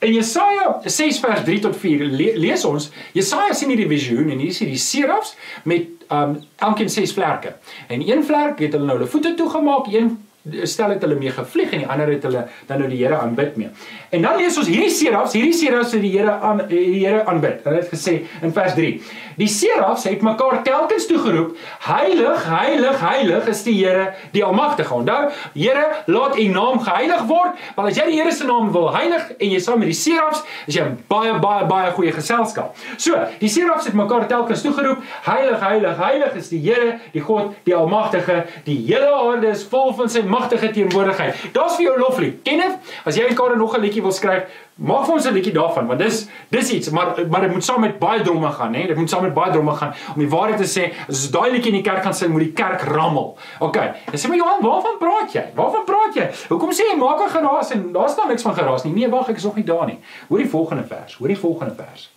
In 0.00 0.12
Jesaja 0.12 0.80
6 0.84 1.18
vers 1.20 1.42
3 1.44 1.58
tot 1.60 1.76
4 1.76 2.04
le 2.04 2.32
lees 2.40 2.64
ons 2.64 2.86
Jesaja 3.12 3.52
sien 3.52 3.68
hierdie 3.68 3.88
visioen 3.88 4.30
en 4.32 4.38
hier 4.40 4.48
is 4.48 4.60
hierdie 4.62 4.80
serafs 4.80 5.34
met 5.68 6.00
um 6.10 6.38
elkeen 6.56 6.88
ses 6.88 7.12
vlerke. 7.12 7.52
En 7.86 8.00
een 8.08 8.24
vlerk 8.24 8.62
het 8.64 8.72
hulle 8.72 8.88
nou 8.88 8.96
hulle 8.96 9.10
voete 9.10 9.34
toegemaak, 9.36 9.92
een 9.92 10.16
stel 10.64 10.94
het 10.94 11.02
hulle 11.04 11.18
mee 11.20 11.32
gevlieg 11.34 11.72
en 11.74 11.82
die 11.82 11.88
ander 11.88 12.08
het 12.08 12.22
hulle 12.24 12.46
dan 12.66 12.80
nou 12.80 12.88
die 12.90 13.00
Here 13.02 13.18
aanbid 13.20 13.56
mee. 13.60 13.68
En 14.10 14.22
dan 14.24 14.38
lees 14.40 14.56
ons 14.58 14.68
hierdie 14.68 14.90
serafs, 14.90 15.36
hierdie 15.36 15.56
serafs 15.56 15.92
het 15.96 16.04
die 16.04 16.12
Here 16.14 16.38
aan 16.40 16.64
die 16.70 16.84
Here 17.04 17.24
aanbid. 17.28 17.60
Hulle 17.66 17.82
het 17.82 17.92
gesê 17.92 18.20
in 18.40 18.54
vers 18.56 18.74
3. 18.78 18.94
Die 19.36 19.48
serafs 19.48 20.04
het 20.04 20.22
mekaar 20.22 20.62
telkens 20.62 21.06
toegeroep: 21.06 21.56
Heilig, 21.86 22.44
heilig, 22.44 23.00
heilig 23.00 23.46
is 23.46 23.62
die 23.62 23.74
Here, 23.84 24.14
die 24.32 24.44
Almagtige. 24.44 24.94
Onthou, 24.94 25.30
Here, 25.54 25.86
laat 26.06 26.38
U 26.38 26.46
naam 26.48 26.80
geheilig 26.80 27.22
word, 27.28 27.58
want 27.76 27.90
as 27.90 27.96
jy 27.96 28.06
die 28.10 28.18
Here 28.20 28.32
se 28.32 28.46
naam 28.48 28.72
wil 28.72 28.90
heilig 28.94 29.30
en 29.38 29.50
jy 29.54 29.60
saam 29.60 29.78
met 29.78 29.90
die 29.92 29.98
serafs, 29.98 30.42
is 30.66 30.78
jy 30.78 30.86
baie 31.10 31.36
baie 31.40 31.66
baie 31.70 31.92
goeie 31.96 32.12
geselskap. 32.12 32.76
So, 32.96 33.18
die 33.40 33.48
serafs 33.48 33.86
het 33.90 33.94
mekaar 33.98 34.26
telkens 34.30 34.64
toegeroep: 34.66 35.04
Heilig, 35.28 35.60
heilig, 35.60 35.96
heilig 36.00 36.40
is 36.40 36.50
die 36.52 36.62
Here, 36.64 36.98
die 37.12 37.24
God, 37.24 37.54
die 37.64 37.74
Almagtige. 37.76 38.44
Die 38.64 38.78
hele 38.86 39.12
aarde 39.14 39.52
is 39.54 39.64
vol 39.70 39.94
van 39.98 40.10
sy 40.10 40.22
magtige 40.26 40.72
teenwoordigheid. 40.74 41.46
Daar's 41.52 41.76
vir 41.78 41.90
jou 41.90 41.98
loflied. 42.00 42.42
Kenneth, 42.46 42.78
as 43.04 43.16
jy 43.16 43.28
eendag 43.30 43.56
nog 43.56 43.76
'n 43.76 43.80
liedjie 43.80 44.02
wil 44.02 44.12
skryf, 44.12 44.44
maak 44.80 45.06
vir 45.06 45.14
ons 45.14 45.26
'n 45.26 45.34
liedjie 45.34 45.52
daarvan, 45.52 45.86
want 45.86 45.98
dis 45.98 46.28
dis 46.48 46.70
iets, 46.72 46.90
maar 46.90 47.14
maar 47.30 47.40
dit 47.40 47.52
moet 47.52 47.64
saam 47.64 47.80
met 47.80 47.98
baie 47.98 48.22
dromme 48.22 48.50
gaan, 48.50 48.74
hè? 48.74 48.86
Dit 48.86 48.96
moet 48.96 49.10
saam 49.10 49.19
met 49.22 49.34
baie 49.34 49.52
dromme 49.52 49.74
gaan 49.74 49.94
om 50.14 50.20
die 50.22 50.28
waarheid 50.28 50.60
te 50.62 50.68
sê. 50.68 50.90
As 51.08 51.30
daai 51.30 51.50
liedjie 51.50 51.72
in 51.72 51.82
die 51.82 51.86
kerk 51.90 52.02
gaan 52.02 52.14
sing, 52.14 52.32
moet 52.32 52.46
die 52.48 52.52
kerk 52.52 52.82
rammel. 52.82 53.36
OK. 53.58 53.78
Dan 54.10 54.20
sê 54.20 54.28
maar 54.28 54.40
Johan, 54.40 54.62
waarvan 54.62 54.98
praat 54.98 55.32
jy? 55.32 55.44
Waarvan 55.54 55.84
praat 55.84 56.14
jy? 56.14 56.28
Hoekom 56.48 56.72
sê 56.76 56.88
jy 56.90 56.96
maak 57.00 57.20
'n 57.20 57.34
geraas 57.36 57.70
en 57.70 57.92
daar 57.92 58.08
staan 58.08 58.28
niks 58.28 58.42
van 58.42 58.54
geraas 58.54 58.84
nie? 58.84 58.92
Nee, 58.92 59.08
wag, 59.08 59.28
ek 59.28 59.36
is 59.36 59.44
nog 59.44 59.56
nie 59.56 59.64
daar 59.64 59.86
nie. 59.86 59.98
Hoor 60.28 60.38
die 60.38 60.48
volgende 60.48 60.84
vers. 60.84 61.14
Hoor 61.14 61.28
die 61.28 61.38
volgende 61.38 61.74
vers. 61.74 62.10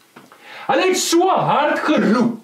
Hulle 0.67 0.87
het 0.87 0.97
so 0.97 1.29
hard 1.29 1.79
geroep 1.79 2.39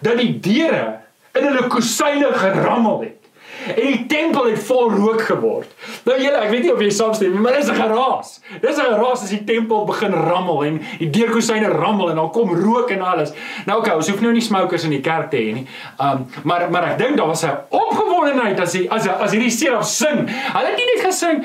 dat 0.00 0.16
die 0.18 0.40
deure 0.40 1.00
in 1.32 1.46
hulle 1.46 1.66
kusyne 1.68 2.32
gerammel 2.32 3.00
het 3.00 3.19
en 3.66 3.86
die 3.86 4.06
tempel 4.06 4.44
het 4.50 4.62
vol 4.66 4.90
rook 4.90 5.22
geword. 5.28 5.72
Nou 6.04 6.16
julle, 6.20 6.38
ek 6.40 6.50
weet 6.50 6.62
nie 6.66 6.72
of 6.72 6.80
jy 6.80 6.90
saamstem 6.94 7.34
nie, 7.34 7.40
maar 7.40 7.58
dis 7.58 7.68
'n 7.70 7.74
geraas. 7.74 8.40
Dis 8.60 8.76
'n 8.76 8.88
geraas 8.94 9.22
as 9.22 9.30
die 9.30 9.44
tempel 9.44 9.84
begin 9.84 10.12
rammel 10.12 10.64
en 10.64 10.80
die 10.98 11.10
deurkusyne 11.10 11.68
rammel 11.68 12.10
en 12.10 12.16
dan 12.16 12.30
kom 12.30 12.54
rook 12.54 12.90
en 12.90 13.02
alles. 13.02 13.32
Nou 13.66 13.78
okay, 13.78 13.94
ons 13.94 14.08
hoef 14.08 14.20
nou 14.20 14.32
nie 14.32 14.40
smokers 14.40 14.84
in 14.84 14.90
die 14.90 15.00
kerk 15.00 15.30
te 15.30 15.36
hê 15.36 15.52
nie. 15.52 15.66
Um 15.98 16.26
maar 16.42 16.70
maar 16.70 16.84
ek 16.92 16.98
dink 16.98 17.16
daar 17.16 17.26
was 17.26 17.44
'n 17.44 17.58
opgewondenheid 17.68 18.60
as 18.60 18.72
hy 18.72 18.86
as 18.90 19.06
as 19.06 19.32
hierdie 19.32 19.50
seraf 19.50 19.84
sing. 19.84 20.28
Hulle 20.28 20.66
het 20.66 20.76
nie 20.76 20.94
net 20.94 21.04
gesing 21.04 21.44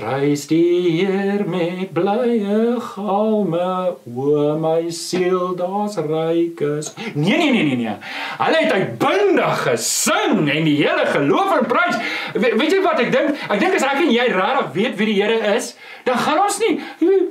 Prys 0.00 0.46
die 0.48 1.04
Heer 1.04 1.42
met 1.44 1.90
blye 1.92 2.78
galme, 2.80 3.96
o 4.08 4.36
my 4.56 4.88
siel, 4.88 5.50
daar's 5.58 5.98
rykes. 6.00 6.94
Nee 7.12 7.36
nee 7.36 7.50
nee 7.52 7.64
nee 7.68 7.76
nee. 7.76 7.96
Hulle 8.38 8.62
het 8.62 8.72
uitbundig 8.72 9.58
gesing 9.66 10.46
en 10.48 10.64
die 10.64 10.78
hele 10.78 11.04
geloof 11.04 11.52
en 11.58 11.66
prys. 11.68 11.98
We, 12.32 12.54
weet 12.62 12.72
jy 12.72 12.78
wat 12.86 13.02
ek 13.04 13.10
dink? 13.12 13.42
Ek 13.52 13.60
dink 13.60 13.76
as 13.76 13.84
ek 13.90 14.00
en 14.06 14.12
jy 14.14 14.24
regtig 14.32 14.70
weet 14.78 14.96
wie 15.02 15.08
die 15.10 15.16
Here 15.20 15.52
is, 15.52 15.74
dan 16.06 16.16
gaan 16.22 16.40
ons 16.46 16.56
nie 16.62 16.78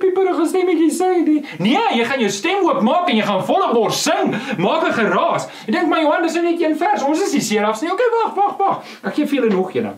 pieperige 0.03 0.45
stemmetjie 0.51 0.91
sê 0.93 1.07
nie. 1.23 1.39
Nee, 1.57 1.81
jy 1.97 2.05
gaan 2.11 2.21
jou 2.21 2.29
stem 2.35 2.67
oopmaak 2.67 3.09
en 3.09 3.17
jy 3.17 3.25
gaan 3.31 3.41
volle 3.49 3.71
bors 3.73 4.03
sing. 4.03 4.35
Maak 4.61 4.85
'n 4.91 4.93
geraas. 4.99 5.49
Ek 5.65 5.73
dink 5.73 5.89
my 5.89 6.03
Johan, 6.05 6.21
dis 6.21 6.37
net 6.37 6.61
een 6.61 6.77
vers. 6.77 7.01
Ons 7.01 7.25
is 7.25 7.33
nie 7.33 7.41
serafs 7.41 7.81
nie. 7.81 7.89
Okay, 7.89 8.13
wag, 8.19 8.37
wag, 8.37 8.53
wag. 8.61 8.85
Ek 9.09 9.17
gee 9.17 9.25
vir 9.25 9.41
julle 9.41 9.55
nog 9.55 9.73
een. 9.73 9.89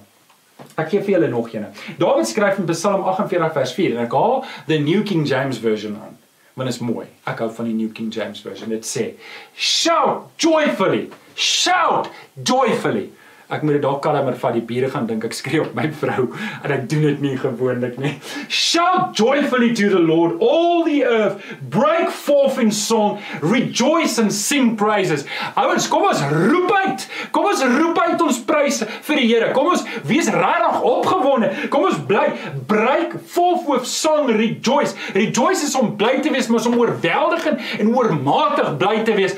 Ek 0.81 0.89
gee 0.93 1.03
vir 1.05 1.15
julle 1.15 1.29
nog 1.31 1.51
een. 1.53 1.67
Dawid 2.01 2.27
skryf 2.29 2.59
in 2.61 2.67
Psalm 2.71 3.05
48 3.05 3.53
vers 3.53 3.73
4 3.77 3.95
en 3.95 4.03
ek 4.05 4.17
haal 4.17 4.41
the 4.67 4.79
New 4.81 5.05
King 5.07 5.27
James 5.29 5.61
version 5.61 5.97
aan. 6.01 6.17
Want 6.57 6.67
dit 6.67 6.75
is 6.75 6.83
mooi. 6.83 7.05
Ek 7.29 7.39
hou 7.43 7.49
van 7.55 7.69
die 7.69 7.77
New 7.77 7.91
King 7.95 8.11
James 8.13 8.41
version. 8.43 8.69
Dit 8.73 8.87
sê: 8.87 9.11
Shout 9.55 10.31
joyfully. 10.41 11.07
Shout 11.35 12.09
joyfully. 12.35 13.09
Ek 13.51 13.65
moet 13.67 13.75
dit 13.75 13.83
dalk 13.83 13.99
kalmer 14.05 14.35
vat. 14.39 14.55
Die 14.55 14.63
bure 14.63 14.87
gaan 14.91 15.07
dink 15.09 15.25
ek 15.27 15.35
skree 15.35 15.59
op 15.63 15.73
my 15.75 15.89
vrou 16.01 16.29
en 16.63 16.71
ek 16.71 16.85
doen 16.91 17.03
dit 17.09 17.23
nie 17.25 17.33
gewoonlik 17.39 17.97
nie. 17.99 18.13
Shout 18.47 19.17
joyfully 19.19 19.73
to 19.75 19.89
the 19.91 19.99
Lord, 19.99 20.37
all 20.39 20.85
the 20.87 21.01
earth. 21.03 21.43
Break 21.73 22.13
forth 22.15 22.59
in 22.61 22.71
song, 22.71 23.19
rejoice 23.43 24.17
and 24.21 24.31
sing 24.33 24.75
praises. 24.79 25.25
Ouens, 25.59 25.89
kom 25.91 26.07
ons 26.07 26.23
roep 26.31 26.71
uit. 26.71 27.07
Kom 27.35 27.49
ons 27.51 27.63
roep 27.75 27.99
uit 27.99 28.23
ons 28.23 28.41
pryse 28.47 28.87
vir 28.87 29.21
die 29.21 29.27
Here. 29.31 29.51
Kom 29.55 29.69
ons 29.71 29.83
wees 30.07 30.27
regtig 30.31 30.87
opgewonde. 30.87 31.51
Kom 31.73 31.89
ons 31.89 31.99
bly 32.07 32.29
break 32.71 33.17
forth 33.31 33.67
with 33.67 33.87
song, 33.87 34.31
rejoice. 34.35 34.95
Rejoice 35.15 35.67
is 35.67 35.75
om 35.79 35.93
bly 35.99 36.17
te 36.23 36.31
wees, 36.33 36.49
maar 36.51 36.65
om 36.67 36.79
oorweldigend 36.79 37.59
en 37.79 37.91
oormatig 37.95 38.73
bly 38.81 38.95
te 39.07 39.15
wees. 39.17 39.35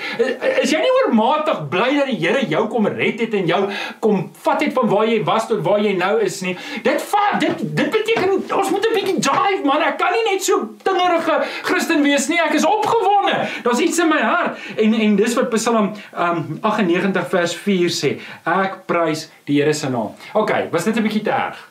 Is 0.62 0.74
jy 0.74 0.82
nie 0.82 0.94
oormatig 1.02 1.66
bly 1.74 1.90
dat 1.98 2.10
die 2.14 2.20
Here 2.24 2.46
jou 2.48 2.64
kom 2.72 2.88
red 2.88 3.20
het 3.20 3.34
en 3.36 3.50
jou 3.50 3.62
kom 4.04 4.30
vat 4.46 4.62
het 4.64 4.74
van 4.76 4.90
waar 4.92 5.08
jy 5.08 5.22
was 5.28 5.48
tot 5.50 5.64
waar 5.66 5.82
jy 5.84 5.94
nou 5.98 6.14
is 6.24 6.42
nie. 6.46 6.56
Dit 6.86 7.02
vat 7.12 7.40
dit 7.42 7.64
dit 7.80 7.90
beteken 7.96 8.36
ons 8.60 8.72
moet 8.74 8.86
'n 8.90 8.96
bietjie 8.98 9.20
drive 9.20 9.64
man. 9.66 9.82
Ek 9.82 9.98
kan 9.98 10.12
nie 10.12 10.26
net 10.34 10.44
so 10.44 10.76
tingerige 10.84 11.40
Christen 11.64 12.04
wees 12.04 12.28
nie. 12.28 12.40
Ek 12.40 12.54
is 12.54 12.66
opgewonde. 12.66 13.48
Daar's 13.64 13.80
iets 13.80 14.00
in 14.00 14.10
my 14.10 14.22
hart. 14.22 14.58
En 14.78 14.94
en 14.94 15.16
dis 15.16 15.36
wat 15.36 15.50
Psalm 15.50 15.94
um 16.18 16.58
98 16.62 17.30
vers 17.30 17.56
4 17.56 17.90
sê. 17.90 18.20
Ek 18.46 18.86
prys 18.86 19.30
die 19.46 19.62
Here 19.62 19.74
se 19.74 19.90
naam. 19.90 20.16
OK, 20.34 20.52
was 20.72 20.84
dit 20.84 20.96
'n 20.96 21.04
bietjie 21.04 21.24
te 21.24 21.32
erg? 21.32 21.70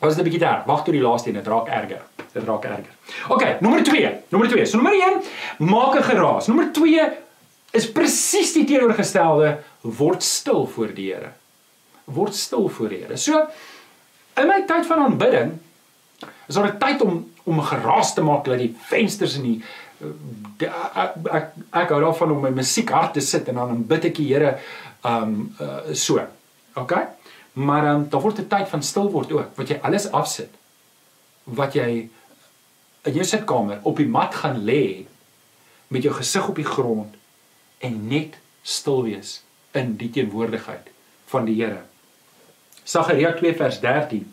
Was 0.00 0.14
dit 0.14 0.24
'n 0.24 0.28
bietjie 0.30 0.40
te 0.40 0.46
erg? 0.46 0.64
Wag 0.64 0.84
tot 0.84 0.94
die 0.94 1.02
laaste 1.02 1.28
een, 1.28 1.34
dit 1.34 1.46
raak 1.46 1.68
erger. 1.68 2.02
Dit 2.32 2.44
raak 2.44 2.64
erger. 2.64 2.94
OK, 3.28 3.60
nommer 3.60 3.82
2. 3.82 4.10
Nommer 4.28 4.48
2. 4.48 4.66
So 4.66 4.76
nommer 4.76 4.94
1, 4.94 5.22
maak 5.58 5.94
'n 5.94 6.02
geraas. 6.02 6.46
Nommer 6.46 6.72
2 6.72 7.10
is 7.70 7.92
presies 7.92 8.52
die 8.52 8.64
teenoorgestelde 8.64 9.58
word 9.80 10.22
stil 10.22 10.66
voor 10.66 10.94
die 10.94 11.12
Here. 11.12 11.32
Word 12.04 12.34
stil 12.34 12.68
voor 12.68 12.88
die 12.88 13.02
Here. 13.04 13.16
So 13.16 13.46
in 14.40 14.48
my 14.48 14.62
tyd 14.68 14.86
van 14.86 15.04
aanbidding 15.06 15.58
is 16.48 16.54
daar 16.54 16.72
'n 16.72 16.78
tyd 16.78 17.02
om 17.02 17.30
om 17.44 17.58
'n 17.58 17.70
geraas 17.72 18.14
te 18.14 18.22
maak 18.22 18.44
dat 18.44 18.58
die 18.58 18.76
vensters 18.88 19.36
in 19.36 19.42
die 19.42 19.62
ek 20.58 21.26
ek, 21.32 21.52
ek 21.72 21.88
hou 21.88 22.00
daarvan 22.00 22.30
om 22.30 22.40
my 22.40 22.50
musiek 22.50 22.90
hard 22.90 23.14
te 23.14 23.20
sit 23.20 23.48
en 23.48 23.54
dan 23.54 23.68
aanbid 23.68 24.04
ek 24.04 24.14
die 24.14 24.28
Here 24.28 24.58
um 25.04 25.54
uh, 25.60 25.92
so. 25.92 26.20
OK? 26.74 26.92
Maar 27.52 27.94
um, 27.94 28.08
daar 28.08 28.20
word 28.20 28.38
'n 28.38 28.48
tyd 28.48 28.68
van 28.68 28.82
stil 28.82 29.10
word 29.10 29.32
ook 29.32 29.56
wat 29.56 29.68
jy 29.68 29.78
alles 29.82 30.10
afsit. 30.10 30.50
Wat 31.44 31.72
jy 31.74 32.10
in 33.02 33.12
jou 33.12 33.24
sitkamer 33.24 33.80
op 33.82 33.96
die 33.96 34.08
mat 34.08 34.34
gaan 34.34 34.64
lê 34.64 35.06
met 35.88 36.02
jou 36.02 36.14
gesig 36.14 36.48
op 36.48 36.56
die 36.56 36.64
grond 36.64 37.14
en 37.78 38.08
net 38.08 38.36
stil 38.62 39.02
wees 39.02 39.42
in 39.78 39.96
die 39.96 40.10
teenwoordigheid 40.10 40.90
van 41.30 41.46
die 41.46 41.56
Here. 41.62 41.82
Sagaria 42.84 43.32
2 43.38 43.54
vers 43.54 43.80
13. 43.80 44.24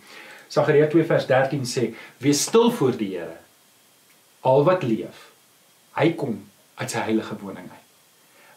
Sagaria 0.48 0.88
2 0.90 1.06
vers 1.06 1.28
13 1.30 1.66
sê: 1.66 1.94
"Wees 2.24 2.42
stil 2.48 2.72
voor 2.72 2.98
die 2.98 3.18
Here, 3.18 3.38
al 4.42 4.64
wat 4.64 4.84
leef. 4.84 5.28
Hy 5.98 6.14
kom 6.14 6.40
uit 6.76 6.92
sy 6.92 7.04
heilige 7.10 7.38
woning 7.42 7.70
uit." 7.70 7.87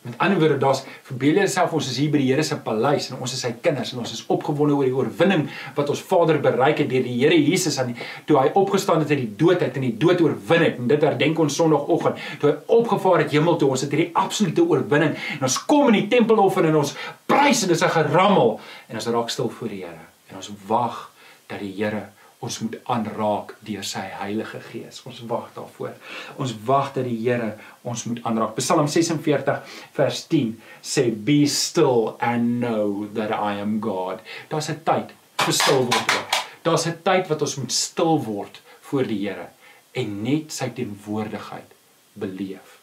Met 0.00 0.14
ander 0.16 0.38
woorde, 0.38 0.56
daar's 0.56 0.80
verbeel 1.02 1.34
jouself 1.42 1.74
ons 1.76 1.90
is 1.90 1.98
hier 2.00 2.08
by 2.08 2.16
die 2.22 2.30
Here 2.30 2.44
se 2.46 2.56
paleis 2.64 3.10
en 3.10 3.18
ons 3.20 3.34
is 3.36 3.42
sy 3.44 3.50
kinders 3.60 3.90
en 3.92 3.98
ons 4.00 4.12
is 4.14 4.22
opgewonde 4.32 4.72
oor 4.72 4.86
die 4.88 4.94
oorwinning 4.96 5.42
wat 5.76 5.90
ons 5.92 6.00
Vader 6.08 6.38
bereik 6.40 6.80
het 6.80 6.88
deur 6.88 7.04
die 7.04 7.18
Here 7.18 7.36
Jesus 7.36 7.76
aan 7.82 7.90
die, 7.92 8.06
toe 8.24 8.38
hy 8.40 8.46
opgestaan 8.56 9.04
het 9.04 9.12
uit 9.12 9.20
die 9.26 9.34
dood 9.42 9.60
uit 9.60 9.76
en 9.76 9.84
die 9.84 9.92
dood 10.00 10.22
oorwin 10.24 10.64
het. 10.64 10.78
En 10.80 10.88
dit 10.88 11.04
herdenk 11.04 11.42
ons 11.44 11.58
Sondagoggend 11.60 12.22
toe 12.40 12.48
hy 12.48 12.54
opgevaar 12.78 13.26
het 13.26 13.36
hemel 13.36 13.60
toe. 13.60 13.68
Ons 13.76 13.84
het 13.84 13.92
hierdie 13.92 14.08
absolute 14.16 14.64
oorwinning 14.64 15.18
en 15.36 15.44
ons 15.50 15.58
kom 15.68 15.92
in 15.92 15.98
die 15.98 16.08
tempeloffer 16.16 16.70
en 16.70 16.80
ons 16.80 16.94
prys 17.28 17.66
en 17.66 17.74
dis 17.74 17.84
'n 17.84 17.92
gerammel 17.98 18.56
en 18.88 19.02
ons 19.02 19.10
raak 19.12 19.28
stil 19.28 19.52
voor 19.52 19.68
die 19.68 19.84
Here 19.84 20.06
en 20.30 20.40
ons 20.40 20.50
wag 20.66 21.10
dat 21.46 21.60
die 21.60 21.74
Here 21.76 22.08
ons 22.40 22.58
moet 22.64 22.76
aanraak 22.88 23.52
deur 23.66 23.84
sy 23.84 24.02
Heilige 24.16 24.62
Gees. 24.70 25.02
Ons 25.04 25.20
wag 25.28 25.50
daarvoor. 25.56 25.92
Ons 26.40 26.54
wag 26.64 26.94
dat 26.94 27.04
die 27.04 27.18
Here 27.20 27.52
ons 27.84 28.06
moet 28.08 28.22
aanraak. 28.24 28.54
Psalm 28.56 28.88
46 28.88 29.60
vers 29.96 30.22
10 30.32 30.54
sê 30.80 31.10
be 31.12 31.44
still 31.46 32.16
and 32.24 32.60
know 32.62 33.06
that 33.14 33.34
I 33.36 33.60
am 33.60 33.78
God. 33.84 34.24
Daar's 34.48 34.70
'n 34.70 34.80
tyd 34.84 35.12
vir 35.44 35.52
stil 35.52 35.84
word. 35.84 36.16
Daar's 36.64 36.86
'n 36.86 37.02
tyd 37.04 37.28
wat 37.28 37.42
ons 37.42 37.56
moet 37.56 37.72
stil 37.72 38.24
word 38.24 38.62
voor 38.80 39.04
die 39.04 39.28
Here 39.28 39.48
en 39.92 40.22
net 40.22 40.52
sy 40.52 40.70
teenwoordigheid 40.70 41.70
beleef. 42.14 42.80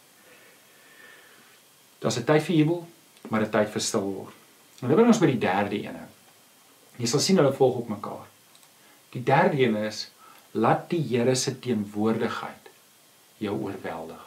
Daar's 1.98 2.18
'n 2.18 2.24
tyd 2.24 2.42
vir 2.42 2.56
jubel, 2.56 2.86
maar 3.28 3.42
'n 3.42 3.50
tyd 3.50 3.68
vir 3.68 3.80
stil 3.80 4.06
word. 4.12 4.34
En 4.80 4.86
nou 4.86 4.94
bring 4.94 5.08
ons 5.08 5.18
by 5.18 5.26
die 5.26 5.38
derde 5.38 5.82
ene. 5.82 6.06
Jy 6.96 7.06
sal 7.06 7.20
sien 7.20 7.36
hulle 7.36 7.52
volg 7.52 7.76
op 7.76 7.88
mekaar. 7.88 8.26
Die 9.14 9.22
derde 9.24 9.60
een 9.62 9.76
is 9.76 10.08
laat 10.50 10.88
die 10.90 11.00
Here 11.00 11.34
se 11.34 11.54
teenwoordigheid 11.58 12.68
jou 13.38 13.54
oorweldig. 13.56 14.24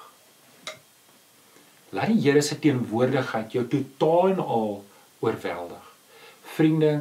Laat 1.89 2.13
die 2.13 2.22
Here 2.24 2.41
se 2.41 2.60
teenwoordigheid 2.60 3.54
jou 3.54 3.65
totaal 3.67 4.34
en 4.36 4.41
al 4.44 4.74
oorweldig. 5.20 5.86
Vriende, 6.56 6.94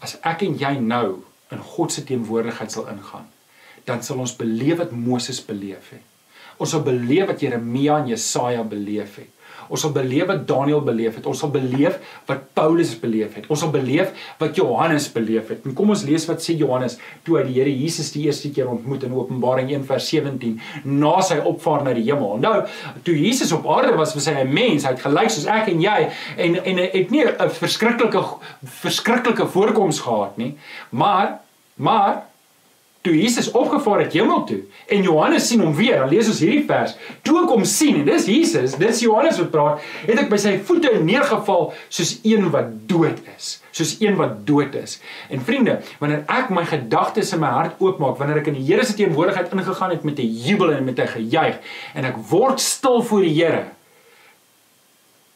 as 0.00 0.16
ek 0.26 0.46
en 0.46 0.56
jy 0.58 0.72
nou 0.80 1.22
in 1.52 1.60
God 1.74 1.92
se 1.92 2.04
teenwoordigheid 2.08 2.72
sal 2.72 2.88
ingaan, 2.92 3.28
dan 3.84 4.02
sal 4.02 4.22
ons 4.22 4.36
beleef 4.38 4.80
wat 4.80 4.94
Moses 4.94 5.42
beleef 5.44 5.92
het. 5.92 6.08
Ons 6.56 6.72
sal 6.74 6.84
beleef 6.86 7.28
wat 7.28 7.42
Jeremia 7.42 7.98
en 8.00 8.12
Jesaja 8.12 8.62
beleef 8.64 9.18
het. 9.20 9.30
Ons 9.72 9.86
sal 9.86 9.92
beleef 9.94 10.28
wat 10.28 10.44
Daniël 10.48 10.82
beleef 10.84 11.16
het. 11.16 11.26
Ons 11.28 11.40
sal 11.42 11.52
beleef 11.54 11.98
wat 12.28 12.44
Paulus 12.58 12.92
beleef 13.00 13.38
het. 13.38 13.48
Ons 13.52 13.64
sal 13.64 13.72
beleef 13.72 14.12
wat 14.40 14.58
Johannes 14.58 15.08
beleef 15.12 15.48
het. 15.52 15.64
En 15.64 15.76
kom 15.78 15.92
ons 15.94 16.04
lees 16.04 16.26
wat 16.28 16.44
sê 16.44 16.56
Johannes 16.60 16.98
toe 17.24 17.38
hy 17.38 17.46
die 17.48 17.56
Here 17.56 17.72
Jesus 17.72 18.12
die 18.12 18.26
eerste 18.26 18.50
keer 18.52 18.68
ontmoet 18.72 19.06
in 19.08 19.14
Openbaring 19.16 19.70
1:17 19.72 20.58
na 20.84 21.14
sy 21.24 21.38
opvaart 21.40 21.86
na 21.88 21.94
die 21.96 22.04
hemel. 22.10 22.36
Nou, 22.42 22.54
toe 23.06 23.16
Jesus 23.16 23.52
op 23.56 23.68
aarde 23.70 23.94
was, 23.96 24.14
was 24.14 24.28
hy 24.28 24.42
'n 24.42 24.52
mens. 24.52 24.84
Hy 24.84 24.92
het 24.92 25.06
gelyk 25.06 25.30
soos 25.30 25.46
ek 25.46 25.68
en 25.68 25.80
jy 25.80 26.10
en 26.36 26.64
en 26.64 26.76
het 26.76 27.10
nie 27.10 27.24
'n 27.24 27.50
verskriklike 27.50 28.22
verskriklike 28.64 29.46
voorkoms 29.46 30.00
gehad 30.00 30.36
nie. 30.36 30.56
Maar 30.90 31.40
maar 31.76 32.31
toe 33.02 33.14
Jesus 33.18 33.50
opgevaar 33.50 34.04
het 34.04 34.14
hemel 34.14 34.44
toe 34.46 34.60
en 34.86 35.02
Johannes 35.02 35.48
sien 35.50 35.60
hom 35.60 35.74
weer, 35.74 35.98
dan 35.98 36.10
lees 36.12 36.28
ons 36.30 36.40
hierdie 36.42 36.62
vers. 36.68 36.94
Toe 37.26 37.40
ek 37.42 37.50
hom 37.50 37.64
sien 37.66 37.98
en 37.98 38.06
dis 38.06 38.28
Jesus, 38.30 38.76
dis 38.78 39.02
Johannes 39.02 39.40
wat 39.42 39.50
praat, 39.54 39.88
het 40.06 40.20
ek 40.22 40.30
by 40.30 40.38
sy 40.38 40.52
voete 40.68 40.92
neergeval 41.02 41.72
soos 41.88 42.14
een 42.26 42.46
wat 42.54 42.70
dood 42.90 43.18
is, 43.34 43.56
soos 43.74 43.96
een 44.02 44.14
wat 44.20 44.38
dood 44.46 44.76
is. 44.78 45.00
En 45.34 45.42
vriende, 45.42 45.80
wanneer 46.02 46.22
ek 46.30 46.52
my 46.54 46.64
gedagtes 46.68 47.34
in 47.34 47.42
my 47.42 47.50
hart 47.56 47.82
oopmaak, 47.82 48.20
wanneer 48.20 48.42
ek 48.44 48.52
in 48.52 48.60
die 48.60 48.66
Here 48.70 48.86
se 48.86 48.94
teenwoordigheid 48.96 49.50
ingegaan 49.50 49.96
het 49.96 50.06
met 50.06 50.22
'n 50.22 50.38
jubel 50.46 50.72
en 50.72 50.84
met 50.84 50.98
'n 50.98 51.14
gejuig 51.18 51.58
en 51.94 52.04
ek 52.04 52.16
word 52.30 52.60
stil 52.60 53.02
voor 53.02 53.26
die 53.26 53.34
Here, 53.34 53.64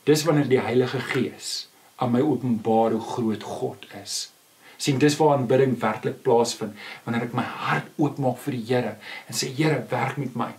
dis 0.05 0.24
wanneer 0.24 0.48
die 0.48 0.61
Heilige 0.61 1.00
Gees 1.00 1.68
aan 1.96 2.12
my 2.12 2.20
openbaar 2.20 2.94
hoe 2.94 3.00
groot 3.00 3.42
God 3.42 3.87
is 4.02 4.36
sien 4.77 4.99
dis 4.99 5.17
waar 5.21 5.37
aanbidding 5.37 5.77
werklik 5.81 6.23
plaasvind 6.23 6.77
wanneer 7.05 7.29
ek 7.29 7.37
my 7.37 7.45
hart 7.67 7.91
oopmaak 7.97 8.39
vir 8.45 8.59
die 8.59 8.65
Here 8.67 8.97
en 9.29 9.35
sê 9.35 9.51
Here 9.57 9.83
werk 9.91 10.17
met 10.21 10.35
my. 10.37 10.53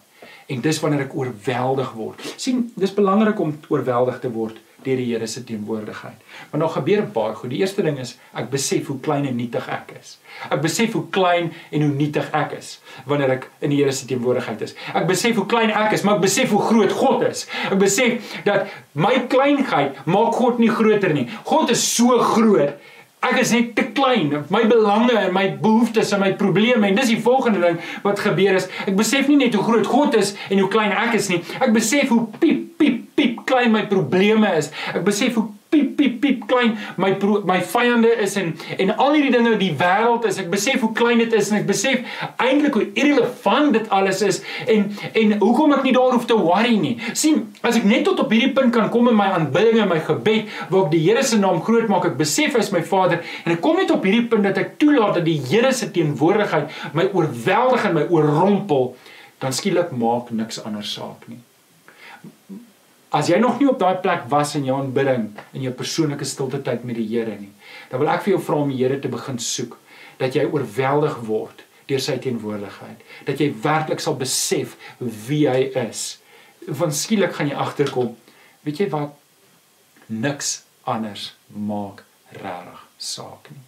En 0.48 0.62
dis 0.64 0.80
wanneer 0.80 1.06
ek 1.08 1.16
oorweldig 1.16 1.92
word. 1.98 2.24
Sien 2.40 2.70
dis 2.80 2.94
belangrik 2.96 3.40
om 3.44 3.58
oorweldig 3.70 4.22
te 4.24 4.32
word 4.32 4.64
deur 4.88 5.00
die 5.02 5.08
Here 5.10 5.28
se 5.28 5.44
teenwoordigheid. 5.44 6.22
Want 6.52 6.64
daar 6.64 6.74
gebeur 6.78 7.02
'n 7.02 7.12
paar 7.12 7.36
goed. 7.36 7.50
Die 7.50 7.60
eerste 7.60 7.82
ding 7.82 8.00
is 8.00 8.18
ek 8.34 8.50
besef 8.50 8.88
hoe 8.88 9.00
klein 9.00 9.26
en 9.26 9.36
nietig 9.36 9.68
ek 9.68 9.92
is. 10.00 10.18
Ek 10.50 10.62
besef 10.62 10.92
hoe 10.94 11.10
klein 11.10 11.54
en 11.72 11.82
hoe 11.82 11.92
nietig 11.92 12.30
ek 12.32 12.52
is 12.52 12.80
wanneer 13.06 13.30
ek 13.30 13.50
in 13.60 13.70
die 13.70 13.78
Here 13.78 13.92
se 13.92 14.06
teenwoordigheid 14.06 14.62
is. 14.62 14.76
Ek 14.94 15.08
besef 15.08 15.36
hoe 15.36 15.46
klein 15.46 15.70
ek 15.70 15.94
is 15.94 16.04
maar 16.04 16.16
ek 16.16 16.22
besef 16.22 16.50
hoe 16.50 16.62
groot 16.62 16.92
God 16.92 17.22
is. 17.22 17.48
Ek 17.72 17.80
besef 17.80 18.44
dat 18.44 18.68
my 18.94 19.28
kleinheid 19.28 20.06
maak 20.06 20.34
God 20.34 20.60
nie 20.60 20.70
groter 20.70 21.14
nie. 21.14 21.30
God 21.44 21.70
is 21.70 21.96
so 21.96 22.18
groot 22.20 22.74
Ek 23.26 23.40
is 23.42 23.52
net 23.52 23.72
te 23.76 23.84
klein. 23.98 24.30
My 24.54 24.62
belange 24.70 25.16
en 25.18 25.34
my 25.34 25.48
behoeftes 25.62 26.12
en 26.14 26.22
my 26.22 26.32
probleme 26.38 26.86
en 26.88 26.98
dis 27.00 27.10
die 27.16 27.22
volgende 27.22 27.64
ding 27.64 27.80
wat 28.06 28.22
gebeur 28.22 28.60
is. 28.60 28.68
Ek 28.86 28.94
besef 29.00 29.28
nie 29.28 29.40
net 29.42 29.58
hoe 29.58 29.66
groot 29.66 29.90
God 29.90 30.18
is 30.20 30.36
en 30.52 30.62
hoe 30.62 30.70
klein 30.72 30.94
ek 30.94 31.18
is 31.18 31.32
nie. 31.34 31.42
Ek 31.58 31.74
besef 31.76 32.14
hoe 32.14 32.28
piep 32.38 32.78
piep 32.78 33.02
piep 33.18 33.42
klein 33.50 33.74
my 33.74 33.88
probleme 33.90 34.52
is. 34.60 34.70
Ek 34.94 35.02
besef 35.08 35.40
hoe 35.40 35.48
piep 35.70 35.96
piep 35.98 36.20
piep 36.22 36.48
klein. 36.50 36.78
My 36.98 37.12
my 37.46 37.60
vyande 37.62 38.12
is 38.24 38.36
en 38.36 38.54
en 38.78 38.96
al 38.98 39.18
hierdie 39.18 39.34
dinge 39.36 39.54
in 39.56 39.62
die 39.62 39.74
wêreld 39.80 40.26
is. 40.30 40.40
Ek 40.42 40.50
besef 40.54 40.82
hoe 40.86 40.94
klein 40.98 41.22
dit 41.24 41.34
is 41.34 41.52
en 41.52 41.60
ek 41.62 41.68
besef 41.70 42.22
eintlik 42.44 42.78
hoe 42.78 42.88
irrelevant 42.94 43.74
dit 43.76 43.90
alles 43.90 44.22
is 44.26 44.42
en 44.68 44.88
en 45.14 45.36
hoekom 45.42 45.76
ek 45.78 45.84
nie 45.88 45.96
daar 45.98 46.16
hoef 46.16 46.28
te 46.30 46.38
worry 46.38 46.78
nie. 46.82 46.96
Sien 47.14 47.44
as 47.62 47.80
ek 47.80 47.88
net 47.90 48.06
tot 48.08 48.22
op 48.24 48.32
hierdie 48.34 48.54
punt 48.56 48.74
kan 48.76 48.92
kom 48.94 49.10
in 49.12 49.18
my 49.18 49.30
aanbidding 49.36 49.82
en 49.84 49.92
my 49.92 50.00
gebed 50.04 50.54
waar 50.70 50.86
ek 50.86 50.94
die 50.96 51.04
Here 51.08 51.24
se 51.24 51.40
naam 51.40 51.62
groot 51.64 51.88
maak 51.92 52.10
ek 52.10 52.18
besef 52.20 52.56
hy 52.58 52.64
is 52.64 52.74
my 52.76 52.84
Vader 52.86 53.22
en 53.46 53.56
ek 53.56 53.62
kom 53.64 53.80
net 53.80 53.92
op 53.94 54.06
hierdie 54.08 54.28
punt 54.32 54.48
dat 54.48 54.60
ek 54.62 54.76
toelaat 54.82 55.20
dat 55.20 55.28
die 55.28 55.40
Here 55.50 55.74
se 55.76 55.92
teenwoordigheid 55.96 56.96
my 56.98 57.10
oorweldig 57.14 57.88
en 57.90 57.98
my 58.00 58.08
oorrompel 58.12 58.92
dan 59.44 59.54
skielik 59.54 59.94
maak 59.96 60.32
niks 60.36 60.62
anders 60.64 60.94
saak 60.98 61.28
nie 61.32 61.42
As 63.18 63.32
jy 63.32 63.40
nog 63.42 63.58
nie 63.58 63.70
op 63.70 63.80
daai 63.82 63.98
plek 64.04 64.28
was 64.30 64.54
in 64.60 64.68
jou 64.68 64.76
aanbidding 64.78 65.32
in 65.58 65.64
jou 65.66 65.74
persoonlike 65.74 66.26
stilte 66.28 66.60
tyd 66.62 66.84
met 66.86 67.00
die 67.00 67.08
Here 67.10 67.34
nie, 67.40 67.50
dan 67.90 68.04
wil 68.04 68.12
ek 68.14 68.26
vir 68.26 68.36
jou 68.36 68.42
vra 68.46 68.60
om 68.62 68.74
die 68.74 68.78
Here 68.84 69.00
te 69.02 69.10
begin 69.10 69.40
soek, 69.42 69.78
dat 70.22 70.38
jy 70.38 70.46
oorweldig 70.46 71.18
word 71.26 71.64
deur 71.88 72.04
sy 72.04 72.18
teenwoordigheid, 72.22 73.02
dat 73.26 73.42
jy 73.42 73.48
werklik 73.64 74.04
sal 74.04 74.18
besef 74.20 74.76
wie 75.00 75.46
hy 75.50 75.70
is. 75.88 76.20
Van 76.78 76.92
skielik 76.94 77.34
gaan 77.38 77.50
jy 77.50 77.58
agterkom, 77.58 78.12
weet 78.68 78.84
jy 78.84 78.90
wat 78.92 79.16
niks 80.12 80.60
anders 80.86 81.32
maak 81.48 82.04
regtig 82.36 82.84
saak 83.02 83.50
nie. 83.54 83.64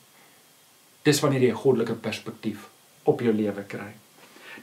Dis 1.08 1.22
wanneer 1.24 1.48
jy 1.48 1.52
'n 1.56 1.64
goddelike 1.64 1.96
perspektief 1.96 2.68
op 3.06 3.22
jou 3.22 3.34
lewe 3.34 3.64
kry. 3.64 3.94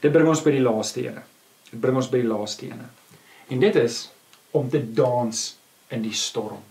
Dit 0.01 0.13
bring 0.13 0.27
ons 0.27 0.43
by 0.43 0.51
die 0.51 0.61
laaste 0.63 1.01
ene. 1.01 1.23
Dit 1.71 1.81
bring 1.81 1.95
ons 1.95 2.07
by 2.07 2.21
die 2.21 2.29
laaste 2.29 2.65
ene. 2.65 2.87
En 3.49 3.59
dit 3.59 3.75
is 3.75 4.09
om 4.51 4.69
te 4.69 4.81
dans 4.93 5.55
in 5.93 6.01
die 6.01 6.15
storm 6.15 6.63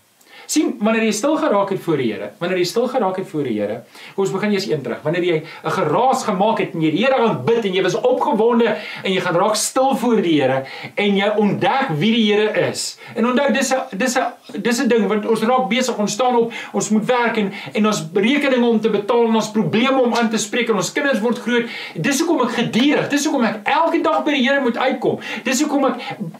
sien 0.47 0.75
wanneer 0.79 1.03
jy 1.03 1.11
stil 1.11 1.37
geraak 1.37 1.69
het 1.75 1.81
voor 1.83 1.97
die 2.01 2.11
Here 2.13 2.31
wanneer 2.39 2.57
jy 2.61 2.67
stil 2.69 2.87
geraak 2.87 3.17
het 3.21 3.27
voor 3.27 3.43
die 3.43 3.57
Here 3.59 3.81
ons 4.15 4.31
begin 4.33 4.53
eers 4.53 4.67
een 4.69 4.81
terug. 4.81 5.01
Wanneer 5.03 5.23
jy 5.23 5.37
'n 5.63 5.71
geraas 5.71 6.23
gemaak 6.23 6.59
het 6.59 6.73
en 6.73 6.81
jy 6.81 6.91
die 6.91 7.05
Here 7.05 7.15
aanbid 7.15 7.65
en 7.65 7.73
jy 7.73 7.83
was 7.83 7.95
opgewonde 7.95 8.75
en 9.03 9.11
jy 9.11 9.21
gaan 9.21 9.35
raak 9.35 9.55
stil 9.55 9.95
voor 9.95 10.21
die 10.21 10.41
Here 10.41 10.65
en 10.95 11.15
jy 11.15 11.29
ontdek 11.37 11.89
wie 11.99 12.11
die 12.11 12.33
Here 12.33 12.69
is. 12.69 12.97
En 13.15 13.27
onthou 13.27 13.51
dis 13.53 13.73
'n 13.73 13.97
dis 13.97 14.17
'n 14.17 14.61
dis 14.61 14.79
'n 14.79 14.87
ding 14.87 15.07
want 15.07 15.25
ons 15.25 15.41
raak 15.41 15.69
besig 15.69 15.97
ons 15.97 16.11
staan 16.11 16.35
op 16.35 16.51
ons 16.73 16.89
moet 16.89 17.05
werk 17.05 17.37
en 17.37 17.51
en 17.73 17.87
ons 17.87 18.03
rekeninge 18.13 18.65
om 18.65 18.79
te 18.79 18.89
betaal 18.89 19.27
en 19.27 19.35
ons 19.35 19.51
probleme 19.51 20.01
om 20.01 20.13
aan 20.13 20.29
te 20.29 20.37
spreek 20.37 20.69
en 20.69 20.75
ons 20.75 20.91
kinders 20.91 21.19
word 21.19 21.37
groot. 21.37 21.65
Dis 21.95 22.19
hoekom 22.19 22.41
ek 22.47 22.51
geduldig 22.51 23.09
dis 23.09 23.25
hoekom 23.25 23.43
ek 23.43 23.59
elke 23.63 24.01
dag 24.01 24.23
by 24.23 24.31
die 24.31 24.47
Here 24.47 24.61
moet 24.61 24.77
uitkom. 24.77 25.19
Dis 25.43 25.61
hoekom 25.61 25.85
ek 25.85 25.95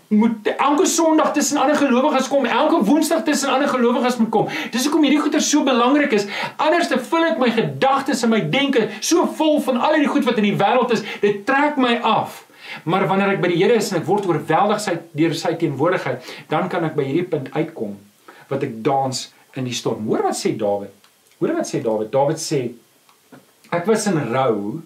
moet 0.08 0.48
elke 0.58 0.86
Sondag 0.86 1.34
tussen 1.34 1.58
ander 1.58 1.76
gelowiges 1.76 2.28
kom 2.28 2.46
elke 2.46 2.84
Woensdag 2.84 3.24
tussen 3.24 3.50
ander 3.50 3.68
gelowiges 3.68 3.97
gelowiges 3.98 4.18
moet 4.18 4.32
kom. 4.32 4.50
Dis 4.72 4.86
hoekom 4.86 5.06
hierdie 5.06 5.22
goeie 5.22 5.42
so 5.42 5.64
belangrik 5.66 6.14
is. 6.14 6.28
Anders 6.62 6.90
te 6.92 7.00
vul 7.10 7.26
ek 7.28 7.40
my 7.42 7.50
gedagtes 7.54 8.24
en 8.24 8.34
my 8.34 8.42
denke 8.52 8.88
so 9.00 9.26
vol 9.38 9.60
van 9.66 9.80
al 9.82 9.98
hierdie 9.98 10.12
goed 10.12 10.28
wat 10.28 10.42
in 10.42 10.50
die 10.52 10.58
wêreld 10.58 10.94
is, 10.96 11.04
dit 11.22 11.44
trek 11.48 11.78
my 11.82 11.98
af. 12.06 12.44
Maar 12.84 13.08
wanneer 13.08 13.36
ek 13.36 13.42
by 13.42 13.52
die 13.54 13.62
Here 13.62 13.78
is 13.80 13.92
en 13.92 14.02
ek 14.02 14.08
word 14.08 14.28
oorweldig 14.28 14.84
deur 15.18 15.38
sy 15.38 15.54
teenwoordigheid, 15.60 16.26
dan 16.52 16.68
kan 16.70 16.86
ek 16.88 16.98
by 16.98 17.06
hierdie 17.08 17.30
punt 17.30 17.50
uitkom 17.56 17.96
wat 18.48 18.64
ek 18.64 18.78
dans 18.84 19.24
in 19.58 19.66
die 19.68 19.76
storm. 19.76 20.06
Hoor 20.08 20.28
wat 20.28 20.38
sê 20.40 20.54
Dawid? 20.56 20.94
Hoor 21.40 21.56
wat 21.58 21.70
sê 21.70 21.82
Dawid? 21.84 22.12
Dawid 22.14 22.42
sê 22.42 22.68
ek 23.74 23.88
was 23.90 24.06
in 24.08 24.20
rou 24.32 24.84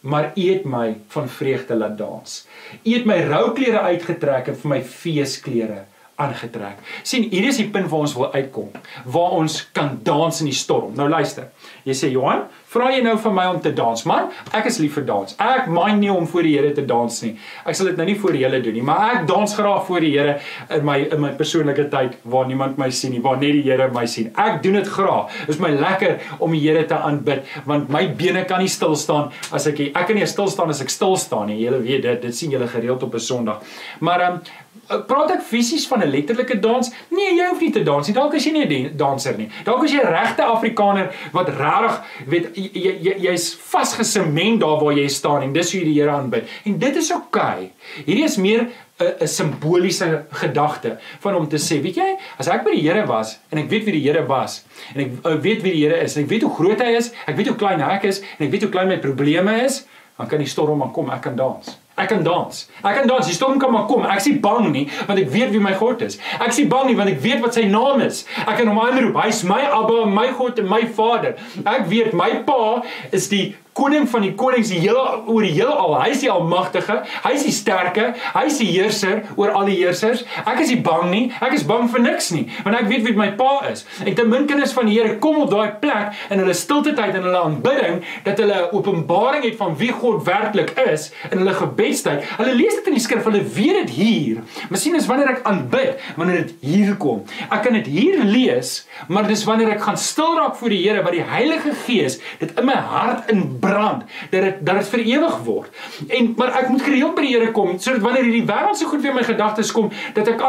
maar 0.00 0.30
u 0.32 0.44
het 0.48 0.64
my 0.64 0.94
van 1.12 1.26
vreugde 1.28 1.76
laat 1.76 1.98
dans. 1.98 2.36
U 2.80 2.94
het 2.94 3.04
my 3.04 3.18
rouklere 3.28 3.82
uitgetrek 3.92 4.48
en 4.48 4.56
vir 4.62 4.70
my 4.72 4.78
feesklere 4.80 5.82
aangetrek. 6.20 6.78
sien 7.02 7.26
hier 7.30 7.48
is 7.48 7.58
die 7.60 7.68
punt 7.72 7.88
waar 7.90 8.04
ons 8.06 8.14
wil 8.18 8.32
uitkom, 8.32 8.70
waar 9.04 9.36
ons 9.40 9.60
kan 9.76 9.98
dans 10.06 10.40
in 10.40 10.50
die 10.50 10.56
storm. 10.56 10.94
Nou 10.98 11.08
luister. 11.08 11.50
Jy 11.88 11.96
sê 11.96 12.10
Johan, 12.12 12.44
vra 12.70 12.90
jy 12.92 13.00
nou 13.04 13.16
vir 13.18 13.32
my 13.34 13.46
om 13.50 13.60
te 13.62 13.72
dans? 13.74 14.02
Man, 14.08 14.28
ek 14.56 14.68
is 14.70 14.78
lief 14.82 14.98
vir 14.98 15.06
dans. 15.08 15.34
Ek 15.40 15.68
mind 15.72 16.02
nie 16.02 16.10
om 16.12 16.26
voor 16.30 16.46
die 16.46 16.52
Here 16.58 16.72
te 16.76 16.84
dans 16.86 17.16
nie. 17.24 17.32
Ek 17.64 17.76
sal 17.78 17.90
dit 17.90 18.00
nou 18.00 18.06
nie 18.10 18.16
voor 18.20 18.36
hele 18.36 18.60
doen 18.64 18.76
nie, 18.76 18.84
maar 18.84 19.14
ek 19.14 19.26
dans 19.30 19.54
graag 19.56 19.86
voor 19.88 20.04
die 20.04 20.12
Here 20.14 20.36
in 20.76 20.84
my 20.86 20.98
in 21.08 21.22
my 21.24 21.32
persoonlike 21.38 21.88
tyd 21.92 22.18
waar 22.30 22.48
niemand 22.50 22.78
my 22.80 22.90
sien 22.94 23.14
nie, 23.16 23.22
waar 23.24 23.40
net 23.40 23.56
die 23.58 23.64
Here 23.66 23.88
my 23.94 24.06
sien. 24.10 24.30
Ek 24.36 24.60
doen 24.64 24.78
dit 24.80 24.92
graag. 24.96 25.32
Dit 25.46 25.56
is 25.56 25.62
my 25.62 25.72
lekker 25.76 26.18
om 26.38 26.54
die 26.56 26.62
Here 26.66 26.84
te 26.86 26.98
aanbid 26.98 27.48
want 27.66 27.90
my 27.92 28.04
bene 28.18 28.44
kan 28.48 28.62
nie 28.62 28.70
stil 28.70 28.96
staan 28.98 29.30
as 29.56 29.68
ek 29.70 29.80
ek 29.90 30.06
kan 30.06 30.18
nie 30.18 30.28
stil 30.28 30.50
staan 30.52 30.72
as 30.72 30.82
ek 30.84 30.92
stil 30.92 31.16
staan 31.20 31.48
nie. 31.50 31.60
Julle 31.64 31.80
weet 31.84 32.04
dit, 32.06 32.26
dit 32.26 32.36
sien 32.36 32.52
julle 32.52 32.68
gereeld 32.70 33.02
op 33.02 33.14
'n 33.14 33.28
Sondag. 33.30 33.62
Maar 34.00 34.20
ehm 34.20 34.34
um, 34.34 34.68
praat 35.06 35.30
ek 35.30 35.42
fisies 35.42 35.86
van 35.86 36.02
'n 36.02 36.10
letterlike 36.10 36.58
dans? 36.60 36.90
Nee, 37.10 37.34
jy 37.36 37.48
hoef 37.48 37.60
nie 37.60 37.70
te 37.70 37.82
dans 37.82 38.06
nie. 38.06 38.14
Dalk 38.14 38.34
is 38.34 38.44
jy 38.44 38.52
nie 38.52 38.66
'n 38.66 38.96
danser 38.96 39.36
nie. 39.36 39.48
Dalk 39.64 39.84
is 39.84 39.92
jy 39.92 40.00
'n 40.00 40.12
regte 40.12 40.42
Afrikaner 40.42 41.10
wat 41.32 41.48
regtig 41.48 42.02
weet 42.26 42.56
jy 42.56 42.98
jy's 43.20 43.52
jy 43.52 43.58
vasgesement 43.70 44.60
daar 44.60 44.78
waar 44.80 44.92
jy 44.92 45.08
staan 45.08 45.42
en 45.42 45.52
dis 45.52 45.72
hoe 45.72 45.80
jy 45.80 45.86
die 45.86 46.00
Here 46.00 46.10
aanbid. 46.10 46.48
En 46.64 46.78
dit 46.78 46.96
is 46.96 47.12
oukei. 47.12 47.50
Okay. 47.50 47.72
Hierdie 48.06 48.24
is 48.24 48.36
meer 48.36 48.68
'n 49.00 49.26
simboliese 49.26 50.24
gedagte 50.30 50.98
van 51.18 51.34
om 51.34 51.48
te 51.48 51.56
sê, 51.56 51.80
weet 51.82 51.96
jy, 51.96 52.16
as 52.38 52.48
ek 52.48 52.64
by 52.64 52.74
die 52.76 52.84
Here 52.84 53.06
was 53.06 53.38
en 53.50 53.58
ek 53.58 53.70
weet 53.70 53.84
wie 53.84 53.96
die 53.96 54.04
Here 54.04 54.26
was 54.26 54.64
en 54.94 55.00
ek, 55.00 55.12
ek 55.24 55.42
weet 55.42 55.62
wie 55.62 55.72
die 55.72 55.84
Here 55.86 56.02
is 56.04 56.16
en 56.16 56.24
ek 56.24 56.30
weet 56.30 56.42
hoe 56.42 56.54
groot 56.54 56.80
hy 56.84 56.96
is, 56.98 57.12
ek 57.26 57.36
weet 57.36 57.48
hoe 57.48 57.56
klein 57.56 57.80
ek 57.80 58.04
is 58.04 58.20
en 58.20 58.46
ek 58.46 58.52
weet 58.52 58.68
hoe 58.68 58.72
klein 58.72 58.88
my 58.88 58.98
probleme 59.00 59.56
is, 59.64 59.86
dan 60.18 60.28
kan 60.28 60.38
die 60.38 60.50
storm 60.50 60.78
maar 60.78 60.92
kom, 60.92 61.08
ek 61.10 61.22
kan 61.22 61.36
dans. 61.36 61.79
Ek 62.00 62.08
kan 62.08 62.22
dans. 62.24 62.62
Ek 62.80 62.94
kan 62.96 63.08
dans. 63.10 63.26
Die 63.26 63.36
storm 63.36 63.58
kan 63.60 63.72
maar 63.72 63.86
kom. 63.90 64.04
Ek 64.08 64.22
is 64.22 64.28
nie 64.30 64.38
bang 64.42 64.70
nie 64.72 64.86
want 65.06 65.20
ek 65.20 65.30
weet 65.34 65.52
wie 65.54 65.62
my 65.62 65.74
God 65.78 66.02
is. 66.06 66.18
Ek 66.38 66.48
is 66.48 66.60
nie 66.62 66.68
bang 66.70 66.90
nie 66.90 66.98
want 66.98 67.12
ek 67.12 67.20
weet 67.24 67.42
wat 67.44 67.56
sy 67.58 67.66
naam 67.70 68.00
is. 68.04 68.24
Ek 68.46 68.56
kan 68.60 68.70
hom 68.70 68.80
aanroep. 68.80 69.18
Hy's 69.20 69.42
my 69.48 69.62
Abba, 69.68 70.04
my 70.08 70.30
God 70.38 70.60
en 70.62 70.70
my 70.70 70.82
Vader. 70.96 71.36
Ek 71.64 71.88
weet 71.90 72.16
my 72.16 72.30
Pa 72.46 72.80
is 73.12 73.28
die 73.32 73.50
koning 73.76 74.06
van 74.10 74.24
die 74.24 74.32
konings 74.38 74.70
die 74.72 74.80
hele 74.82 75.02
oor 75.26 75.44
die 75.44 75.52
hele 75.54 75.74
al. 75.74 75.96
Hy 76.02 76.10
is 76.14 76.22
die 76.24 76.30
almagtige, 76.32 77.00
hy 77.24 77.32
is 77.36 77.44
die 77.46 77.54
sterke, 77.54 78.10
hy 78.34 78.44
is 78.50 78.58
die 78.60 78.68
heerser 78.70 79.22
oor 79.36 79.54
al 79.56 79.68
die 79.70 79.78
heersers. 79.80 80.24
Ek 80.44 80.60
is 80.64 80.72
nie 80.72 80.80
bang 80.84 81.10
nie. 81.12 81.22
Ek 81.40 81.54
is 81.56 81.64
bang 81.68 81.88
vir 81.92 82.04
niks 82.04 82.30
nie, 82.34 82.46
want 82.64 82.78
ek 82.78 82.88
weet 82.90 83.06
wie 83.06 83.16
my 83.18 83.30
pa 83.38 83.60
is. 83.70 83.84
En 84.04 84.14
te 84.16 84.26
min 84.26 84.48
kinders 84.50 84.74
van 84.76 84.88
die 84.88 84.98
Here 85.00 85.16
kom 85.22 85.38
op 85.44 85.52
daai 85.52 85.78
plek 85.80 86.16
in 86.34 86.42
hulle 86.42 86.54
stilte 86.56 86.92
tyd 86.98 87.14
en 87.16 87.24
hulle 87.24 87.42
aanbidding 87.46 88.00
dat 88.26 88.40
hulle 88.42 88.58
'n 88.60 88.74
openbaring 88.76 89.44
het 89.44 89.56
van 89.56 89.76
wie 89.78 89.92
God 89.92 90.24
werklik 90.26 90.74
is 90.90 91.10
in 91.30 91.38
hulle 91.38 91.54
gebedstyd. 91.54 92.24
Hulle 92.36 92.54
lees 92.54 92.74
dit 92.74 92.86
in 92.86 92.98
die 92.98 93.00
skrif, 93.06 93.24
hulle 93.24 93.42
weet 93.42 93.86
dit 93.86 93.90
hier. 93.90 94.42
Miskien 94.70 94.94
is 94.94 95.06
wanneer 95.06 95.30
ek 95.30 95.44
aanbid, 95.44 96.00
wanneer 96.16 96.44
dit 96.44 96.54
hier 96.60 96.96
kom. 96.96 97.24
Ek 97.50 97.62
kan 97.62 97.72
dit 97.72 97.86
hier 97.86 98.24
lees, 98.24 98.86
maar 99.08 99.26
dis 99.26 99.44
wanneer 99.44 99.70
ek 99.76 99.82
gaan 99.82 99.96
stil 99.96 100.36
raak 100.36 100.56
voor 100.56 100.68
die 100.68 100.82
Here 100.82 101.02
wat 101.02 101.12
die 101.12 101.24
Heilige 101.24 101.72
Gees 101.86 102.18
dit 102.38 102.58
in 102.58 102.66
my 102.66 102.74
hart 102.74 103.30
in 103.30 103.60
brand 103.70 104.04
dat 104.30 104.42
dit 104.46 104.60
dat 104.66 104.80
dit 104.80 104.92
vir 104.94 105.04
ewig 105.14 105.38
word. 105.46 105.70
En 106.08 106.32
maar 106.36 106.54
ek 106.62 106.68
moet 106.74 106.82
gereeld 106.88 107.14
by 107.14 107.26
die 107.26 107.34
Here 107.36 107.52
kom 107.56 107.78
sodat 107.78 108.02
wanneer 108.04 108.26
hierdie 108.28 108.46
wêreld 108.48 108.78
so 108.80 108.90
goed 108.90 109.02
weer 109.04 109.14
my 109.14 109.24
gedagtes 109.26 109.72
kom 109.76 109.90
dat 110.16 110.28
ek 110.28 110.42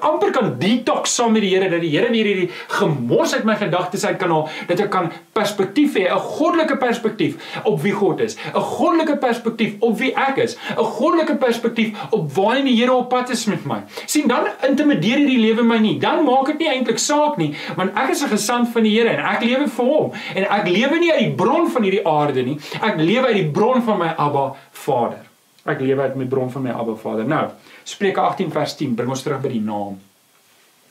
amper 0.00 0.30
kan 0.36 0.52
detox 0.60 1.14
saam 1.16 1.32
met 1.36 1.44
die 1.46 1.54
Here 1.54 1.70
dat 1.72 1.80
die 1.84 1.92
Here 1.96 2.12
weer 2.12 2.30
hierdie 2.32 2.50
gemors 2.78 3.34
uit 3.34 3.44
my 3.48 3.56
gedagtes 3.56 4.04
uit 4.04 4.18
kan 4.20 4.34
haal 4.34 4.48
dat 4.68 4.80
ek 4.84 4.90
kan 4.92 5.10
perspektief 5.36 5.96
hê, 5.96 6.04
'n 6.10 6.18
goddelike 6.18 6.76
perspektief 6.76 7.34
op 7.64 7.80
wie 7.82 7.92
God 7.92 8.20
is, 8.20 8.36
'n 8.36 8.60
goddelike 8.60 9.16
perspektief 9.16 9.74
op 9.80 9.98
wie 9.98 10.12
ek 10.14 10.36
is, 10.36 10.56
'n 10.76 10.84
goddelike 10.98 11.36
perspektief 11.36 11.90
op 12.10 12.32
waarheen 12.32 12.64
die 12.64 12.76
Here 12.76 12.92
op 12.92 13.08
pad 13.08 13.30
is 13.30 13.44
met 13.46 13.64
my. 13.64 13.82
sien 14.06 14.28
dan 14.28 14.46
intimideer 14.68 15.16
hierdie 15.16 15.38
lewe 15.38 15.62
my 15.62 15.78
nie. 15.78 15.98
Dan 15.98 16.24
maak 16.24 16.46
dit 16.46 16.58
nie 16.58 16.68
eintlik 16.68 16.98
saak 16.98 17.36
nie, 17.36 17.54
want 17.76 17.90
ek 17.96 18.10
is 18.10 18.22
'n 18.22 18.28
gesand 18.28 18.68
van 18.68 18.82
die 18.82 18.98
Here 18.98 19.08
en 19.08 19.24
ek 19.24 19.42
lewe 19.42 19.68
vir 19.68 19.84
hom 19.84 20.12
en 20.34 20.44
ek 20.44 20.68
lewe 20.68 20.98
nie 20.98 21.12
uit 21.12 21.18
die 21.18 21.34
bron 21.34 21.70
van 21.70 21.82
hierdie 21.82 22.06
aarde 22.06 22.42
nie. 22.42 22.55
Ek 22.80 22.98
lewe 23.00 23.26
uit 23.26 23.40
die 23.40 23.50
bron 23.50 23.82
van 23.82 23.98
my 23.98 24.12
Abba 24.16 24.54
Vader. 24.72 25.24
Ek 25.66 25.80
lewe 25.80 26.02
uit 26.02 26.16
my 26.16 26.26
bron 26.30 26.50
van 26.50 26.62
my 26.62 26.70
Abba 26.70 26.94
Vader. 26.94 27.26
Nou, 27.26 27.50
Spreuke 27.84 28.20
18 28.20 28.52
vers 28.54 28.76
10 28.76 28.94
bring 28.94 29.10
ons 29.10 29.22
terug 29.22 29.40
by 29.42 29.48
die 29.48 29.62
naam. 29.62 29.98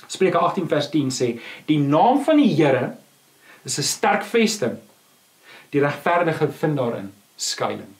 Spreuke 0.07 0.37
18 0.37 0.67
vers 0.67 0.89
10 0.89 1.11
sê: 1.11 1.39
"Die 1.65 1.79
naam 1.79 2.23
van 2.23 2.37
die 2.37 2.53
Here 2.55 2.95
is 3.63 3.77
'n 3.77 3.83
sterk 3.83 4.23
vesting. 4.23 4.77
Die 5.69 5.81
regverdige 5.81 6.51
vind 6.51 6.77
daarin 6.77 7.13
skuilings." 7.35 7.95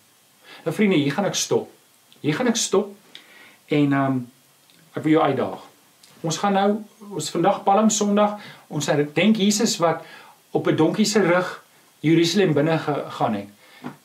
Nou 0.64 0.76
vriende, 0.76 0.96
hier 0.96 1.12
gaan 1.12 1.26
ek 1.26 1.36
stop. 1.36 1.70
Hier 2.20 2.34
gaan 2.34 2.48
ek 2.48 2.56
stop 2.56 2.96
en 3.66 3.94
ehm 3.94 4.06
um, 4.06 4.32
ek 4.96 5.04
wil 5.04 5.12
jou 5.12 5.24
uitdaag. 5.24 5.66
Ons 6.26 6.38
gaan 6.42 6.54
nou 6.54 6.70
ons 7.14 7.30
vandag 7.30 7.64
Palm 7.64 7.90
Sondag, 7.90 8.40
ons 8.68 8.90
dink 9.14 9.38
Jesus 9.38 9.78
wat 9.78 10.02
op 10.52 10.68
'n 10.68 10.76
donkie 10.76 11.06
se 11.06 11.22
rug 11.22 11.64
Jerusalem 12.00 12.54
binne 12.54 12.78
gegaan 12.80 13.34
het. 13.34 13.50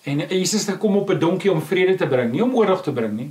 En 0.02 0.18
Jesus 0.18 0.66
het 0.66 0.74
gekom 0.74 0.96
op 0.96 1.10
'n 1.10 1.18
donkie 1.18 1.52
om 1.52 1.62
vrede 1.62 1.94
te 1.94 2.06
bring, 2.06 2.32
nie 2.32 2.42
om 2.42 2.54
oorlog 2.54 2.82
te 2.82 2.92
bring 2.92 3.16
nie. 3.16 3.30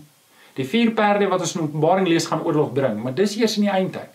Die 0.53 0.65
vier 0.65 0.91
perde 0.91 1.27
wat 1.27 1.39
ons 1.39 1.55
in 1.55 1.61
Openbaring 1.61 2.07
lees 2.07 2.25
gaan 2.25 2.43
oorlog 2.43 2.73
bring, 2.73 3.03
maar 3.03 3.13
dis 3.13 3.35
eers 3.35 3.57
in 3.57 3.61
die 3.61 3.71
eindtyd. 3.71 4.09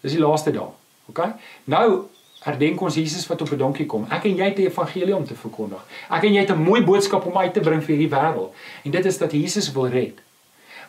Dis 0.00 0.12
die 0.12 0.20
laaste 0.20 0.50
dag. 0.50 0.72
OK? 1.06 1.20
Nou 1.64 2.02
herdenk 2.46 2.80
ons 2.80 2.94
Jesus 2.94 3.26
wat 3.26 3.42
op 3.42 3.50
'n 3.50 3.58
donkie 3.58 3.86
kom. 3.86 4.06
Ek 4.10 4.24
en 4.24 4.36
jy 4.36 4.44
het 4.44 4.56
die 4.56 4.66
evangelie 4.66 5.16
om 5.16 5.24
te 5.24 5.34
verkondig. 5.34 5.84
Ek 6.10 6.22
en 6.22 6.32
jy 6.32 6.40
het 6.40 6.50
'n 6.50 6.62
mooi 6.62 6.82
boodskap 6.84 7.26
om 7.26 7.38
uit 7.38 7.52
te 7.52 7.60
bring 7.60 7.84
vir 7.84 7.96
hierdie 7.96 8.16
wêreld. 8.16 8.54
En 8.82 8.90
dit 8.90 9.04
is 9.04 9.18
dat 9.18 9.32
Jesus 9.32 9.72
wil 9.72 9.88
red. 9.88 10.18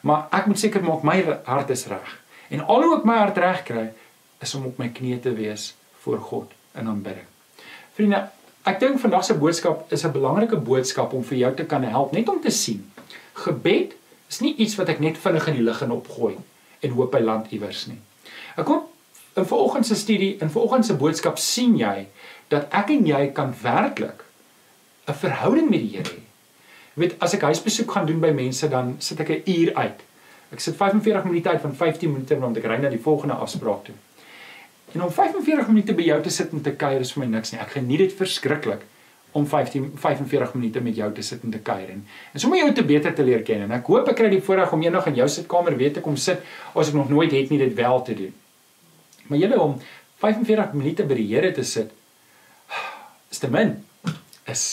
Maar 0.01 0.27
ek 0.31 0.45
moet 0.45 0.59
seker 0.59 0.83
maak 0.83 1.03
my 1.03 1.39
hart 1.43 1.69
is 1.69 1.87
reg. 1.87 2.21
En 2.49 2.65
al 2.65 2.83
hoe 2.83 2.97
ek 2.97 3.03
my 3.03 3.17
hart 3.17 3.37
reg 3.37 3.63
kry, 3.63 3.89
is 4.41 4.55
om 4.55 4.65
op 4.65 4.77
my 4.77 4.89
knieë 4.89 5.19
te 5.19 5.33
wees 5.33 5.75
voor 5.99 6.19
God 6.19 6.51
in 6.77 6.87
aanbidding. 6.87 7.25
Vriende, 7.93 8.29
ek 8.67 8.81
dink 8.81 8.99
vandag 8.99 9.23
se 9.23 9.33
boodskap 9.33 9.91
is 9.91 10.03
'n 10.03 10.11
belangrike 10.11 10.57
boodskap 10.59 11.13
om 11.13 11.23
vir 11.23 11.37
jou 11.37 11.53
te 11.55 11.65
kan 11.65 11.83
help 11.83 12.11
net 12.11 12.29
om 12.29 12.41
te 12.41 12.51
sien. 12.51 12.91
Gebed 13.33 13.95
is 14.29 14.39
nie 14.39 14.55
iets 14.55 14.75
wat 14.75 14.89
ek 14.89 14.99
net 14.99 15.17
vinnig 15.17 15.47
in 15.47 15.53
die 15.53 15.63
lug 15.63 15.81
en 15.81 15.91
opgooi 15.91 16.35
en 16.79 16.91
hoop 16.91 17.13
hy 17.13 17.19
land 17.19 17.51
iewers 17.51 17.87
nie. 17.87 17.99
Ek 18.57 18.65
kom 18.65 18.81
in 19.35 19.45
vanoggend 19.45 19.85
se 19.85 19.95
studie, 19.95 20.37
in 20.41 20.49
vanoggend 20.49 20.85
se 20.85 20.93
boodskap 20.93 21.37
sien 21.37 21.77
jy 21.77 22.07
dat 22.49 22.67
ek 22.71 22.89
en 22.89 23.05
jy 23.05 23.31
kan 23.33 23.53
werklik 23.61 24.23
'n 25.07 25.13
verhouding 25.13 25.69
met 25.69 25.79
die 25.79 25.97
Here 25.97 26.09
hê. 26.09 26.21
Jy 26.95 27.01
weet, 27.01 27.15
as 27.21 27.33
ek 27.33 27.41
huisbesoek 27.41 27.91
gaan 27.91 28.05
doen 28.05 28.19
by 28.19 28.31
mense, 28.31 28.67
dan 28.67 28.95
sit 28.99 29.19
ek 29.19 29.29
'n 29.29 29.43
uur 29.45 29.75
uit. 29.75 29.99
Ek 30.51 30.59
sit 30.59 30.75
45 30.75 31.23
minute 31.23 31.49
uit 31.49 31.61
van 31.61 31.75
15 31.75 32.11
minute 32.11 32.35
om 32.35 32.53
te 32.53 32.59
ry 32.59 32.77
na 32.77 32.89
die 32.89 32.99
volgende 32.99 33.33
afspraak 33.33 33.83
toe. 33.85 33.95
En 34.95 35.03
om 35.03 35.11
45 35.11 35.67
minute 35.67 35.95
by 35.97 36.05
jou 36.07 36.19
te 36.23 36.31
sit 36.31 36.53
en 36.55 36.61
te 36.63 36.71
kuier 36.79 37.03
is 37.03 37.11
vir 37.15 37.25
my 37.25 37.31
niks 37.37 37.51
nie. 37.51 37.59
Ek 37.63 37.75
geniet 37.75 38.05
dit 38.05 38.13
verskriklik 38.15 38.85
om 39.37 39.45
15 39.45 39.91
45 39.99 40.53
minute 40.55 40.81
met 40.81 40.95
jou 40.95 41.09
te 41.13 41.21
sit 41.21 41.43
en 41.43 41.51
te 41.51 41.59
kuier 41.59 41.91
en, 41.93 42.03
en 42.33 42.41
sommer 42.41 42.61
jou 42.61 42.71
te 42.73 42.85
beter 42.87 43.13
te 43.13 43.25
leer 43.27 43.43
ken. 43.45 43.65
En 43.67 43.75
ek 43.77 43.89
hoop 43.91 44.09
ek 44.09 44.17
kry 44.21 44.31
die 44.33 44.41
voorreg 44.41 44.73
om 44.73 44.83
eendag 44.85 45.09
in 45.11 45.19
jou 45.19 45.27
sitkamer 45.29 45.77
weet 45.77 45.99
ek 46.01 46.09
om 46.09 46.17
sit 46.17 46.43
as 46.73 46.91
ek 46.91 46.97
nog 46.97 47.11
nooit 47.11 47.35
het 47.35 47.51
nie 47.53 47.59
dit 47.61 47.75
wel 47.77 48.01
te 48.07 48.15
doen. 48.17 48.33
Maar 49.27 49.43
julle 49.43 49.61
om 49.61 49.77
45 50.23 50.73
minute 50.73 51.05
by 51.05 51.19
die 51.19 51.27
Here 51.29 51.51
te 51.53 51.65
sit 51.67 51.91
is 53.29 53.43
te 53.43 53.51
min. 53.51 53.75
Is 54.47 54.67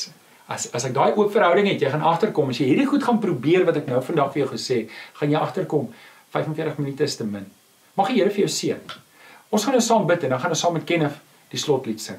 as 0.48 0.68
as 0.76 0.86
ek 0.86 0.94
daai 0.96 1.16
oop 1.16 1.32
verhouding 1.34 1.68
het, 1.72 1.82
jy 1.82 1.90
gaan 1.90 2.04
agterkom 2.06 2.52
as 2.52 2.60
jy 2.60 2.70
hierdie 2.70 2.88
goed 2.88 3.04
gaan 3.04 3.20
probeer 3.20 3.64
wat 3.68 3.80
ek 3.80 3.88
nou 3.90 4.00
vandag 4.04 4.32
vir 4.32 4.44
jou 4.44 4.50
gesê, 4.54 4.84
gaan 5.18 5.32
jy 5.32 5.40
agterkom 5.40 5.88
45 6.36 6.78
minute 6.80 7.04
is 7.04 7.16
te 7.18 7.26
min. 7.26 7.48
Mag 7.98 8.12
die 8.12 8.20
Here 8.22 8.32
vir 8.32 8.46
jou 8.46 8.52
seën. 8.52 8.94
Ons 9.55 9.66
gaan 9.66 9.76
nou 9.78 9.84
saam 9.84 10.09
bid 10.09 10.26
en 10.26 10.34
dan 10.34 10.42
gaan 10.42 10.57
ons 10.57 10.64
saam 10.66 10.74
met 10.74 10.86
Kenneth 10.88 11.20
die 11.52 11.61
slotlied 11.61 12.02
sing. 12.02 12.18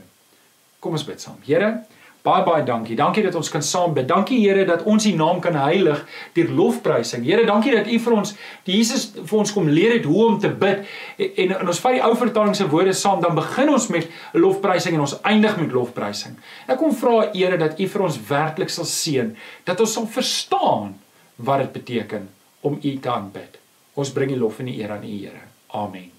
Kom 0.79 0.95
ons 0.95 1.03
bid 1.07 1.19
saam. 1.19 1.41
Here, 1.43 1.73
Baie 2.25 2.41
baie 2.41 2.63
dankie. 2.65 2.95
Dankie 2.97 3.21
dat 3.21 3.35
ons 3.37 3.51
kan 3.53 3.61
saam 3.61 3.91
bid. 3.93 4.07
Dankie 4.09 4.39
Here 4.41 4.63
dat 4.65 4.81
ons 4.89 5.05
U 5.05 5.11
naam 5.13 5.41
kan 5.43 5.53
heilig 5.59 5.99
deur 6.33 6.49
lofprysing. 6.57 7.21
Here, 7.25 7.43
dankie 7.45 7.75
dat 7.75 7.85
U 7.85 7.99
vir 8.01 8.15
ons 8.17 8.33
die 8.65 8.79
Jesus 8.79 9.11
vir 9.19 9.35
ons 9.43 9.53
kom 9.53 9.69
leer 9.69 9.93
het 9.99 10.07
hoe 10.09 10.23
om 10.31 10.39
te 10.41 10.49
bid. 10.49 10.87
En, 11.21 11.53
en 11.59 11.69
ons 11.69 11.81
vat 11.83 11.97
die 11.99 12.01
ou 12.01 12.15
vertaling 12.17 12.57
se 12.57 12.65
woorde 12.71 12.95
saam, 12.97 13.21
dan 13.21 13.37
begin 13.37 13.69
ons 13.75 13.87
met 13.93 14.09
lofprysing 14.33 14.97
en 14.97 15.05
ons 15.05 15.15
eindig 15.21 15.61
met 15.61 15.77
lofprysing. 15.77 16.33
Ek 16.65 16.81
kom 16.81 16.97
vra 16.97 17.27
Here 17.35 17.61
dat 17.61 17.77
U 17.77 17.89
vir 17.93 18.07
ons 18.09 18.19
werklik 18.31 18.73
sal 18.73 18.89
seën, 18.89 19.31
dat 19.69 19.85
ons 19.85 19.95
sal 19.99 20.09
verstaan 20.17 20.95
wat 21.37 21.61
dit 21.67 21.77
beteken 21.77 22.25
om 22.65 22.81
U 22.81 22.97
te 22.97 23.13
aanbid. 23.13 23.61
Ons 24.01 24.17
bring 24.17 24.33
die 24.33 24.41
lof 24.41 24.63
en 24.65 24.73
die 24.73 24.79
eer 24.81 24.97
aan 24.97 25.05
U 25.05 25.13
Here. 25.13 25.45
Amen. 25.77 26.14